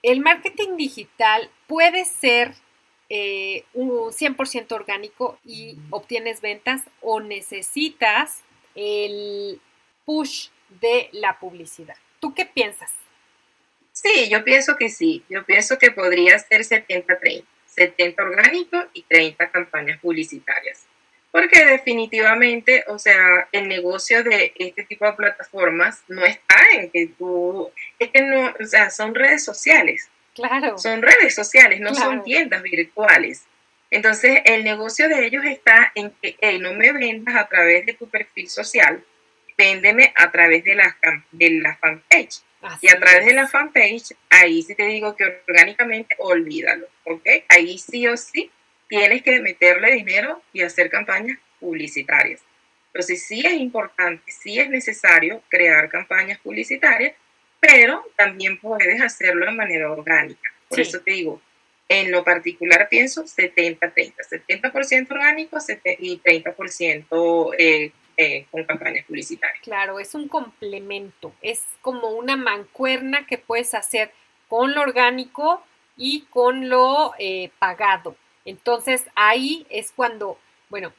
El 0.00 0.20
marketing 0.20 0.76
digital 0.76 1.50
puede 1.66 2.04
ser 2.04 2.54
eh, 3.08 3.64
un 3.74 4.12
100% 4.12 4.70
orgánico 4.70 5.40
y 5.44 5.76
obtienes 5.90 6.40
ventas 6.40 6.82
o 7.00 7.18
necesitas 7.18 8.42
el 8.76 9.60
push 10.04 10.50
de 10.80 11.08
la 11.10 11.40
publicidad. 11.40 11.96
¿Tú 12.24 12.32
qué 12.32 12.46
piensas? 12.46 12.90
Sí, 13.92 14.30
yo 14.30 14.42
pienso 14.44 14.76
que 14.76 14.88
sí. 14.88 15.22
Yo 15.28 15.44
pienso 15.44 15.78
que 15.78 15.90
podría 15.90 16.38
ser 16.38 16.62
70-30. 16.62 17.44
70 17.66 18.22
orgánico 18.22 18.82
y 18.94 19.02
30 19.02 19.50
campañas 19.50 20.00
publicitarias. 20.00 20.86
Porque 21.30 21.66
definitivamente, 21.66 22.84
o 22.86 22.98
sea, 22.98 23.46
el 23.52 23.68
negocio 23.68 24.24
de 24.24 24.54
este 24.56 24.84
tipo 24.84 25.04
de 25.04 25.12
plataformas 25.12 26.02
no 26.08 26.24
está 26.24 26.56
en 26.72 26.90
que 26.90 27.08
tú, 27.08 27.70
es 27.98 28.08
que 28.08 28.22
no, 28.22 28.54
o 28.58 28.64
sea, 28.64 28.88
son 28.88 29.14
redes 29.14 29.44
sociales. 29.44 30.08
Claro. 30.34 30.78
Son 30.78 31.02
redes 31.02 31.34
sociales, 31.34 31.78
no 31.80 31.94
son 31.94 32.24
tiendas 32.24 32.62
virtuales. 32.62 33.44
Entonces, 33.90 34.40
el 34.46 34.64
negocio 34.64 35.10
de 35.10 35.26
ellos 35.26 35.44
está 35.44 35.92
en 35.94 36.10
que, 36.22 36.38
hey, 36.40 36.58
no 36.58 36.72
me 36.72 36.90
vendas 36.92 37.34
a 37.36 37.48
través 37.48 37.84
de 37.84 37.92
tu 37.92 38.08
perfil 38.08 38.48
social, 38.48 39.04
véndeme 39.56 40.12
a 40.16 40.30
través 40.30 40.64
de 40.64 40.74
la, 40.74 40.96
de 41.32 41.50
la 41.50 41.76
fanpage. 41.76 42.42
y 42.80 42.88
a 42.88 42.98
través 42.98 43.26
de 43.26 43.34
la 43.34 43.46
fanpage, 43.46 44.14
ahí 44.30 44.62
sí 44.62 44.74
te 44.74 44.86
digo 44.86 45.14
que 45.16 45.42
orgánicamente 45.46 46.16
olvídalo, 46.18 46.86
¿ok? 47.04 47.26
Ahí 47.48 47.78
sí 47.78 48.06
o 48.06 48.16
sí 48.16 48.50
tienes 48.88 49.22
que 49.22 49.40
meterle 49.40 49.92
dinero 49.92 50.42
y 50.52 50.62
hacer 50.62 50.90
campañas 50.90 51.38
publicitarias. 51.60 52.40
Entonces 52.88 53.26
sí 53.26 53.42
es 53.44 53.54
importante, 53.54 54.30
sí 54.30 54.58
es 54.58 54.68
necesario 54.70 55.42
crear 55.48 55.88
campañas 55.88 56.38
publicitarias, 56.38 57.14
pero 57.58 58.04
también 58.16 58.58
puedes 58.58 59.00
hacerlo 59.00 59.46
de 59.46 59.52
manera 59.52 59.90
orgánica. 59.90 60.52
Por 60.68 60.80
eso 60.80 61.00
te 61.00 61.12
digo, 61.12 61.40
en 61.88 62.10
lo 62.10 62.24
particular 62.24 62.88
pienso 62.88 63.24
70-30, 63.24 64.14
70%, 64.48 65.10
orgánico 65.10 65.58
y 65.98 66.20
30% 66.20 67.54
eh, 67.58 67.92
eh, 68.16 68.46
con 68.50 68.64
campañas 68.64 69.04
publicitarias. 69.06 69.60
Claro, 69.62 69.98
es 69.98 70.14
un 70.14 70.28
complemento, 70.28 71.32
es 71.42 71.64
como 71.80 72.10
una 72.10 72.36
mancuerna 72.36 73.26
que 73.26 73.38
puedes 73.38 73.74
hacer 73.74 74.12
con 74.48 74.74
lo 74.74 74.82
orgánico 74.82 75.62
y 75.96 76.22
con 76.30 76.68
lo 76.68 77.12
eh, 77.18 77.50
pagado. 77.58 78.16
Entonces 78.44 79.04
ahí 79.14 79.66
es 79.70 79.92
cuando, 79.92 80.38
bueno, 80.68 80.92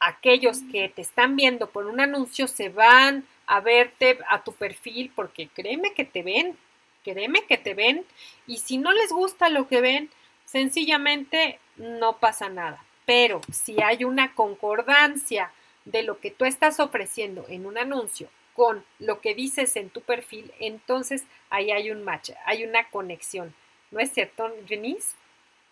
aquellos 0.00 0.58
que 0.70 0.88
te 0.88 1.02
están 1.02 1.36
viendo 1.36 1.70
por 1.70 1.86
un 1.86 2.00
anuncio 2.00 2.48
se 2.48 2.68
van 2.68 3.26
a 3.46 3.60
verte 3.60 4.18
a 4.28 4.42
tu 4.42 4.52
perfil 4.52 5.10
porque 5.14 5.48
créeme 5.48 5.94
que 5.94 6.04
te 6.04 6.22
ven, 6.22 6.56
créeme 7.04 7.44
que 7.46 7.56
te 7.56 7.74
ven 7.74 8.04
y 8.46 8.58
si 8.58 8.78
no 8.78 8.92
les 8.92 9.10
gusta 9.10 9.48
lo 9.48 9.68
que 9.68 9.80
ven, 9.80 10.10
sencillamente 10.44 11.58
no 11.76 12.18
pasa 12.18 12.48
nada. 12.48 12.84
Pero 13.06 13.40
si 13.50 13.80
hay 13.80 14.04
una 14.04 14.34
concordancia 14.34 15.50
de 15.88 16.02
lo 16.02 16.20
que 16.20 16.30
tú 16.30 16.44
estás 16.44 16.80
ofreciendo 16.80 17.46
en 17.48 17.66
un 17.66 17.78
anuncio 17.78 18.28
con 18.54 18.84
lo 18.98 19.20
que 19.20 19.34
dices 19.34 19.76
en 19.76 19.88
tu 19.88 20.00
perfil, 20.00 20.52
entonces 20.58 21.22
ahí 21.48 21.70
hay 21.70 21.90
un 21.90 22.02
match, 22.02 22.30
hay 22.44 22.64
una 22.64 22.88
conexión. 22.90 23.54
¿No 23.90 24.00
es 24.00 24.12
cierto, 24.12 24.52
Denise? 24.68 25.14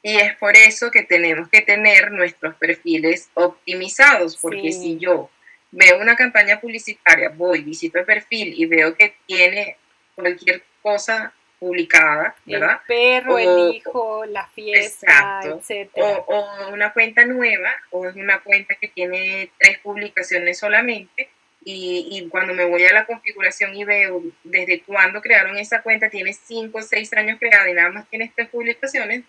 Y 0.02 0.16
es 0.16 0.36
por 0.36 0.56
eso 0.56 0.90
que 0.90 1.02
tenemos 1.02 1.48
que 1.48 1.62
tener 1.62 2.12
nuestros 2.12 2.54
perfiles 2.54 3.28
optimizados, 3.34 4.36
porque 4.36 4.72
si 4.72 4.98
yo 4.98 5.30
veo 5.72 6.00
una 6.00 6.14
campaña 6.14 6.60
publicitaria, 6.60 7.30
voy, 7.30 7.62
visito 7.62 7.98
el 7.98 8.04
perfil 8.04 8.54
y 8.56 8.66
veo 8.66 8.96
que 8.96 9.16
tiene 9.26 9.76
cualquier 10.14 10.62
cosa 10.80 11.34
publicada, 11.58 12.34
¿verdad? 12.44 12.80
El 12.80 12.86
perro, 12.86 13.38
el 13.38 13.74
hijo, 13.74 14.24
la 14.26 14.46
fiesta, 14.48 15.40
etc. 15.44 15.90
O, 15.96 16.70
una 16.72 16.92
cuenta 16.92 17.24
nueva, 17.24 17.70
o 17.90 18.06
es 18.06 18.14
una 18.16 18.40
cuenta 18.40 18.74
que 18.74 18.88
tiene 18.88 19.50
tres 19.58 19.78
publicaciones 19.78 20.58
solamente, 20.58 21.30
y, 21.64 22.06
y, 22.12 22.28
cuando 22.28 22.54
me 22.54 22.64
voy 22.64 22.84
a 22.84 22.92
la 22.92 23.06
configuración 23.06 23.74
y 23.74 23.84
veo 23.84 24.22
desde 24.44 24.82
cuándo 24.82 25.20
crearon 25.20 25.56
esa 25.56 25.82
cuenta, 25.82 26.08
tiene 26.08 26.32
cinco 26.32 26.78
o 26.78 26.82
seis 26.82 27.12
años 27.14 27.38
creada 27.40 27.68
y 27.68 27.74
nada 27.74 27.90
más 27.90 28.08
tiene 28.08 28.30
tres 28.36 28.48
publicaciones, 28.48 29.24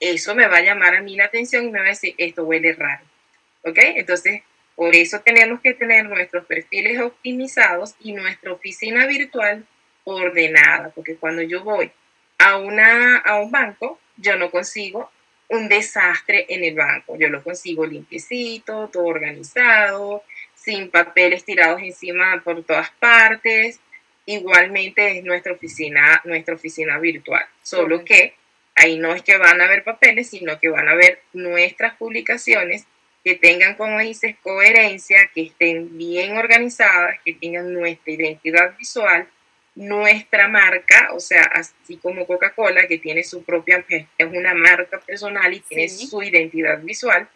eso 0.00 0.34
me 0.34 0.46
va 0.46 0.56
a 0.56 0.62
llamar 0.62 0.96
a 0.96 1.02
mí 1.02 1.16
la 1.16 1.26
atención 1.26 1.66
y 1.66 1.70
me 1.70 1.80
va 1.80 1.84
a 1.84 1.88
decir, 1.88 2.14
esto 2.16 2.44
huele 2.44 2.72
raro. 2.72 3.04
¿Ok? 3.62 3.78
Entonces, 3.78 4.42
por 4.74 4.96
eso 4.96 5.20
tenemos 5.20 5.60
que 5.60 5.74
tener 5.74 6.06
nuestros 6.06 6.46
perfiles 6.46 6.98
optimizados 6.98 7.94
y 8.00 8.12
nuestra 8.12 8.52
oficina 8.52 9.06
virtual 9.06 9.66
ordenada, 10.04 10.90
porque 10.90 11.16
cuando 11.16 11.42
yo 11.42 11.62
voy 11.62 11.90
a, 12.38 12.56
una, 12.56 13.18
a 13.18 13.40
un 13.40 13.50
banco, 13.50 13.98
yo 14.16 14.36
no 14.36 14.50
consigo 14.50 15.10
un 15.48 15.68
desastre 15.68 16.46
en 16.48 16.64
el 16.64 16.74
banco, 16.74 17.16
yo 17.18 17.28
lo 17.28 17.42
consigo 17.42 17.84
limpiecito, 17.84 18.88
todo 18.92 19.04
organizado, 19.04 20.24
sin 20.54 20.90
papeles 20.90 21.44
tirados 21.44 21.82
encima 21.82 22.40
por 22.42 22.64
todas 22.64 22.90
partes. 22.92 23.80
Igualmente 24.24 25.18
es 25.18 25.24
nuestra 25.24 25.52
oficina, 25.52 26.22
nuestra 26.24 26.54
oficina 26.54 26.98
virtual, 26.98 27.44
solo 27.62 28.04
que 28.04 28.34
ahí 28.74 28.96
no 28.96 29.14
es 29.14 29.22
que 29.22 29.36
van 29.36 29.60
a 29.60 29.64
haber 29.64 29.84
papeles, 29.84 30.30
sino 30.30 30.58
que 30.58 30.68
van 30.68 30.88
a 30.88 30.94
ver 30.94 31.20
nuestras 31.32 31.96
publicaciones 31.96 32.86
que 33.24 33.34
tengan, 33.34 33.74
como 33.74 33.98
dices, 34.00 34.36
coherencia, 34.42 35.30
que 35.34 35.42
estén 35.42 35.96
bien 35.96 36.36
organizadas, 36.36 37.20
que 37.24 37.34
tengan 37.34 37.72
nuestra 37.72 38.12
identidad 38.12 38.76
visual, 38.78 39.28
nuestra 39.74 40.48
marca, 40.48 41.10
o 41.14 41.20
sea, 41.20 41.42
así 41.54 41.96
como 41.96 42.26
Coca-Cola, 42.26 42.86
que 42.86 42.98
tiene 42.98 43.24
su 43.24 43.42
propia, 43.42 43.84
es 43.88 44.06
una 44.26 44.54
marca 44.54 45.00
personal 45.00 45.52
y 45.52 45.60
tiene 45.60 45.88
su 45.88 46.22
identidad 46.22 46.80
visual, 46.80 47.28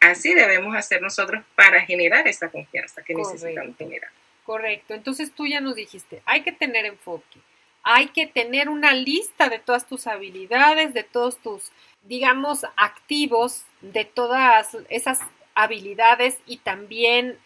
así 0.00 0.34
debemos 0.34 0.76
hacer 0.76 1.00
nosotros 1.00 1.44
para 1.54 1.80
generar 1.82 2.26
esa 2.26 2.50
confianza 2.50 3.02
que 3.02 3.14
necesitamos 3.14 3.76
generar. 3.76 4.10
Correcto, 4.44 4.94
entonces 4.94 5.32
tú 5.32 5.46
ya 5.46 5.60
nos 5.60 5.76
dijiste, 5.76 6.20
hay 6.26 6.42
que 6.42 6.52
tener 6.52 6.84
enfoque, 6.84 7.38
hay 7.82 8.08
que 8.08 8.26
tener 8.26 8.68
una 8.68 8.92
lista 8.92 9.48
de 9.48 9.58
todas 9.58 9.86
tus 9.86 10.06
habilidades, 10.06 10.94
de 10.94 11.04
todos 11.04 11.38
tus, 11.38 11.70
digamos, 12.02 12.64
activos, 12.76 13.64
de 13.80 14.04
todas 14.04 14.76
esas 14.88 15.20
habilidades 15.54 16.38
y 16.46 16.58
también 16.58 17.38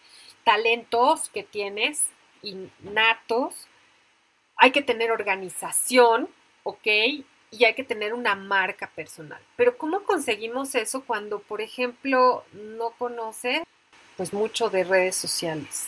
talentos 0.43 1.29
que 1.29 1.43
tienes 1.43 2.01
innatos. 2.41 3.67
Hay 4.59 4.71
que 4.71 4.81
tener 4.81 5.11
organización, 5.11 6.29
¿ok? 6.63 6.85
Y 7.51 7.65
hay 7.65 7.73
que 7.73 7.83
tener 7.83 8.13
una 8.13 8.35
marca 8.35 8.87
personal. 8.93 9.41
Pero 9.55 9.77
¿cómo 9.77 10.03
conseguimos 10.03 10.75
eso 10.75 11.03
cuando, 11.03 11.39
por 11.39 11.61
ejemplo, 11.61 12.45
no 12.53 12.91
conoces 12.91 13.61
pues 14.17 14.33
mucho 14.33 14.69
de 14.69 14.83
redes 14.83 15.15
sociales? 15.15 15.87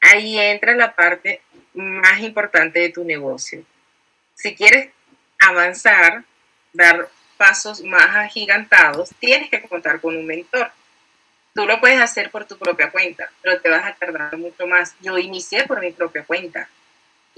Ahí 0.00 0.38
entra 0.38 0.74
la 0.74 0.94
parte 0.94 1.42
más 1.74 2.20
importante 2.20 2.80
de 2.80 2.88
tu 2.88 3.04
negocio. 3.04 3.62
Si 4.34 4.54
quieres 4.54 4.90
avanzar, 5.38 6.24
dar 6.72 7.08
pasos 7.36 7.82
más 7.82 8.16
agigantados, 8.16 9.10
tienes 9.18 9.50
que 9.50 9.60
contar 9.62 10.00
con 10.00 10.16
un 10.16 10.26
mentor. 10.26 10.70
Tú 11.54 11.66
lo 11.66 11.78
puedes 11.80 12.00
hacer 12.00 12.30
por 12.30 12.46
tu 12.46 12.56
propia 12.56 12.90
cuenta, 12.90 13.30
pero 13.42 13.60
te 13.60 13.68
vas 13.68 13.84
a 13.84 13.94
tardar 13.94 14.36
mucho 14.36 14.66
más. 14.66 14.94
Yo 15.00 15.18
inicié 15.18 15.64
por 15.66 15.80
mi 15.80 15.92
propia 15.92 16.24
cuenta. 16.24 16.68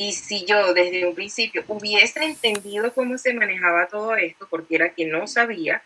Y 0.00 0.12
si 0.12 0.46
yo 0.46 0.72
desde 0.74 1.04
un 1.06 1.14
principio 1.14 1.64
hubiese 1.66 2.24
entendido 2.24 2.94
cómo 2.94 3.18
se 3.18 3.34
manejaba 3.34 3.88
todo 3.88 4.14
esto, 4.16 4.46
porque 4.48 4.76
era 4.76 4.94
que 4.94 5.04
no 5.04 5.26
sabía, 5.26 5.82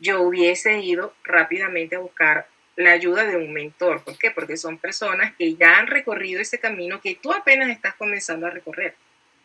yo 0.00 0.22
hubiese 0.22 0.80
ido 0.80 1.14
rápidamente 1.22 1.94
a 1.94 2.00
buscar 2.00 2.48
la 2.74 2.90
ayuda 2.90 3.24
de 3.24 3.36
un 3.36 3.52
mentor. 3.52 4.02
¿Por 4.02 4.18
qué? 4.18 4.32
Porque 4.32 4.56
son 4.56 4.78
personas 4.78 5.34
que 5.36 5.54
ya 5.54 5.78
han 5.78 5.86
recorrido 5.86 6.40
ese 6.40 6.58
camino 6.58 7.00
que 7.00 7.14
tú 7.14 7.32
apenas 7.32 7.70
estás 7.70 7.94
comenzando 7.94 8.48
a 8.48 8.50
recorrer 8.50 8.96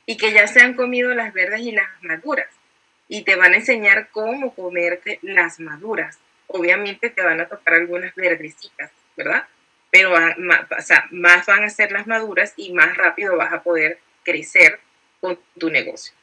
y 0.07 0.17
que 0.17 0.33
ya 0.33 0.47
se 0.47 0.61
han 0.61 0.73
comido 0.73 1.13
las 1.13 1.31
verdes 1.31 1.61
y 1.61 1.71
las 1.71 1.87
maduras 2.01 2.47
y 3.07 3.23
te 3.23 3.35
van 3.35 3.53
a 3.53 3.57
enseñar 3.57 4.09
cómo 4.09 4.55
comerte 4.55 5.19
las 5.21 5.59
maduras. 5.59 6.17
Obviamente 6.47 7.11
te 7.11 7.21
van 7.21 7.41
a 7.41 7.47
tocar 7.47 7.75
algunas 7.75 8.15
verdecitas, 8.15 8.91
¿verdad? 9.15 9.45
Pero 9.91 10.11
más, 10.11 10.67
más 11.11 11.45
van 11.45 11.63
a 11.63 11.69
ser 11.69 11.91
las 11.91 12.07
maduras 12.07 12.53
y 12.57 12.73
más 12.73 12.95
rápido 12.95 13.37
vas 13.37 13.51
a 13.53 13.63
poder 13.63 13.99
crecer 14.23 14.79
con 15.19 15.39
tu 15.57 15.69
negocio. 15.69 16.13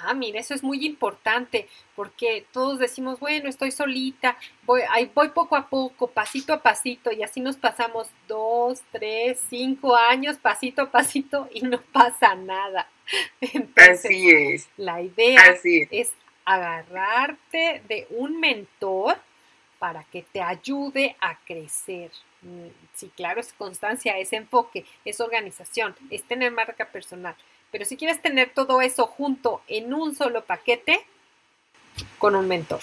Ah, 0.00 0.14
mira, 0.14 0.40
eso 0.40 0.54
es 0.54 0.62
muy 0.62 0.84
importante 0.86 1.68
porque 1.94 2.46
todos 2.52 2.78
decimos, 2.78 3.20
bueno, 3.20 3.48
estoy 3.48 3.70
solita, 3.70 4.38
voy, 4.64 4.82
voy 5.14 5.28
poco 5.28 5.54
a 5.54 5.68
poco, 5.68 6.08
pasito 6.08 6.54
a 6.54 6.62
pasito, 6.62 7.12
y 7.12 7.22
así 7.22 7.40
nos 7.40 7.56
pasamos 7.56 8.08
dos, 8.26 8.82
tres, 8.90 9.40
cinco 9.50 9.94
años, 9.94 10.38
pasito 10.38 10.82
a 10.82 10.90
pasito, 10.90 11.48
y 11.52 11.60
no 11.62 11.80
pasa 11.92 12.34
nada. 12.34 12.88
así 13.76 14.30
es. 14.30 14.68
La 14.76 15.02
idea 15.02 15.56
es 15.90 16.12
agarrarte 16.44 17.82
de 17.86 18.06
un 18.10 18.40
mentor 18.40 19.18
para 19.82 20.04
que 20.04 20.22
te 20.22 20.40
ayude 20.40 21.16
a 21.20 21.36
crecer. 21.44 22.12
Mm, 22.42 22.68
sí, 22.94 23.10
claro, 23.16 23.40
es 23.40 23.52
constancia, 23.52 24.16
es 24.16 24.32
enfoque, 24.32 24.86
es 25.04 25.20
organización, 25.20 25.96
es 26.08 26.22
tener 26.22 26.52
marca 26.52 26.84
personal. 26.84 27.34
Pero 27.72 27.84
si 27.84 27.96
quieres 27.96 28.22
tener 28.22 28.50
todo 28.50 28.80
eso 28.80 29.08
junto 29.08 29.60
en 29.66 29.92
un 29.92 30.14
solo 30.14 30.44
paquete, 30.44 31.04
con 32.18 32.36
un 32.36 32.46
mentor. 32.46 32.78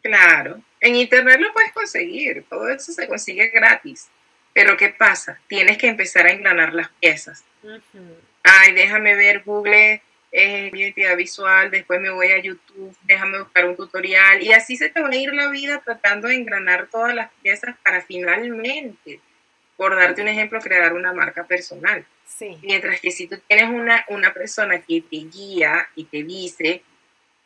Claro, 0.00 0.62
en 0.80 0.96
internet 0.96 1.40
lo 1.40 1.52
puedes 1.52 1.72
conseguir, 1.72 2.46
todo 2.48 2.70
eso 2.70 2.90
se 2.90 3.06
consigue 3.06 3.48
gratis. 3.48 4.08
Pero 4.54 4.78
¿qué 4.78 4.88
pasa? 4.88 5.38
Tienes 5.46 5.76
que 5.76 5.88
empezar 5.88 6.24
a 6.24 6.32
engranar 6.32 6.72
las 6.72 6.88
piezas. 6.88 7.44
Ay, 8.42 8.72
déjame 8.72 9.14
ver 9.14 9.42
Google 9.44 10.00
eh, 10.30 10.70
identidad 10.72 11.16
visual, 11.16 11.70
después 11.70 12.00
me 12.00 12.10
voy 12.10 12.28
a 12.32 12.38
YouTube, 12.38 12.94
déjame 13.02 13.38
buscar 13.38 13.66
un 13.66 13.76
tutorial 13.76 14.42
y 14.42 14.52
así 14.52 14.76
se 14.76 14.90
te 14.90 15.00
va 15.00 15.08
a 15.08 15.16
ir 15.16 15.32
la 15.32 15.48
vida 15.48 15.80
tratando 15.84 16.28
de 16.28 16.34
engranar 16.34 16.88
todas 16.90 17.14
las 17.14 17.30
piezas 17.42 17.76
para 17.82 18.02
finalmente, 18.02 19.20
por 19.76 19.96
darte 19.96 20.22
un 20.22 20.28
ejemplo, 20.28 20.60
crear 20.60 20.92
una 20.92 21.12
marca 21.12 21.46
personal. 21.46 22.04
Mientras 22.62 23.00
que 23.00 23.10
si 23.10 23.26
tú 23.26 23.38
tienes 23.46 23.70
una, 23.70 24.04
una 24.08 24.34
persona 24.34 24.80
que 24.80 25.00
te 25.00 25.16
guía 25.16 25.88
y 25.94 26.04
te 26.04 26.22
dice 26.22 26.82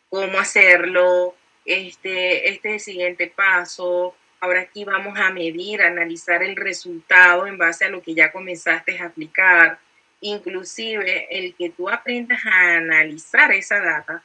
cómo 0.08 0.38
hacerlo, 0.38 1.36
este, 1.64 2.50
este 2.50 2.68
es 2.70 2.74
el 2.74 2.80
siguiente 2.80 3.28
paso, 3.28 4.16
ahora 4.40 4.62
aquí 4.62 4.84
vamos 4.84 5.16
a 5.18 5.30
medir, 5.30 5.82
analizar 5.82 6.42
el 6.42 6.56
resultado 6.56 7.46
en 7.46 7.56
base 7.56 7.84
a 7.84 7.88
lo 7.88 8.02
que 8.02 8.14
ya 8.14 8.32
comenzaste 8.32 8.98
a 8.98 9.06
aplicar, 9.06 9.78
inclusive 10.22 11.26
el 11.30 11.54
que 11.54 11.70
tú 11.70 11.90
aprendas 11.90 12.44
a 12.46 12.76
analizar 12.76 13.52
esa 13.52 13.80
data, 13.80 14.22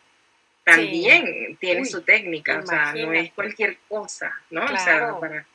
también 0.64 1.58
tiene 1.60 1.86
su 1.86 2.02
técnica, 2.02 2.60
o 2.60 2.66
sea, 2.66 2.94
no 2.94 3.14
es 3.14 3.32
cualquier 3.34 3.78
cosa, 3.88 4.34
¿no? 4.50 4.64
O 4.66 4.78
sea, 4.78 5.20
para 5.20 5.46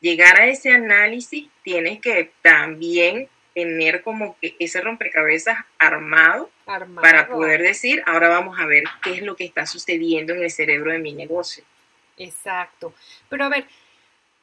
llegar 0.00 0.40
a 0.40 0.46
ese 0.46 0.70
análisis 0.70 1.48
tienes 1.62 2.00
que 2.00 2.30
también 2.42 3.28
tener 3.54 4.02
como 4.02 4.36
que 4.40 4.54
ese 4.58 4.80
rompecabezas 4.80 5.58
armado, 5.78 6.50
para 7.00 7.28
poder 7.28 7.62
decir, 7.62 8.02
ahora 8.06 8.28
vamos 8.28 8.60
a 8.60 8.66
ver 8.66 8.84
qué 9.02 9.14
es 9.14 9.22
lo 9.22 9.36
que 9.36 9.44
está 9.44 9.66
sucediendo 9.66 10.34
en 10.34 10.42
el 10.42 10.50
cerebro 10.50 10.92
de 10.92 10.98
mi 10.98 11.12
negocio. 11.12 11.64
Exacto. 12.18 12.94
Pero 13.28 13.44
a 13.44 13.48
ver, 13.48 13.64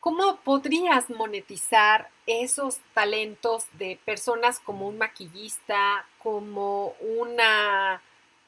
¿cómo 0.06 0.39
podrías 0.41 1.10
monetizar 1.10 2.10
esos 2.28 2.78
talentos 2.93 3.66
de 3.74 3.97
personas 4.06 4.60
como 4.60 4.88
un 4.88 4.99
maquillista, 4.99 6.06
como 6.20 6.89
una 6.99 7.99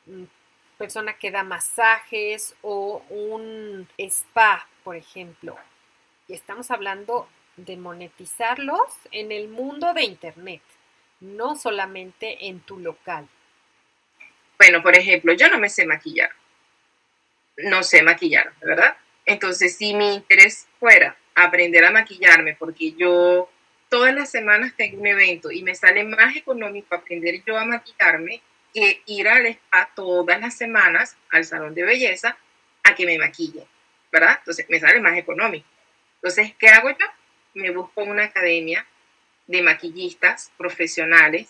mm, 0.05 0.26
persona 0.78 1.14
que 1.14 1.32
da 1.32 1.41
masajes 1.41 2.55
o 2.62 3.03
un 3.10 3.89
spa, 3.97 4.68
por 4.84 4.97
ejemplo? 4.97 5.58
Y 6.28 6.36
estamos 6.36 6.70
hablando 6.70 7.28
de 7.55 7.76
monetizarlos 7.76 8.93
en 9.12 9.32
el 9.32 9.47
mundo 9.47 9.95
de 9.95 10.03
Internet, 10.03 10.62
no 11.22 11.55
solamente 11.55 12.49
en 12.49 12.60
tu 12.60 12.78
local. 12.78 13.28
Bueno, 14.60 14.84
por 14.84 14.95
ejemplo, 14.95 15.34
yo 15.34 15.49
no 15.49 15.58
me 15.58 15.70
sé 15.70 15.88
maquillar. 15.88 16.30
No 17.58 17.82
sé 17.82 18.03
maquillar, 18.03 18.53
¿verdad? 18.62 18.95
Entonces, 19.26 19.76
si 19.76 19.95
mi 19.95 20.14
interés 20.14 20.68
fuera 20.80 21.18
aprender 21.45 21.85
a 21.85 21.91
maquillarme, 21.91 22.55
porque 22.55 22.93
yo 22.93 23.49
todas 23.89 24.13
las 24.13 24.29
semanas 24.29 24.73
tengo 24.75 24.99
un 24.99 25.07
evento 25.07 25.51
y 25.51 25.61
me 25.61 25.75
sale 25.75 26.03
más 26.03 26.35
económico 26.35 26.95
aprender 26.95 27.41
yo 27.45 27.57
a 27.57 27.65
maquillarme 27.65 28.41
que 28.73 29.01
ir 29.05 29.27
al 29.27 29.45
spa 29.45 29.89
todas 29.95 30.39
las 30.41 30.57
semanas 30.57 31.15
al 31.31 31.45
salón 31.45 31.73
de 31.73 31.83
belleza 31.83 32.38
a 32.83 32.95
que 32.95 33.05
me 33.05 33.17
maquille, 33.17 33.65
¿verdad? 34.11 34.38
Entonces, 34.39 34.65
me 34.69 34.79
sale 34.79 34.99
más 34.99 35.17
económico. 35.17 35.67
Entonces, 36.15 36.53
¿qué 36.57 36.67
hago 36.69 36.89
yo? 36.89 37.05
me 37.57 37.71
busco 37.71 38.03
una 38.03 38.25
academia 38.25 38.85
de 39.47 39.61
maquillistas 39.61 40.51
profesionales 40.57 41.49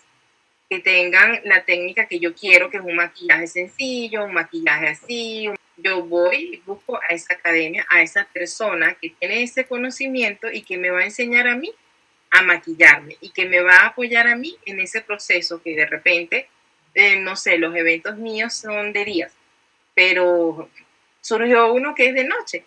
que 0.69 0.79
tengan 0.79 1.39
la 1.43 1.63
técnica 1.63 2.07
que 2.07 2.19
yo 2.19 2.33
quiero, 2.33 2.69
que 2.69 2.77
es 2.77 2.83
un 2.83 2.95
maquillaje 2.95 3.47
sencillo, 3.47 4.25
un 4.25 4.33
maquillaje 4.33 4.87
así. 4.87 5.49
Yo 5.77 6.03
voy 6.03 6.55
y 6.55 6.57
busco 6.65 6.97
a 6.97 7.13
esa 7.13 7.35
academia, 7.35 7.85
a 7.89 8.01
esa 8.01 8.25
persona 8.25 8.95
que 8.95 9.11
tiene 9.11 9.43
ese 9.43 9.65
conocimiento 9.65 10.51
y 10.51 10.63
que 10.63 10.77
me 10.77 10.89
va 10.89 10.99
a 11.01 11.05
enseñar 11.05 11.47
a 11.47 11.55
mí 11.55 11.71
a 12.31 12.41
maquillarme 12.41 13.15
y 13.21 13.29
que 13.29 13.45
me 13.45 13.61
va 13.61 13.77
a 13.77 13.87
apoyar 13.87 14.27
a 14.27 14.35
mí 14.35 14.57
en 14.65 14.79
ese 14.79 15.01
proceso 15.01 15.61
que 15.61 15.75
de 15.75 15.85
repente, 15.85 16.49
eh, 16.93 17.17
no 17.19 17.35
sé, 17.35 17.57
los 17.57 17.75
eventos 17.75 18.17
míos 18.17 18.53
son 18.53 18.91
de 18.91 19.05
días, 19.05 19.33
pero 19.93 20.69
surgió 21.21 21.73
uno 21.73 21.95
que 21.95 22.09
es 22.09 22.15
de 22.15 22.25
noche 22.25 22.65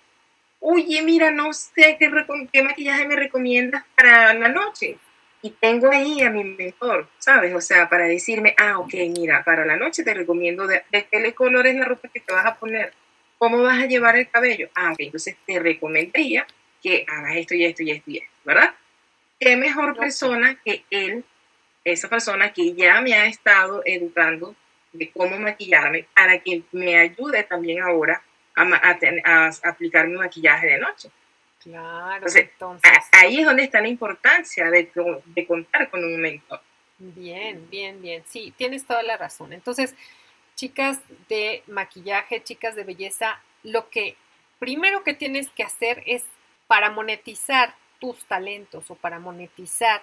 oye, 0.60 1.02
mira, 1.02 1.30
no 1.30 1.52
sé 1.52 1.96
qué, 1.98 2.10
qué 2.52 2.62
maquillaje 2.62 3.08
me 3.08 3.16
recomiendas 3.16 3.84
para 3.96 4.32
la 4.34 4.48
noche. 4.48 4.98
Y 5.42 5.50
tengo 5.50 5.90
ahí 5.90 6.20
a 6.20 6.28
mi 6.28 6.44
mentor, 6.44 7.08
¿sabes? 7.18 7.54
O 7.54 7.62
sea, 7.62 7.88
para 7.88 8.04
decirme, 8.04 8.54
ah, 8.58 8.78
ok, 8.78 8.92
mira, 9.16 9.42
para 9.42 9.64
la 9.64 9.76
noche 9.76 10.04
te 10.04 10.12
recomiendo 10.12 10.66
de, 10.66 10.82
qué 10.90 11.34
color 11.34 11.66
es 11.66 11.76
la 11.76 11.86
ropa 11.86 12.08
que 12.08 12.20
te 12.20 12.32
vas 12.32 12.44
a 12.44 12.56
poner, 12.56 12.92
cómo 13.40 13.62
vas 13.62 13.82
a 13.82 13.86
llevar 13.86 14.16
el 14.16 14.28
cabello. 14.28 14.68
Ah, 14.74 14.92
ok, 14.92 15.00
entonces 15.00 15.34
te 15.46 15.58
recomendaría 15.58 16.46
que 16.82 17.06
hagas 17.08 17.36
esto 17.36 17.54
y 17.54 17.64
esto 17.64 17.82
y 17.82 17.90
esto 17.90 18.10
y 18.10 18.18
esto, 18.18 18.30
¿verdad? 18.44 18.74
¿Qué 19.38 19.56
mejor 19.56 19.96
persona 19.96 20.60
que 20.62 20.84
él, 20.90 21.24
esa 21.82 22.10
persona 22.10 22.52
que 22.52 22.74
ya 22.74 23.00
me 23.00 23.14
ha 23.14 23.24
estado 23.24 23.82
educando 23.86 24.54
de 24.92 25.10
cómo 25.10 25.38
maquillarme 25.38 26.06
para 26.14 26.38
que 26.40 26.62
me 26.72 26.98
ayude 26.98 27.42
también 27.44 27.80
ahora 27.80 28.22
a, 28.54 29.50
aplicar 29.64 30.06
mi 30.06 30.18
maquillaje 30.18 30.66
de 30.66 30.78
noche. 30.78 31.10
Claro, 31.62 32.26
entonces, 32.26 32.90
ahí 33.12 33.40
es 33.40 33.46
donde 33.46 33.64
está 33.64 33.80
la 33.80 33.88
importancia 33.88 34.70
de, 34.70 34.90
de 35.26 35.46
contar 35.46 35.88
con 35.88 36.04
un 36.04 36.20
mentor. 36.20 36.60
Bien, 36.98 37.66
bien, 37.70 38.02
bien. 38.02 38.22
Sí, 38.26 38.52
tienes 38.56 38.86
toda 38.86 39.02
la 39.02 39.16
razón. 39.16 39.54
Entonces, 39.54 39.94
chicas 40.60 41.00
de 41.30 41.62
maquillaje, 41.68 42.44
chicas 42.44 42.74
de 42.74 42.84
belleza, 42.84 43.40
lo 43.62 43.88
que 43.88 44.18
primero 44.58 45.02
que 45.04 45.14
tienes 45.14 45.48
que 45.48 45.62
hacer 45.62 46.02
es 46.04 46.22
para 46.66 46.90
monetizar 46.90 47.74
tus 47.98 48.22
talentos 48.26 48.90
o 48.90 48.94
para 48.94 49.18
monetizar 49.18 50.02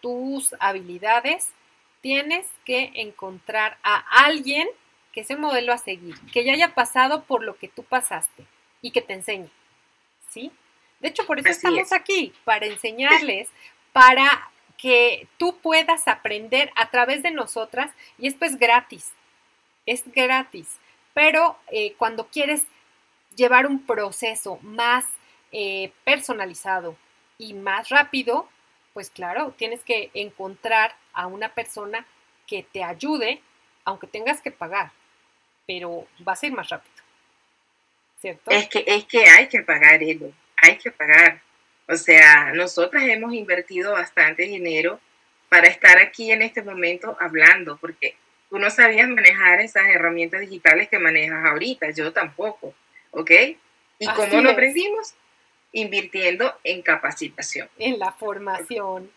tus 0.00 0.54
habilidades, 0.60 1.48
tienes 2.02 2.46
que 2.64 2.92
encontrar 2.94 3.78
a 3.82 3.96
alguien 4.24 4.68
que 5.10 5.24
sea 5.24 5.36
modelo 5.36 5.72
a 5.72 5.78
seguir, 5.78 6.14
que 6.32 6.44
ya 6.44 6.52
haya 6.52 6.72
pasado 6.72 7.24
por 7.24 7.42
lo 7.42 7.56
que 7.56 7.66
tú 7.66 7.82
pasaste 7.82 8.44
y 8.82 8.92
que 8.92 9.02
te 9.02 9.14
enseñe. 9.14 9.50
¿Sí? 10.30 10.52
De 11.00 11.08
hecho, 11.08 11.26
por 11.26 11.40
eso 11.40 11.48
estamos 11.48 11.92
aquí, 11.92 12.32
para 12.44 12.66
enseñarles, 12.66 13.48
para 13.92 14.52
que 14.78 15.26
tú 15.36 15.58
puedas 15.58 16.06
aprender 16.06 16.70
a 16.76 16.90
través 16.90 17.24
de 17.24 17.32
nosotras 17.32 17.90
y 18.18 18.28
esto 18.28 18.44
es 18.44 18.56
gratis, 18.56 19.12
es 19.86 20.02
gratis, 20.12 20.78
pero 21.14 21.56
eh, 21.70 21.94
cuando 21.96 22.26
quieres 22.28 22.64
llevar 23.34 23.66
un 23.66 23.86
proceso 23.86 24.58
más 24.62 25.04
eh, 25.52 25.92
personalizado 26.04 26.96
y 27.38 27.54
más 27.54 27.88
rápido, 27.88 28.48
pues 28.92 29.10
claro, 29.10 29.54
tienes 29.56 29.82
que 29.82 30.10
encontrar 30.14 30.96
a 31.12 31.26
una 31.26 31.54
persona 31.54 32.06
que 32.46 32.62
te 32.62 32.82
ayude, 32.82 33.40
aunque 33.84 34.06
tengas 34.06 34.40
que 34.40 34.50
pagar, 34.50 34.90
pero 35.66 36.06
va 36.26 36.32
a 36.32 36.36
ser 36.36 36.52
más 36.52 36.68
rápido. 36.68 36.94
¿Cierto? 38.20 38.50
Es 38.50 38.68
que, 38.68 38.84
es 38.86 39.04
que 39.04 39.28
hay 39.28 39.48
que 39.48 39.62
pagar, 39.62 40.02
Elo, 40.02 40.32
hay 40.56 40.78
que 40.78 40.90
pagar. 40.90 41.42
O 41.88 41.96
sea, 41.96 42.52
nosotras 42.52 43.04
hemos 43.04 43.34
invertido 43.34 43.92
bastante 43.92 44.44
dinero 44.44 44.98
para 45.48 45.68
estar 45.68 45.98
aquí 45.98 46.32
en 46.32 46.42
este 46.42 46.62
momento 46.62 47.16
hablando, 47.20 47.76
porque 47.76 48.16
tú 48.48 48.58
no 48.58 48.70
sabías 48.70 49.08
manejar 49.08 49.60
esas 49.60 49.86
herramientas 49.86 50.40
digitales 50.40 50.88
que 50.88 50.98
manejas 50.98 51.44
ahorita, 51.44 51.90
yo 51.90 52.12
tampoco, 52.12 52.74
¿ok? 53.10 53.30
¿Y 53.98 54.06
cómo 54.14 54.40
lo 54.40 54.50
aprendimos? 54.50 55.14
Invirtiendo 55.72 56.54
en 56.64 56.82
capacitación. 56.82 57.68
En 57.78 57.98
la 57.98 58.12
formación. 58.12 59.10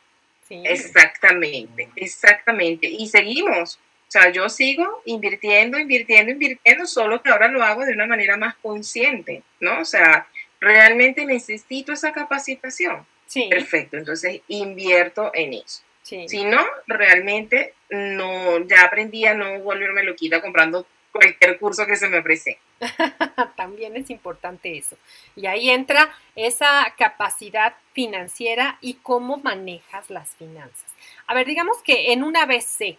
Sí. 0.47 0.63
Exactamente, 0.65 1.89
exactamente. 1.95 2.87
Y 2.87 3.07
seguimos. 3.07 3.79
O 4.07 4.11
sea, 4.11 4.31
yo 4.31 4.49
sigo 4.49 5.03
invirtiendo, 5.05 5.77
invirtiendo, 5.77 6.31
invirtiendo, 6.31 6.87
solo 6.87 7.21
que 7.21 7.29
ahora 7.29 7.47
lo 7.47 7.61
hago 7.61 7.85
de 7.85 7.93
una 7.93 8.07
manera 8.07 8.37
más 8.37 8.55
consciente, 8.55 9.43
¿no? 9.59 9.81
O 9.81 9.85
sea, 9.85 10.27
realmente 10.59 11.25
necesito 11.25 11.93
esa 11.93 12.11
capacitación. 12.11 13.05
Sí. 13.27 13.47
Perfecto, 13.47 13.97
entonces 13.97 14.41
invierto 14.47 15.29
en 15.35 15.53
eso. 15.53 15.83
Si 16.01 16.43
no, 16.43 16.65
realmente 16.87 17.75
no, 17.89 18.59
ya 18.59 18.83
aprendí 18.83 19.25
a 19.25 19.33
no 19.33 19.59
volverme 19.59 20.03
loquita 20.03 20.41
comprando 20.41 20.85
cualquier 21.11 21.57
curso 21.59 21.85
que 21.85 21.95
se 21.95 22.07
me 22.07 22.19
ofrece. 22.19 22.59
También 23.55 23.95
es 23.95 24.09
importante 24.09 24.77
eso. 24.77 24.97
Y 25.35 25.47
ahí 25.47 25.69
entra 25.69 26.15
esa 26.35 26.93
capacidad 26.97 27.73
financiera 27.93 28.77
y 28.81 28.95
cómo 28.95 29.37
manejas 29.37 30.09
las 30.09 30.35
finanzas. 30.35 30.91
A 31.27 31.33
ver, 31.33 31.47
digamos 31.47 31.81
que 31.83 32.13
en 32.13 32.23
una 32.23 32.45
BC, 32.45 32.97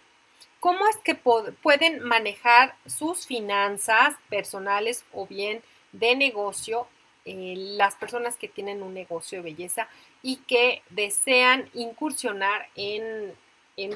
¿cómo 0.59 0.87
es 0.87 0.97
que 0.97 1.15
pueden 1.15 2.03
manejar 2.03 2.75
sus 2.85 3.25
finanzas 3.25 4.15
personales 4.29 5.05
o 5.11 5.25
bien 5.25 5.61
de 5.93 6.15
negocio 6.15 6.87
eh, 7.23 7.53
las 7.55 7.95
personas 7.95 8.35
que 8.35 8.47
tienen 8.47 8.81
un 8.81 8.95
negocio 8.95 9.37
de 9.37 9.51
belleza 9.51 9.87
y 10.23 10.37
que 10.37 10.81
desean 10.89 11.69
incursionar 11.75 12.67
en, 12.75 13.33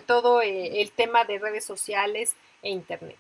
todo 0.06 0.42
eh, 0.42 0.82
el 0.82 0.92
tema 0.92 1.24
de 1.26 1.40
redes 1.40 1.66
sociales 1.66 2.36
e 2.62 2.70
internet? 2.70 3.18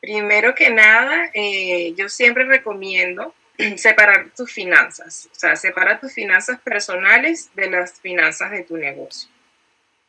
Primero 0.00 0.54
que 0.54 0.70
nada, 0.70 1.30
eh, 1.34 1.94
yo 1.96 2.08
siempre 2.08 2.44
recomiendo 2.44 3.34
separar 3.76 4.30
tus 4.36 4.52
finanzas, 4.52 5.28
o 5.32 5.34
sea, 5.34 5.56
separa 5.56 5.98
tus 5.98 6.12
finanzas 6.12 6.60
personales 6.60 7.50
de 7.54 7.70
las 7.70 8.00
finanzas 8.00 8.50
de 8.50 8.62
tu 8.62 8.76
negocio. 8.76 9.28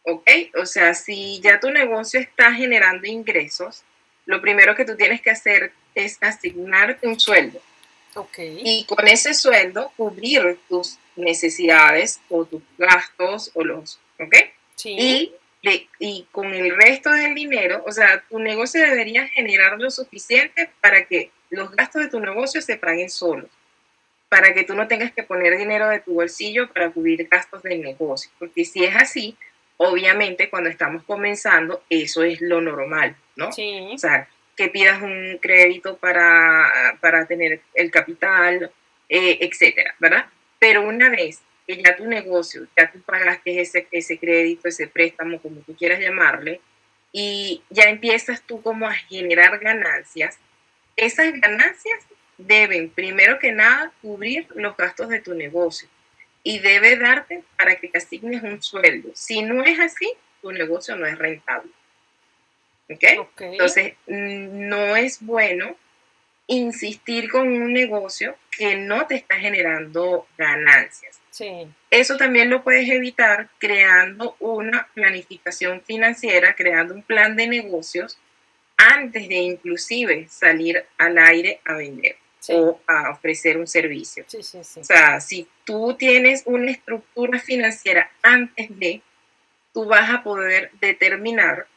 ¿Ok? 0.03 0.29
O 0.61 0.65
sea, 0.65 0.93
si 0.93 1.41
ya 1.41 1.59
tu 1.59 1.69
negocio 1.69 2.19
está 2.19 2.53
generando 2.53 3.07
ingresos, 3.07 3.83
lo 4.25 4.41
primero 4.41 4.75
que 4.75 4.85
tú 4.85 4.95
tienes 4.95 5.21
que 5.21 5.31
hacer 5.31 5.73
es 5.95 6.17
asignarte 6.21 7.07
un 7.07 7.19
sueldo. 7.19 7.59
Y 8.39 8.85
con 8.85 9.07
ese 9.07 9.33
sueldo 9.33 9.91
cubrir 9.95 10.59
tus 10.67 10.97
necesidades 11.15 12.19
o 12.29 12.45
tus 12.45 12.61
gastos 12.77 13.51
o 13.53 13.63
los, 13.63 13.99
¿ok? 14.19 14.35
Sí. 14.77 15.33
Y, 15.63 15.89
y 15.99 16.27
con 16.31 16.53
el 16.53 16.75
resto 16.75 17.11
del 17.11 17.35
dinero, 17.35 17.83
o 17.85 17.91
sea, 17.91 18.23
tu 18.29 18.39
negocio 18.39 18.81
debería 18.81 19.27
generar 19.27 19.77
lo 19.79 19.89
suficiente 19.89 20.69
para 20.79 21.05
que 21.05 21.31
los 21.49 21.71
gastos 21.75 22.03
de 22.03 22.09
tu 22.09 22.19
negocio 22.19 22.61
se 22.61 22.77
paguen 22.77 23.09
solos, 23.09 23.49
para 24.29 24.53
que 24.53 24.63
tú 24.63 24.75
no 24.75 24.87
tengas 24.87 25.11
que 25.11 25.23
poner 25.23 25.57
dinero 25.57 25.89
de 25.89 25.99
tu 25.99 26.13
bolsillo 26.13 26.71
para 26.71 26.91
cubrir 26.91 27.27
gastos 27.27 27.63
del 27.63 27.81
negocio, 27.81 28.31
porque 28.39 28.63
si 28.65 28.85
es 28.85 28.95
así, 28.95 29.35
obviamente 29.77 30.49
cuando 30.49 30.69
estamos 30.69 31.03
comenzando, 31.03 31.83
eso 31.89 32.23
es 32.23 32.39
lo 32.39 32.61
normal, 32.61 33.15
¿no? 33.35 33.51
Sí. 33.51 33.89
O 33.93 33.97
sea, 33.97 34.29
que 34.55 34.69
pidas 34.69 35.01
un 35.01 35.37
crédito 35.41 35.97
para, 35.97 37.25
tener 37.27 37.61
el 37.73 37.91
capital, 37.91 38.71
eh, 39.09 39.37
etcétera, 39.41 39.95
¿verdad? 39.99 40.25
Pero 40.59 40.81
una 40.81 41.09
vez 41.09 41.41
que 41.67 41.83
ya 41.83 41.97
tu 41.97 42.07
negocio, 42.07 42.65
ya 42.77 42.89
tú 42.89 43.01
pagaste 43.01 43.59
ese, 43.59 43.87
ese 43.91 44.17
crédito, 44.17 44.69
ese 44.69 44.87
préstamo, 44.87 45.39
como 45.41 45.59
tú 45.61 45.75
quieras 45.75 45.99
llamarle, 45.99 46.61
y 47.11 47.61
ya 47.69 47.83
empiezas 47.83 48.41
tú 48.41 48.61
como 48.61 48.87
a 48.87 48.93
generar 48.93 49.59
ganancias, 49.59 50.39
esas 50.95 51.33
ganancias 51.33 51.99
deben, 52.37 52.89
primero 52.89 53.37
que 53.39 53.51
nada, 53.51 53.91
cubrir 54.01 54.47
los 54.55 54.77
gastos 54.77 55.09
de 55.09 55.19
tu 55.19 55.33
negocio 55.33 55.87
y 56.43 56.59
debe 56.59 56.95
darte 56.95 57.43
para 57.57 57.75
que 57.75 57.89
te 57.89 57.97
asignes 57.97 58.41
un 58.43 58.61
sueldo. 58.61 59.09
Si 59.13 59.41
no 59.41 59.63
es 59.63 59.79
así, 59.79 60.11
tu 60.41 60.51
negocio 60.51 60.95
no 60.95 61.05
es 61.05 61.17
rentable. 61.17 61.71
Entonces, 62.87 63.95
no 64.07 64.95
es 64.95 65.21
bueno 65.21 65.75
insistir 66.47 67.29
con 67.29 67.49
un 67.49 67.73
negocio 67.73 68.37
que 68.57 68.75
no 68.75 69.05
te 69.07 69.15
está 69.15 69.35
generando 69.35 70.27
ganancias. 70.37 71.19
Eso 71.91 72.17
también 72.17 72.49
lo 72.49 72.63
puedes 72.63 72.89
evitar 72.89 73.49
creando 73.59 74.35
una 74.39 74.87
planificación 74.93 75.81
financiera, 75.81 76.55
creando 76.55 76.95
un 76.95 77.03
plan 77.03 77.35
de 77.35 77.47
negocios 77.47 78.17
antes 78.75 79.27
de 79.27 79.35
inclusive 79.35 80.27
salir 80.29 80.83
al 80.97 81.17
aire 81.17 81.61
a 81.65 81.73
vender 81.73 82.17
o 82.49 82.79
a 82.87 83.11
ofrecer 83.11 83.57
un 83.57 83.67
servicio. 83.67 84.25
o 84.33 84.83
sea, 84.83 85.19
si 85.19 85.47
tú 85.63 85.95
tienes 85.97 86.43
una 86.45 86.71
estructura 86.71 87.39
financiera 87.39 88.09
antes 88.21 88.67
de, 88.79 89.01
tú 89.73 89.85
vas 89.85 90.09
a 90.09 90.23
poder 90.23 90.71
determinar 90.79 91.67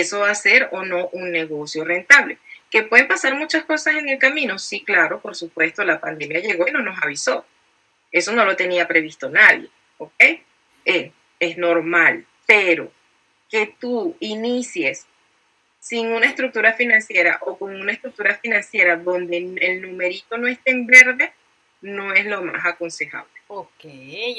eso 0.00 0.20
va 0.20 0.30
a 0.30 0.34
ser 0.34 0.68
o 0.72 0.84
no 0.84 1.08
un 1.12 1.30
negocio 1.30 1.84
rentable. 1.84 2.38
¿Que 2.74 2.82
pueden 2.82 3.06
pasar 3.06 3.36
muchas 3.36 3.64
cosas 3.66 3.94
en 3.94 4.08
el 4.08 4.18
camino? 4.18 4.58
Sí, 4.58 4.82
claro, 4.82 5.20
por 5.20 5.36
supuesto, 5.36 5.84
la 5.84 6.00
pandemia 6.00 6.40
llegó 6.40 6.66
y 6.66 6.72
no 6.72 6.82
nos 6.82 7.00
avisó. 7.00 7.46
Eso 8.10 8.32
no 8.32 8.44
lo 8.44 8.56
tenía 8.56 8.88
previsto 8.88 9.30
nadie, 9.30 9.68
¿ok? 9.96 10.20
Eh, 10.84 11.12
es 11.38 11.56
normal, 11.56 12.26
pero 12.46 12.90
que 13.48 13.76
tú 13.78 14.16
inicies 14.18 15.06
sin 15.78 16.08
una 16.08 16.26
estructura 16.26 16.72
financiera 16.72 17.38
o 17.42 17.56
con 17.56 17.80
una 17.80 17.92
estructura 17.92 18.34
financiera 18.42 18.96
donde 18.96 19.36
el 19.36 19.80
numerito 19.80 20.36
no 20.36 20.48
esté 20.48 20.72
en 20.72 20.88
verde, 20.88 21.32
no 21.80 22.12
es 22.12 22.26
lo 22.26 22.42
más 22.42 22.66
aconsejable. 22.66 23.30
Ok, 23.46 23.84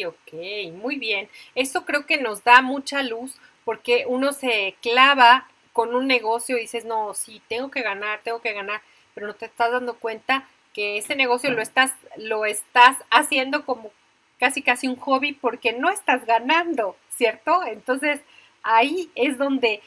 ok, 0.07 0.73
muy 0.73 0.97
bien. 0.97 1.29
Eso 1.55 1.85
creo 1.85 2.05
que 2.05 2.17
nos 2.17 2.43
da 2.43 2.61
mucha 2.61 3.01
luz 3.01 3.39
porque 3.63 4.03
uno 4.05 4.33
se 4.33 4.75
clava 4.81 5.47
con 5.75 5.93
un 5.93 6.07
negocio 6.07 6.55
dices, 6.55 6.85
no, 6.85 7.13
sí, 7.13 7.41
tengo 7.49 7.69
que 7.69 7.81
ganar, 7.81 8.21
tengo 8.23 8.39
que 8.39 8.53
ganar, 8.53 8.81
pero 9.13 9.27
no 9.27 9.33
te 9.35 9.45
estás 9.45 9.73
dando 9.73 9.95
cuenta 9.99 10.47
que 10.73 10.97
ese 10.97 11.17
negocio 11.17 11.51
lo 11.51 11.61
estás, 11.61 11.91
lo 12.15 12.45
estás 12.45 12.95
haciendo 13.11 13.65
como 13.65 13.91
casi 14.39 14.61
casi 14.61 14.87
un 14.87 14.95
hobby 14.95 15.33
porque 15.33 15.73
no 15.73 15.89
estás 15.89 16.25
ganando, 16.25 16.95
¿cierto? 17.09 17.61
Entonces 17.65 18.21
ahí 18.63 19.11
es 19.15 19.37
donde 19.37 19.81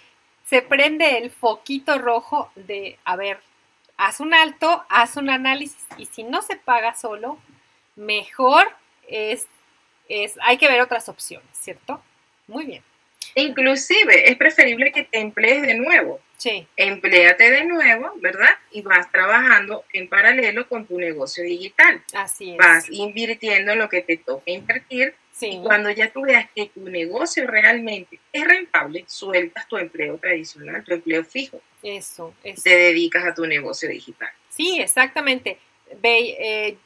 se 0.44 0.60
prende 0.60 1.16
el 1.16 1.30
foquito 1.30 1.96
rojo 1.96 2.52
de, 2.54 2.98
a 3.06 3.16
ver, 3.16 3.40
haz 3.96 4.20
un 4.20 4.34
alto, 4.34 4.84
haz 4.90 5.16
un 5.16 5.30
análisis 5.30 5.86
y 5.96 6.04
si 6.04 6.22
no 6.22 6.42
se 6.42 6.56
paga 6.56 6.94
solo, 6.96 7.38
mejor 7.96 8.68
es, 9.06 9.46
es 10.10 10.38
hay 10.42 10.58
que 10.58 10.68
ver 10.68 10.82
otras 10.82 11.08
opciones, 11.08 11.48
¿cierto? 11.52 12.02
Muy 12.46 12.66
bien. 12.66 12.82
Inclusive 13.34 14.30
es 14.30 14.36
preferible 14.36 14.92
que 14.92 15.04
te 15.04 15.18
emplees 15.18 15.62
de 15.62 15.74
nuevo. 15.74 16.20
Sí. 16.36 16.66
Empléate 16.76 17.50
de 17.50 17.64
nuevo, 17.64 18.12
¿verdad? 18.16 18.50
Y 18.70 18.82
vas 18.82 19.10
trabajando 19.10 19.84
en 19.92 20.08
paralelo 20.08 20.68
con 20.68 20.86
tu 20.86 20.98
negocio 20.98 21.42
digital. 21.42 22.02
Así 22.14 22.52
es. 22.52 22.58
Vas 22.58 22.86
invirtiendo 22.90 23.72
en 23.72 23.78
lo 23.78 23.88
que 23.88 24.02
te 24.02 24.16
toca 24.16 24.50
invertir. 24.50 25.14
Sí. 25.32 25.50
Y 25.50 25.62
cuando 25.62 25.90
ya 25.90 26.10
tú 26.10 26.22
veas 26.22 26.48
que 26.54 26.66
tu 26.66 26.88
negocio 26.88 27.46
realmente 27.46 28.18
es 28.32 28.44
rentable, 28.44 29.04
sueltas 29.06 29.68
tu 29.68 29.78
empleo 29.78 30.16
tradicional, 30.18 30.84
tu 30.84 30.94
empleo 30.94 31.24
fijo. 31.24 31.60
Eso, 31.82 32.34
eso. 32.42 32.62
Te 32.62 32.76
dedicas 32.76 33.24
a 33.24 33.34
tu 33.34 33.44
negocio 33.46 33.88
digital. 33.88 34.30
Sí, 34.48 34.80
exactamente. 34.80 35.58
Ve, 36.00 36.36
eh, 36.38 36.76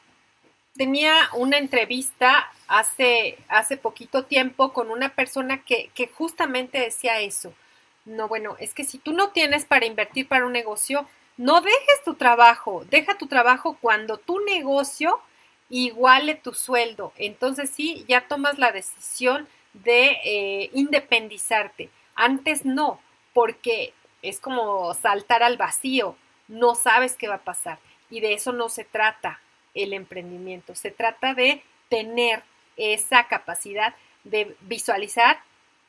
tenía 0.75 1.29
una 1.33 1.57
entrevista 1.57 2.51
hace, 2.67 3.37
hace 3.47 3.77
poquito 3.77 4.25
tiempo 4.25 4.73
con 4.73 4.89
una 4.89 5.09
persona 5.09 5.63
que, 5.63 5.91
justamente 6.15 6.79
decía 6.79 7.19
eso. 7.19 7.53
No, 8.05 8.27
bueno, 8.27 8.55
es 8.59 8.73
que 8.73 8.83
si 8.83 8.97
tú 8.97 9.13
no 9.13 9.29
tienes 9.29 9.65
para 9.65 9.85
invertir 9.85 10.27
para 10.27 10.45
un 10.45 10.51
negocio, 10.51 11.07
no 11.37 11.61
dejes 11.61 12.03
tu 12.03 12.15
trabajo, 12.15 12.85
deja 12.89 13.17
tu 13.17 13.27
trabajo 13.27 13.77
cuando 13.79 14.17
tu 14.17 14.39
negocio 14.41 15.19
iguale 15.69 16.35
tu 16.35 16.53
sueldo. 16.53 17.13
Entonces 17.17 17.69
sí, 17.69 18.05
ya 18.07 18.27
tomas 18.27 18.59
la 18.59 18.71
decisión 18.71 19.47
de 19.73 20.17
eh, 20.23 20.69
independizarte. 20.73 21.89
Antes 22.15 22.65
no, 22.65 22.99
porque 23.33 23.93
es 24.21 24.39
como 24.39 24.93
saltar 24.93 25.43
al 25.43 25.57
vacío, 25.57 26.15
no 26.47 26.75
sabes 26.75 27.15
qué 27.15 27.27
va 27.27 27.35
a 27.35 27.43
pasar. 27.43 27.79
Y 28.09 28.19
de 28.19 28.33
eso 28.33 28.51
no 28.51 28.69
se 28.69 28.83
trata 28.83 29.39
el 29.73 29.93
emprendimiento. 29.93 30.75
Se 30.75 30.91
trata 30.91 31.33
de 31.33 31.63
tener 31.89 32.43
esa 32.77 33.27
capacidad 33.27 33.95
de 34.23 34.55
visualizar 34.61 35.39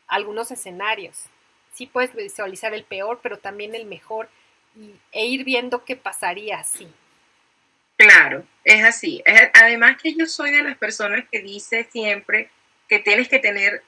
algunos 0.06 0.50
escenarios. 0.50 1.26
Sí 1.72 1.86
puedes 1.86 2.14
visualizar 2.14 2.74
el 2.74 2.84
peor, 2.84 3.20
pero 3.22 3.38
también 3.38 3.74
el 3.74 3.86
mejor 3.86 4.28
e 5.12 5.26
ir 5.26 5.44
viendo 5.44 5.84
qué 5.84 5.96
pasaría 5.96 6.58
así. 6.58 6.88
Claro, 7.96 8.44
es 8.64 8.84
así. 8.84 9.22
Además 9.54 9.96
que 10.02 10.14
yo 10.14 10.26
soy 10.26 10.50
de 10.50 10.62
las 10.62 10.76
personas 10.76 11.24
que 11.30 11.40
dice 11.40 11.88
siempre 11.90 12.50
que 12.88 12.98
tienes 12.98 13.28
que 13.28 13.38
tener 13.38 13.82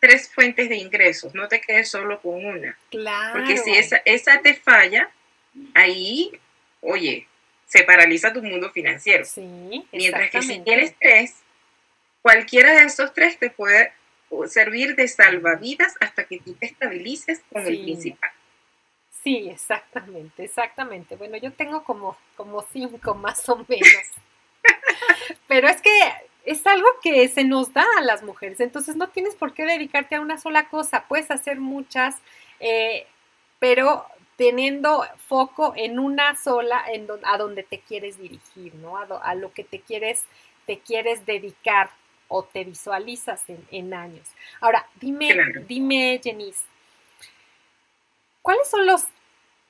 tres 0.00 0.32
fuentes 0.32 0.68
de 0.68 0.76
ingresos, 0.76 1.34
no 1.34 1.48
te 1.48 1.60
quedes 1.60 1.90
solo 1.90 2.20
con 2.20 2.44
una. 2.44 2.78
Claro. 2.90 3.32
Porque 3.32 3.56
si 3.56 3.72
esa, 3.72 4.00
esa 4.04 4.40
te 4.40 4.54
falla, 4.54 5.10
ahí, 5.74 6.38
oye, 6.80 7.26
se 7.68 7.84
paraliza 7.84 8.32
tu 8.32 8.42
mundo 8.42 8.70
financiero. 8.70 9.24
Sí, 9.24 9.86
Mientras 9.92 10.30
que 10.30 10.42
si 10.42 10.60
tienes 10.60 10.94
tres, 10.98 11.36
cualquiera 12.22 12.72
de 12.72 12.84
esos 12.84 13.12
tres 13.12 13.38
te 13.38 13.50
puede 13.50 13.92
servir 14.48 14.96
de 14.96 15.06
salvavidas 15.06 15.94
hasta 16.00 16.24
que 16.24 16.38
tú 16.40 16.54
te 16.54 16.66
estabilices 16.66 17.42
con 17.52 17.66
el 17.66 17.82
principal. 17.82 18.30
Sí, 19.22 19.48
exactamente, 19.50 20.44
exactamente. 20.44 21.16
Bueno, 21.16 21.36
yo 21.36 21.52
tengo 21.52 21.84
como, 21.84 22.16
como 22.36 22.66
cinco 22.72 23.14
más 23.14 23.46
o 23.48 23.56
menos. 23.68 23.92
Pero 25.48 25.68
es 25.68 25.82
que 25.82 25.90
es 26.44 26.66
algo 26.66 26.88
que 27.02 27.28
se 27.28 27.44
nos 27.44 27.74
da 27.74 27.84
a 27.98 28.00
las 28.00 28.22
mujeres, 28.22 28.60
entonces 28.60 28.96
no 28.96 29.08
tienes 29.10 29.34
por 29.34 29.52
qué 29.52 29.66
dedicarte 29.66 30.14
a 30.14 30.22
una 30.22 30.38
sola 30.38 30.68
cosa, 30.68 31.04
puedes 31.06 31.30
hacer 31.30 31.60
muchas, 31.60 32.16
eh, 32.58 33.06
pero 33.58 34.06
teniendo 34.38 35.04
foco 35.26 35.74
en 35.76 35.98
una 35.98 36.36
sola, 36.36 36.84
en 36.92 37.08
a 37.24 37.36
donde 37.36 37.64
te 37.64 37.80
quieres 37.80 38.18
dirigir, 38.18 38.72
¿no? 38.76 38.96
A, 38.96 39.34
lo 39.34 39.52
que 39.52 39.64
te 39.64 39.80
quieres, 39.80 40.22
te 40.64 40.78
quieres 40.78 41.26
dedicar 41.26 41.90
o 42.28 42.44
te 42.44 42.62
visualizas 42.62 43.42
en, 43.48 43.92
años. 43.92 44.28
Ahora, 44.60 44.86
dime, 45.00 45.34
dime, 45.66 46.20
Jenice, 46.22 46.64
¿cuáles 48.40 48.70
son 48.70 48.86
los 48.86 49.06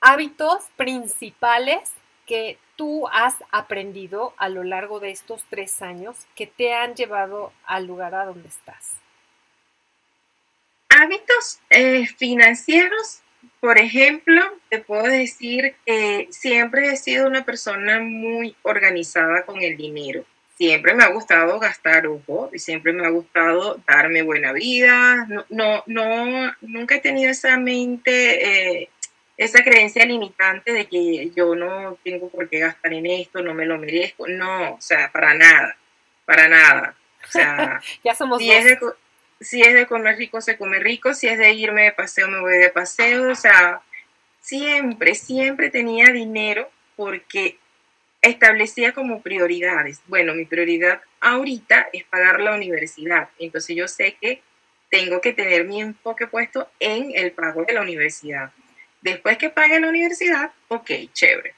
hábitos 0.01 0.65
principales 0.77 1.91
que 2.27 2.59
tú 2.75 3.07
has 3.07 3.37
aprendido 3.49 4.35
a 4.37 4.49
lo 4.49 4.63
largo 4.63 4.99
de 4.99 5.09
estos 5.09 5.43
tres 5.49 5.81
años 5.81 6.27
que 6.35 6.45
te 6.45 6.75
han 6.75 6.93
llevado 6.93 7.53
al 7.65 7.87
lugar 7.87 8.13
a 8.13 8.25
donde 8.25 8.49
estás? 8.49 8.97
Hábitos 10.89 11.59
eh, 11.71 12.05
financieros 12.05 13.23
por 13.59 13.77
ejemplo, 13.77 14.41
te 14.69 14.79
puedo 14.79 15.03
decir 15.03 15.75
que 15.85 16.27
siempre 16.31 16.91
he 16.91 16.95
sido 16.95 17.27
una 17.27 17.43
persona 17.43 17.99
muy 17.99 18.55
organizada 18.63 19.43
con 19.43 19.61
el 19.61 19.75
dinero. 19.75 20.23
Siempre 20.57 20.93
me 20.93 21.03
ha 21.03 21.09
gustado 21.09 21.59
gastar 21.59 22.07
ojo 22.07 22.49
y 22.53 22.59
siempre 22.59 22.93
me 22.93 23.05
ha 23.05 23.09
gustado 23.09 23.81
darme 23.87 24.21
buena 24.21 24.51
vida. 24.53 25.25
No, 25.27 25.45
no, 25.49 25.83
no 25.87 26.53
nunca 26.61 26.95
he 26.95 26.99
tenido 26.99 27.31
esa 27.31 27.57
mente, 27.57 28.81
eh, 28.81 28.89
esa 29.37 29.63
creencia 29.63 30.05
limitante 30.05 30.73
de 30.73 30.85
que 30.87 31.31
yo 31.35 31.55
no 31.55 31.97
tengo 32.03 32.29
por 32.29 32.49
qué 32.49 32.59
gastar 32.59 32.93
en 32.93 33.05
esto, 33.05 33.41
no 33.41 33.53
me 33.53 33.65
lo 33.65 33.77
merezco. 33.77 34.27
No, 34.27 34.73
o 34.73 34.81
sea, 34.81 35.11
para 35.11 35.33
nada, 35.33 35.77
para 36.25 36.47
nada. 36.47 36.95
O 37.25 37.31
sea, 37.31 37.81
ya 38.03 38.15
somos 38.15 38.41
si 39.39 39.61
es 39.61 39.73
de 39.73 39.87
comer 39.87 40.17
rico, 40.17 40.41
se 40.41 40.57
come 40.57 40.79
rico, 40.79 41.13
si 41.13 41.27
es 41.27 41.37
de 41.37 41.51
irme 41.53 41.83
de 41.83 41.91
paseo, 41.91 42.27
me 42.27 42.41
voy 42.41 42.57
de 42.57 42.69
paseo, 42.69 43.31
o 43.31 43.35
sea, 43.35 43.81
siempre, 44.41 45.15
siempre 45.15 45.69
tenía 45.69 46.11
dinero 46.11 46.69
porque 46.95 47.57
establecía 48.21 48.93
como 48.93 49.21
prioridades. 49.21 50.01
Bueno, 50.07 50.33
mi 50.33 50.45
prioridad 50.45 51.01
ahorita 51.21 51.89
es 51.93 52.03
pagar 52.03 52.41
la 52.41 52.53
universidad, 52.53 53.29
entonces 53.39 53.75
yo 53.75 53.87
sé 53.87 54.17
que 54.19 54.41
tengo 54.89 55.21
que 55.21 55.33
tener 55.33 55.65
mi 55.65 55.81
enfoque 55.81 56.27
puesto 56.27 56.69
en 56.79 57.11
el 57.15 57.31
pago 57.31 57.63
de 57.63 57.73
la 57.73 57.81
universidad. 57.81 58.51
Después 59.01 59.37
que 59.37 59.49
pague 59.49 59.79
la 59.79 59.87
universidad, 59.87 60.51
ok, 60.67 60.91
chévere. 61.13 61.53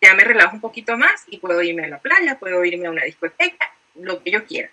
Ya 0.00 0.14
me 0.14 0.24
relajo 0.24 0.54
un 0.54 0.62
poquito 0.62 0.96
más 0.96 1.24
y 1.28 1.36
puedo 1.36 1.62
irme 1.62 1.84
a 1.84 1.88
la 1.88 1.98
playa, 1.98 2.38
puedo 2.38 2.64
irme 2.64 2.86
a 2.86 2.90
una 2.90 3.04
discoteca, 3.04 3.70
lo 3.96 4.22
que 4.22 4.30
yo 4.30 4.46
quiera. 4.46 4.70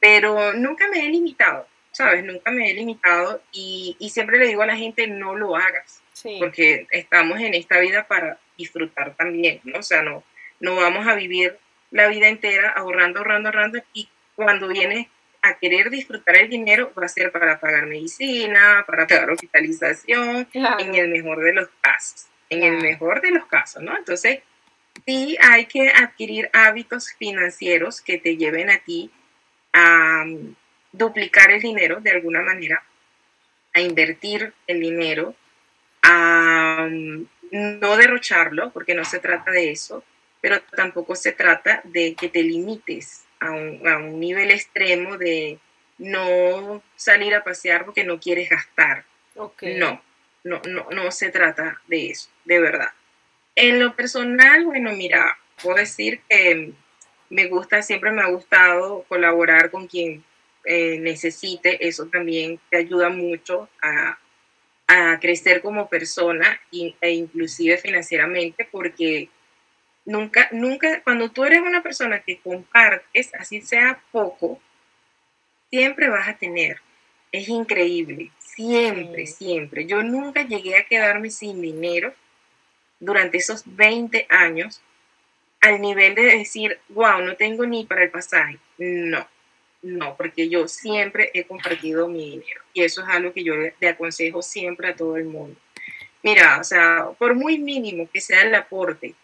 Pero 0.00 0.52
nunca 0.54 0.88
me 0.88 1.06
he 1.06 1.08
limitado. 1.08 1.66
¿Sabes? 1.96 2.22
Nunca 2.24 2.50
me 2.50 2.70
he 2.70 2.74
limitado 2.74 3.42
y, 3.52 3.96
siempre 4.12 4.38
le 4.38 4.48
digo 4.48 4.60
a 4.60 4.66
la 4.66 4.76
gente, 4.76 5.06
no 5.06 5.34
lo 5.34 5.56
hagas, 5.56 6.02
porque 6.38 6.86
estamos 6.90 7.40
en 7.40 7.54
esta 7.54 7.78
vida 7.78 8.06
para 8.06 8.38
disfrutar 8.58 9.14
también, 9.16 9.62
¿no? 9.64 9.78
O 9.78 9.82
sea, 9.82 10.02
no, 10.02 10.22
no 10.60 10.76
vamos 10.76 11.06
a 11.06 11.14
vivir 11.14 11.56
la 11.90 12.08
vida 12.08 12.28
entera 12.28 12.68
ahorrando, 12.68 13.20
ahorrando, 13.20 13.48
ahorrando 13.48 13.82
y 13.94 14.10
cuando 14.34 14.68
vienes 14.68 15.06
a 15.40 15.58
querer 15.58 15.88
disfrutar 15.88 16.36
el 16.36 16.50
dinero 16.50 16.92
va 16.98 17.06
a 17.06 17.08
ser 17.08 17.32
para 17.32 17.58
pagar 17.60 17.86
medicina, 17.86 18.84
para 18.86 19.06
pagar 19.06 19.30
hospitalización, 19.30 20.46
en 20.52 20.94
el 20.94 21.08
mejor 21.08 21.42
de 21.42 21.54
los 21.54 21.68
casos, 21.80 22.26
en 22.50 22.62
el 22.62 22.82
mejor 22.82 23.22
de 23.22 23.30
los 23.30 23.46
casos, 23.46 23.82
¿no? 23.82 23.96
Entonces, 23.96 24.40
sí 25.06 25.38
hay 25.40 25.64
que 25.64 25.88
adquirir 25.88 26.50
hábitos 26.52 27.10
financieros 27.18 28.02
que 28.02 28.18
te 28.18 28.36
lleven 28.36 28.68
a 28.68 28.80
ti 28.80 29.10
a 29.72 30.26
duplicar 30.96 31.50
el 31.50 31.60
dinero 31.60 32.00
de 32.00 32.10
alguna 32.10 32.42
manera, 32.42 32.82
a 33.74 33.80
invertir 33.80 34.52
el 34.66 34.80
dinero, 34.80 35.34
a 36.02 36.88
mm, 36.90 37.26
no 37.50 37.96
derrocharlo, 37.96 38.70
porque 38.70 38.94
no 38.94 39.04
se 39.04 39.18
trata 39.18 39.50
de 39.50 39.70
eso, 39.70 40.02
pero 40.40 40.60
tampoco 40.74 41.14
se 41.14 41.32
trata 41.32 41.80
de 41.84 42.14
que 42.14 42.28
te 42.28 42.42
limites 42.42 43.24
a 43.40 43.50
un, 43.50 44.20
nivel 44.20 44.50
extremo 44.50 45.18
de 45.18 45.58
no 45.98 46.82
salir 46.96 47.34
a 47.34 47.44
pasear 47.44 47.84
porque 47.84 48.04
no 48.04 48.18
quieres 48.18 48.48
gastar. 48.48 49.04
No, 49.34 50.02
no, 50.44 50.62
no, 50.66 50.86
no 50.90 51.10
se 51.10 51.30
trata 51.30 51.80
de 51.86 52.10
eso, 52.10 52.30
de 52.44 52.58
verdad. 52.60 52.90
En 53.54 53.80
lo 53.80 53.94
personal, 53.94 54.64
bueno, 54.64 54.92
mira, 54.92 55.38
puedo 55.62 55.76
decir 55.76 56.20
que 56.28 56.72
me 57.28 57.46
gusta, 57.46 57.82
siempre 57.82 58.12
me 58.12 58.22
ha 58.22 58.28
gustado 58.28 59.04
colaborar 59.08 59.70
con 59.70 59.86
quien 59.86 60.24
eh, 60.66 60.98
necesite, 60.98 61.86
eso 61.86 62.06
también 62.06 62.58
te 62.70 62.78
ayuda 62.78 63.08
mucho 63.08 63.68
a, 63.80 64.18
crecer 65.20 65.62
como 65.62 65.88
persona 65.88 66.60
e 66.70 67.10
inclusive 67.10 67.76
financieramente 67.76 68.68
porque 68.70 69.28
nunca, 70.04 70.48
nunca, 70.52 71.02
cuando 71.02 71.30
tú 71.30 71.44
eres 71.44 71.60
una 71.60 71.82
persona 71.82 72.20
que 72.20 72.38
compartes, 72.38 73.34
así 73.34 73.60
sea 73.62 74.00
poco, 74.12 74.60
siempre 75.70 76.08
vas 76.08 76.28
a 76.28 76.36
tener. 76.36 76.80
Es 77.32 77.48
increíble, 77.48 78.30
siempre, 78.38 79.26
siempre. 79.26 79.86
Yo 79.86 80.02
nunca 80.02 80.42
llegué 80.46 80.78
a 80.78 80.86
quedarme 80.86 81.30
sin 81.30 81.60
dinero 81.60 82.14
durante 83.00 83.38
esos 83.38 83.64
20 83.66 84.26
años 84.28 84.82
al 85.60 85.80
nivel 85.80 86.14
de 86.14 86.22
decir, 86.22 86.78
wow, 86.88 87.20
no 87.22 87.36
tengo 87.36 87.66
ni 87.66 87.84
para 87.84 88.04
el 88.04 88.10
pasaje. 88.10 88.58
No, 88.78 89.26
no, 89.82 90.16
porque 90.16 90.48
yo 90.48 90.68
siempre 90.68 91.30
he 91.34 91.44
compartido 91.44 92.08
mi 92.08 92.30
dinero 92.30 92.62
y 92.72 92.82
eso 92.82 93.02
es 93.02 93.08
algo 93.08 93.32
que 93.32 93.44
yo 93.44 93.54
le, 93.56 93.88
aconsejo 93.88 94.42
siempre 94.42 94.88
a 94.88 94.96
todo 94.96 95.16
el 95.16 95.24
mundo. 95.24 95.56
Mira, 96.22 96.58
o 96.60 96.64
sea, 96.64 97.08
por 97.18 97.34
muy 97.34 97.58
mínimo 97.58 98.08
que 98.12 98.20
sea 98.20 98.42
el 98.42 98.54
aporte, 98.54 99.14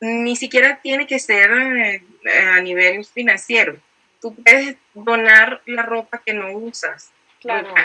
ni 0.00 0.36
siquiera 0.36 0.80
tiene 0.82 1.06
que 1.06 1.18
ser 1.18 1.50
eh, 1.52 2.02
a 2.52 2.60
nivel 2.60 3.04
financiero. 3.04 3.76
Tú 4.20 4.34
puedes 4.34 4.76
donar 4.94 5.62
la 5.66 5.82
ropa 5.82 6.22
que 6.24 6.32
no 6.32 6.52
usas 6.52 7.10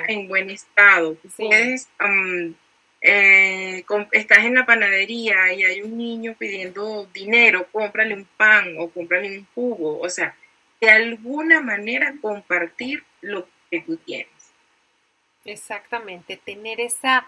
en 0.08 0.28
buen 0.28 0.50
estado. 0.50 1.18
puedes 1.38 1.90
eh, 3.02 3.86
estás 4.12 4.40
en 4.40 4.56
la 4.56 4.66
panadería 4.66 5.54
y 5.54 5.64
hay 5.64 5.82
un 5.82 5.98
niño 5.98 6.36
pidiendo 6.38 7.08
dinero, 7.14 7.68
cómprale 7.72 8.14
un 8.14 8.26
pan 8.26 8.76
o 8.78 8.90
cómprale 8.90 9.40
un 9.40 9.48
jugo. 9.56 10.00
O 10.00 10.10
sea, 10.10 10.36
de 10.82 10.90
alguna 10.90 11.62
manera 11.62 12.16
compartir 12.22 13.04
lo 13.22 13.48
que 13.70 13.82
tú 13.82 13.98
tienes. 13.98 14.28
Exactamente, 15.46 16.38
tener 16.38 16.80
esa 16.80 17.26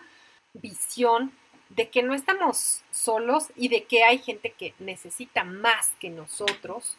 visión 0.54 1.32
de 1.70 1.90
que 1.90 2.04
no 2.04 2.14
estamos 2.14 2.84
solos 2.92 3.48
y 3.56 3.70
de 3.70 3.84
que 3.84 4.04
hay 4.04 4.20
gente 4.20 4.52
que 4.52 4.74
necesita 4.80 5.44
más 5.44 5.92
que 6.00 6.10
nosotros. 6.10 6.98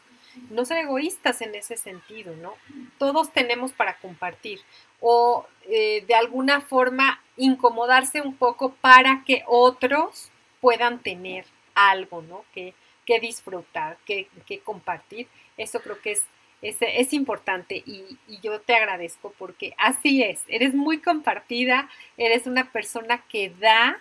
No 0.49 0.65
ser 0.65 0.79
egoístas 0.79 1.43
en 1.43 1.55
ese 1.55 1.77
sentido, 1.77 2.35
¿no? 2.37 2.55
Todos 2.99 3.33
tenemos 3.33 3.73
para 3.73 3.99
compartir 3.99 4.61
o 5.01 5.47
eh, 5.65 6.05
de 6.07 6.15
alguna 6.15 6.63
forma 6.63 7.21
incomodarse 7.37 8.23
un 8.23 8.35
poco 8.35 8.73
para 8.81 9.25
que 9.27 9.45
otros 9.47 10.31
puedan 10.61 11.03
tener 11.03 11.45
algo, 11.75 12.23
¿no? 12.23 12.45
Que, 12.55 12.75
que 13.05 13.21
disfrutar, 13.21 13.99
que, 14.07 14.29
que, 14.47 14.61
compartir. 14.61 15.29
Eso 15.59 15.81
creo 15.81 16.01
que 16.01 16.13
es, 16.13 16.23
es, 16.63 16.77
es 16.81 17.13
importante 17.13 17.83
y, 17.85 18.19
y, 18.29 18.41
yo 18.41 18.61
te 18.61 18.75
agradezco 18.75 19.35
porque 19.37 19.75
así 19.79 20.23
es, 20.23 20.41
eres 20.47 20.75
muy 20.75 21.01
compartida, 21.01 21.91
eres 22.17 22.47
una 22.47 22.71
persona 22.71 23.25
que 23.29 23.51
da, 23.51 24.01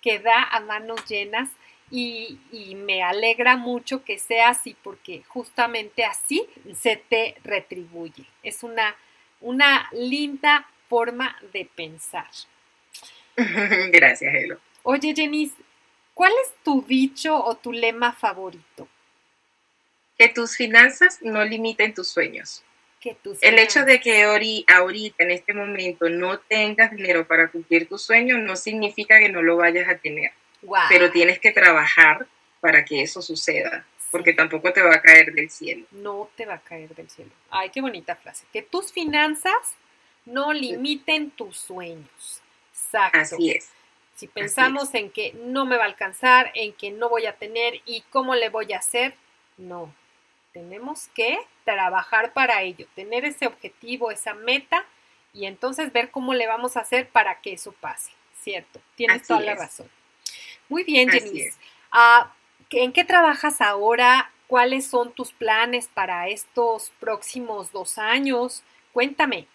que 0.00 0.20
da 0.20 0.44
a 0.44 0.60
manos 0.60 1.04
llenas 1.06 1.50
y, 1.90 2.38
y 2.52 2.76
me 2.76 3.02
alegra 3.02 3.56
mucho 3.56 4.04
que 4.04 4.18
sea 4.18 4.50
así 4.50 4.76
porque 4.82 5.24
justamente 5.26 6.04
así 6.04 6.46
se 6.74 6.96
te 6.96 7.36
retribuye. 7.44 8.24
Es 8.42 8.62
una, 8.62 8.94
una 9.40 9.88
linda 9.92 10.68
forma 10.88 11.36
de 11.52 11.68
pensar. 11.74 12.30
Gracias, 13.36 14.34
Elo. 14.34 14.58
Oye, 14.82 15.12
Jenis, 15.14 15.52
¿cuál 16.14 16.32
es 16.44 16.54
tu 16.62 16.82
dicho 16.82 17.36
o 17.36 17.56
tu 17.56 17.72
lema 17.72 18.12
favorito? 18.12 18.88
Que 20.18 20.28
tus 20.28 20.56
finanzas 20.56 21.18
no 21.22 21.44
limiten 21.44 21.94
tus 21.94 22.08
sueños. 22.08 22.62
el 23.40 23.58
hecho 23.58 23.84
de 23.84 24.00
que 24.00 24.24
ahorita, 24.24 25.24
en 25.24 25.30
este 25.30 25.54
momento, 25.54 26.08
no 26.08 26.38
tengas 26.40 26.90
dinero 26.90 27.26
para 27.26 27.48
cumplir 27.48 27.88
tus 27.88 28.02
sueños 28.02 28.40
no 28.40 28.56
significa 28.56 29.18
que 29.18 29.28
no 29.28 29.42
lo 29.42 29.56
vayas 29.56 29.88
a 29.88 29.98
tener. 29.98 30.32
Pero 30.88 31.10
tienes 31.10 31.38
que 31.38 31.52
trabajar 31.52 32.26
para 32.60 32.84
que 32.84 33.02
eso 33.02 33.22
suceda, 33.22 33.86
porque 34.10 34.32
tampoco 34.32 34.72
te 34.72 34.82
va 34.82 34.94
a 34.94 35.02
caer 35.02 35.32
del 35.32 35.50
cielo. 35.50 35.86
No 35.92 36.28
te 36.36 36.46
va 36.46 36.54
a 36.54 36.60
caer 36.60 36.94
del 36.94 37.08
cielo. 37.08 37.30
Ay, 37.50 37.70
qué 37.70 37.80
bonita 37.80 38.16
frase. 38.16 38.44
Que 38.52 38.62
tus 38.62 38.92
finanzas 38.92 39.76
no 40.24 40.52
limiten 40.52 41.30
tus 41.30 41.58
sueños. 41.58 42.42
Exacto. 42.72 43.18
Así 43.18 43.50
es. 43.50 43.70
Si 44.16 44.26
pensamos 44.26 44.94
en 44.94 45.10
que 45.10 45.34
no 45.34 45.66
me 45.66 45.76
va 45.76 45.84
a 45.84 45.86
alcanzar, 45.86 46.50
en 46.54 46.72
que 46.72 46.90
no 46.90 47.10
voy 47.10 47.26
a 47.26 47.34
tener 47.34 47.82
y 47.84 48.02
cómo 48.10 48.34
le 48.34 48.48
voy 48.48 48.72
a 48.72 48.78
hacer, 48.78 49.14
no. 49.58 49.94
Tenemos 50.56 51.08
que 51.08 51.38
trabajar 51.64 52.32
para 52.32 52.62
ello, 52.62 52.86
tener 52.94 53.26
ese 53.26 53.46
objetivo, 53.46 54.10
esa 54.10 54.32
meta 54.32 54.86
y 55.34 55.44
entonces 55.44 55.92
ver 55.92 56.10
cómo 56.10 56.32
le 56.32 56.46
vamos 56.46 56.78
a 56.78 56.80
hacer 56.80 57.10
para 57.10 57.42
que 57.42 57.52
eso 57.52 57.72
pase. 57.72 58.10
Cierto, 58.40 58.80
tienes 58.94 59.26
toda 59.26 59.40
la 59.40 59.54
razón. 59.54 59.86
Muy 60.70 60.82
bien, 60.82 61.10
Jenny. 61.10 61.44
Ah, 61.92 62.32
¿En 62.70 62.94
qué 62.94 63.04
trabajas 63.04 63.60
ahora? 63.60 64.30
¿Cuáles 64.46 64.86
son 64.86 65.12
tus 65.12 65.30
planes 65.30 65.90
para 65.92 66.26
estos 66.28 66.90
próximos 67.00 67.70
dos 67.70 67.98
años? 67.98 68.62
Cuéntame. 68.94 69.48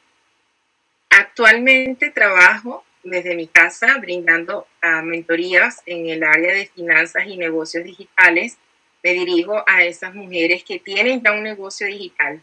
Actualmente 1.09 2.11
trabajo 2.11 2.85
desde 3.01 3.33
mi 3.35 3.47
casa 3.47 3.97
brindando 3.97 4.67
uh, 4.83 5.01
mentorías 5.01 5.81
en 5.87 6.09
el 6.09 6.23
área 6.23 6.53
de 6.53 6.67
finanzas 6.67 7.23
y 7.25 7.37
negocios 7.37 7.85
digitales. 7.85 8.59
Me 9.03 9.13
dirijo 9.13 9.63
a 9.67 9.83
esas 9.83 10.13
mujeres 10.13 10.63
que 10.63 10.79
tienen 10.79 11.21
ya 11.23 11.31
un 11.31 11.43
negocio 11.43 11.87
digital 11.87 12.41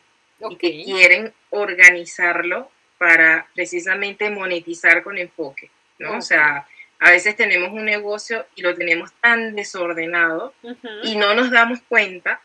y 0.50 0.56
que 0.56 0.84
quieren 0.84 1.32
organizarlo 1.50 2.70
para 2.98 3.46
precisamente 3.54 4.28
monetizar 4.30 5.02
con 5.02 5.18
enfoque, 5.18 5.70
¿no? 5.98 6.18
O 6.18 6.22
sea, 6.22 6.66
a 7.00 7.10
veces 7.10 7.36
tenemos 7.36 7.72
un 7.72 7.84
negocio 7.84 8.44
y 8.56 8.62
lo 8.62 8.74
tenemos 8.74 9.12
tan 9.20 9.54
desordenado 9.54 10.52
y 11.04 11.16
no 11.16 11.34
nos 11.34 11.50
damos 11.50 11.80
cuenta 11.88 12.40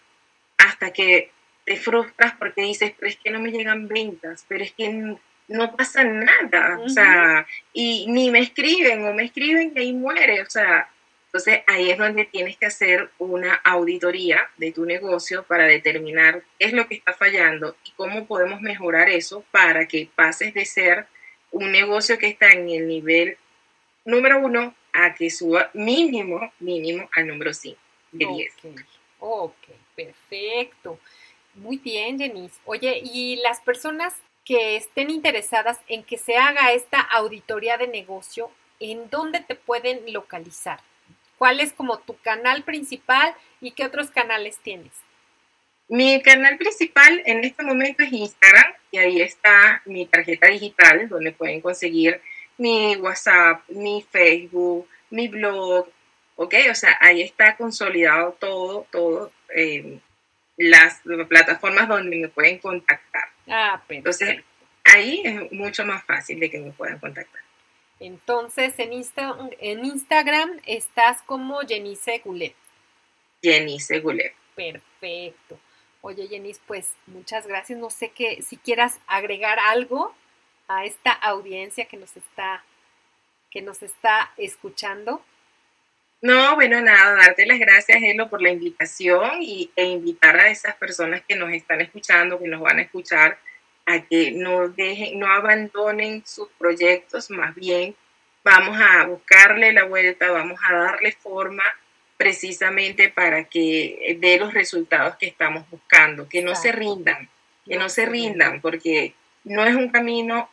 hasta 0.58 0.92
que 0.92 1.32
te 1.66 1.78
frustras 1.78 2.36
porque 2.38 2.62
dices, 2.62 2.94
pero 2.98 3.10
es 3.10 3.18
que 3.18 3.32
no 3.32 3.40
me 3.40 3.52
llegan 3.52 3.88
ventas, 3.88 4.46
pero 4.48 4.64
es 4.64 4.72
que 4.74 5.18
no 5.48 5.76
pasa 5.76 6.04
nada, 6.04 6.80
o 6.80 6.90
sea, 6.90 7.46
y 7.74 8.06
ni 8.08 8.30
me 8.30 8.40
escriben 8.40 9.06
o 9.06 9.14
me 9.14 9.26
escriben 9.26 9.74
y 9.76 9.80
ahí 9.80 9.94
muere, 9.94 10.42
o 10.42 10.50
sea, 10.50 10.90
entonces 11.34 11.64
ahí 11.66 11.90
es 11.90 11.98
donde 11.98 12.26
tienes 12.26 12.58
que 12.58 12.68
hacer 12.68 13.10
una 13.18 13.56
auditoría 13.56 14.52
de 14.58 14.72
tu 14.72 14.86
negocio 14.86 15.42
para 15.42 15.66
determinar 15.66 16.44
qué 16.60 16.68
es 16.68 16.74
lo 16.74 16.88
que 16.88 16.94
está 16.94 17.14
fallando 17.14 17.76
y 17.84 17.92
cómo 17.94 18.28
podemos 18.28 18.62
mejorar 18.62 19.10
eso 19.10 19.44
para 19.50 19.88
que 19.88 20.08
pases 20.16 20.54
de 20.54 20.64
ser 20.66 21.08
un 21.50 21.72
negocio 21.72 22.20
que 22.20 22.28
está 22.28 22.52
en 22.52 22.70
el 22.70 22.88
nivel 22.88 23.38
número 24.06 24.38
uno 24.42 24.76
a 24.94 25.16
que 25.16 25.32
suba 25.32 25.72
mínimo, 25.74 26.54
mínimo 26.60 27.10
al 27.14 27.26
número 27.26 27.52
5 27.52 27.80
de 28.12 28.28
10. 28.28 28.54
ok, 29.18 29.56
perfecto. 29.96 31.00
Muy 31.56 31.78
bien, 31.78 32.20
Denise. 32.20 32.60
Oye, 32.66 33.02
¿y 33.04 33.38
las 33.38 33.60
personas 33.60 34.14
que 34.46 34.76
estén 34.76 35.10
interesadas 35.10 35.80
en 35.88 36.04
que 36.04 36.20
se 36.20 36.38
haga 36.38 36.74
esta 36.74 37.00
auditoría 37.02 37.78
de 37.78 37.88
negocio, 37.88 38.52
¿en 38.80 39.10
dónde 39.10 39.40
te 39.40 39.56
pueden 39.56 40.14
localizar? 40.14 40.80
¿Cuál 41.44 41.60
es 41.60 41.74
como 41.74 42.00
tu 42.00 42.16
canal 42.20 42.64
principal 42.64 43.36
y 43.60 43.72
qué 43.72 43.84
otros 43.84 44.10
canales 44.12 44.60
tienes? 44.64 44.94
Mi 45.90 46.22
canal 46.22 46.58
principal 46.58 47.22
en 47.26 47.44
este 47.44 47.64
momento 47.64 48.02
es 48.02 48.14
Instagram 48.14 48.72
y 48.92 48.98
ahí 49.00 49.22
está 49.22 49.82
mi 49.84 50.06
tarjeta 50.06 50.48
digital 50.48 51.10
donde 51.10 51.34
pueden 51.34 51.60
conseguir 51.60 52.22
mi 52.58 52.96
WhatsApp, 52.96 53.62
mi 53.68 54.06
Facebook, 54.10 54.88
mi 55.10 55.28
blog, 55.28 55.90
¿ok? 56.38 56.56
O 56.72 56.76
sea, 56.76 56.98
ahí 57.02 57.22
está 57.22 57.58
consolidado 57.58 58.38
todo, 58.40 58.88
todo, 58.90 59.34
eh, 59.54 60.00
las 60.56 61.02
plataformas 61.28 61.90
donde 61.90 62.20
me 62.20 62.30
pueden 62.30 62.58
contactar. 62.60 63.26
Ah, 63.50 63.84
Entonces, 63.90 64.42
ahí 64.86 65.22
es 65.26 65.52
mucho 65.52 65.86
más 65.86 66.06
fácil 66.06 66.40
de 66.40 66.50
que 66.50 66.60
me 66.60 66.72
puedan 66.72 67.00
contactar. 67.00 67.43
Entonces, 68.04 68.74
en, 68.80 68.92
en 68.92 69.86
Instagram 69.86 70.60
estás 70.66 71.22
como 71.22 71.62
Jenice 71.62 72.22
Gulet. 72.24 72.54
Jenice 73.42 74.02
Gulet. 74.02 74.34
Perfecto. 74.56 75.58
Oye, 76.02 76.28
Jenis, 76.28 76.60
pues 76.68 76.90
muchas 77.08 77.48
gracias. 77.48 77.80
No 77.80 77.90
sé 77.90 78.10
que 78.10 78.42
si 78.42 78.58
quieras 78.58 79.00
agregar 79.08 79.58
algo 79.58 80.14
a 80.68 80.84
esta 80.84 81.14
audiencia 81.14 81.86
que 81.86 81.96
nos 81.96 82.18
está, 82.18 82.66
que 83.50 83.62
nos 83.62 83.82
está 83.82 84.34
escuchando. 84.36 85.24
No, 86.22 86.56
bueno, 86.56 86.82
nada, 86.82 87.16
darte 87.16 87.46
las 87.46 87.58
gracias, 87.58 88.00
Elo, 88.04 88.30
por 88.30 88.42
la 88.42 88.52
invitación 88.52 89.42
y, 89.42 89.72
e 89.78 89.86
invitar 89.86 90.38
a 90.38 90.50
esas 90.50 90.76
personas 90.76 91.22
que 91.26 91.38
nos 91.38 91.54
están 91.54 91.80
escuchando, 91.80 92.38
que 92.38 92.50
nos 92.50 92.60
van 92.60 92.80
a 92.80 92.82
escuchar, 92.82 93.40
a 93.86 94.02
que 94.02 94.32
no 94.32 94.70
dejen, 94.70 95.20
no 95.20 95.28
abandonen 95.28 96.24
sus 96.26 96.48
proyectos, 96.58 97.30
más 97.30 97.54
bien 97.56 97.96
vamos 98.44 98.78
a 98.80 99.06
buscarle 99.06 99.74
la 99.74 99.86
vuelta, 99.86 100.32
vamos 100.32 100.60
a 100.68 100.76
darle 100.76 101.12
forma 101.14 101.64
precisamente 102.18 103.10
para 103.10 103.46
que 103.46 104.18
dé 104.20 104.38
los 104.38 104.54
resultados 104.54 105.16
que 105.18 105.28
estamos 105.28 105.70
buscando, 105.70 106.30
que 106.30 106.42
no 106.42 106.56
se 106.56 106.72
rindan, 106.72 107.30
que 107.66 107.78
no, 107.78 107.90
se 107.90 108.06
rindan, 108.06 108.62
porque 108.62 109.14
no 109.44 109.66
es 109.66 109.76
un 109.76 109.90
camino 109.90 110.50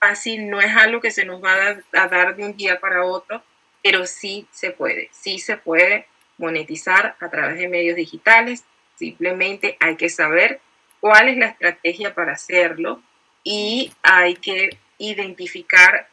fácil, 0.00 0.48
no 0.48 0.60
es 0.60 0.74
algo 0.76 1.00
que 1.00 1.10
se 1.10 1.24
nos 1.24 1.42
va 1.42 1.76
a 1.92 2.08
dar 2.08 2.36
de 2.36 2.44
un 2.44 2.56
día 2.56 2.80
para 2.80 3.04
otro, 3.04 3.42
pero 3.82 4.06
sí 4.06 4.46
se 4.50 4.70
puede, 4.70 5.10
sí 5.12 5.38
se 5.38 5.56
puede 5.56 6.06
monetizar 6.38 7.16
a 7.20 7.30
través 7.30 7.58
de 7.58 7.68
medios 7.68 7.96
digitales, 7.96 8.64
simplemente 8.96 9.76
hay 9.80 9.96
que 9.96 10.08
saber 10.08 10.60
cuál 11.02 11.28
es 11.28 11.36
la 11.36 11.46
estrategia 11.46 12.14
para 12.14 12.34
hacerlo 12.34 13.02
y 13.42 13.92
hay 14.04 14.36
que 14.36 14.78
identificar 14.98 16.08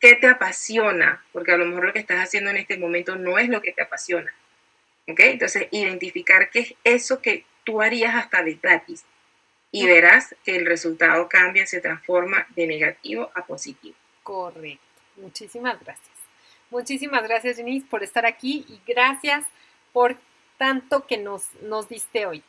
qué 0.00 0.16
te 0.16 0.26
apasiona, 0.26 1.24
porque 1.32 1.52
a 1.52 1.56
lo 1.56 1.64
mejor 1.66 1.84
lo 1.84 1.92
que 1.92 2.00
estás 2.00 2.18
haciendo 2.18 2.50
en 2.50 2.56
este 2.56 2.76
momento 2.76 3.14
no 3.14 3.38
es 3.38 3.48
lo 3.48 3.62
que 3.62 3.70
te 3.70 3.82
apasiona. 3.82 4.34
¿Ok? 5.06 5.20
Entonces, 5.20 5.68
identificar 5.70 6.50
qué 6.50 6.60
es 6.60 6.74
eso 6.82 7.22
que 7.22 7.44
tú 7.62 7.80
harías 7.80 8.16
hasta 8.16 8.42
de 8.42 8.54
gratis 8.54 9.04
y 9.70 9.86
verás 9.86 10.34
que 10.44 10.56
el 10.56 10.66
resultado 10.66 11.28
cambia, 11.28 11.64
se 11.66 11.80
transforma 11.80 12.44
de 12.56 12.66
negativo 12.66 13.30
a 13.36 13.46
positivo. 13.46 13.94
Correcto. 14.24 14.82
Muchísimas 15.16 15.78
gracias. 15.80 16.10
Muchísimas 16.70 17.22
gracias, 17.22 17.56
Denise, 17.56 17.86
por 17.86 18.02
estar 18.02 18.26
aquí 18.26 18.66
y 18.68 18.80
gracias 18.84 19.44
por 19.92 20.16
tanto 20.58 21.06
que 21.06 21.18
nos, 21.18 21.54
nos 21.62 21.88
diste 21.88 22.26
hoy. 22.26 22.42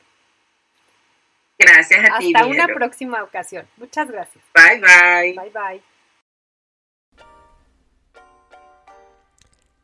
Gracias 1.58 2.10
a 2.10 2.20
ti. 2.20 2.34
Hasta 2.36 2.48
una 2.48 2.68
próxima 2.68 3.24
ocasión. 3.24 3.68
Muchas 3.78 4.10
gracias. 4.10 4.44
Bye, 4.54 4.82
bye. 4.82 5.34
Bye, 5.34 5.52
bye. 5.52 5.84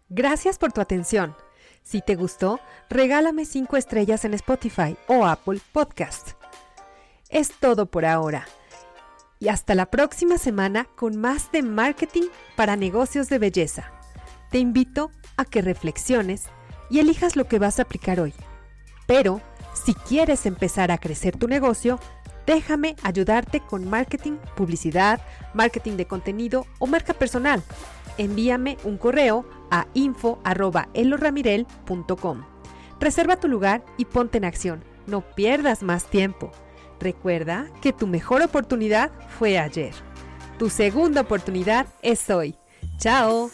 Gracias 0.09 0.57
por 0.57 0.73
tu 0.73 0.81
atención. 0.81 1.35
Si 1.83 2.01
te 2.01 2.15
gustó, 2.15 2.59
regálame 2.89 3.45
5 3.45 3.77
estrellas 3.77 4.25
en 4.25 4.33
Spotify 4.33 4.97
o 5.07 5.25
Apple 5.25 5.59
Podcast. 5.71 6.31
Es 7.29 7.51
todo 7.59 7.85
por 7.85 8.05
ahora. 8.05 8.45
Y 9.39 9.47
hasta 9.47 9.73
la 9.73 9.87
próxima 9.87 10.37
semana 10.37 10.85
con 10.95 11.17
más 11.17 11.51
de 11.51 11.63
marketing 11.63 12.27
para 12.55 12.75
negocios 12.75 13.29
de 13.29 13.39
belleza. 13.39 13.91
Te 14.51 14.59
invito 14.59 15.11
a 15.37 15.45
que 15.45 15.61
reflexiones 15.61 16.47
y 16.89 16.99
elijas 16.99 17.37
lo 17.37 17.45
que 17.45 17.57
vas 17.57 17.79
a 17.79 17.83
aplicar 17.83 18.19
hoy. 18.19 18.33
Pero, 19.07 19.41
si 19.73 19.93
quieres 19.93 20.45
empezar 20.45 20.91
a 20.91 20.97
crecer 20.97 21.37
tu 21.37 21.47
negocio, 21.47 21.97
déjame 22.45 22.97
ayudarte 23.03 23.61
con 23.61 23.89
marketing, 23.89 24.33
publicidad, 24.55 25.21
marketing 25.53 25.97
de 25.97 26.05
contenido 26.05 26.65
o 26.79 26.87
marca 26.87 27.13
personal. 27.13 27.61
Envíame 28.17 28.77
un 28.83 28.97
correo 28.97 29.45
a 29.71 29.87
info.eloramirel.com. 29.93 32.43
Reserva 32.99 33.37
tu 33.37 33.47
lugar 33.47 33.83
y 33.97 34.05
ponte 34.05 34.37
en 34.37 34.45
acción. 34.45 34.83
No 35.07 35.21
pierdas 35.21 35.81
más 35.81 36.05
tiempo. 36.05 36.51
Recuerda 36.99 37.65
que 37.81 37.93
tu 37.93 38.05
mejor 38.05 38.43
oportunidad 38.43 39.09
fue 39.39 39.57
ayer. 39.57 39.95
Tu 40.59 40.69
segunda 40.69 41.21
oportunidad 41.21 41.87
es 42.03 42.29
hoy. 42.29 42.55
¡Chao! 42.99 43.49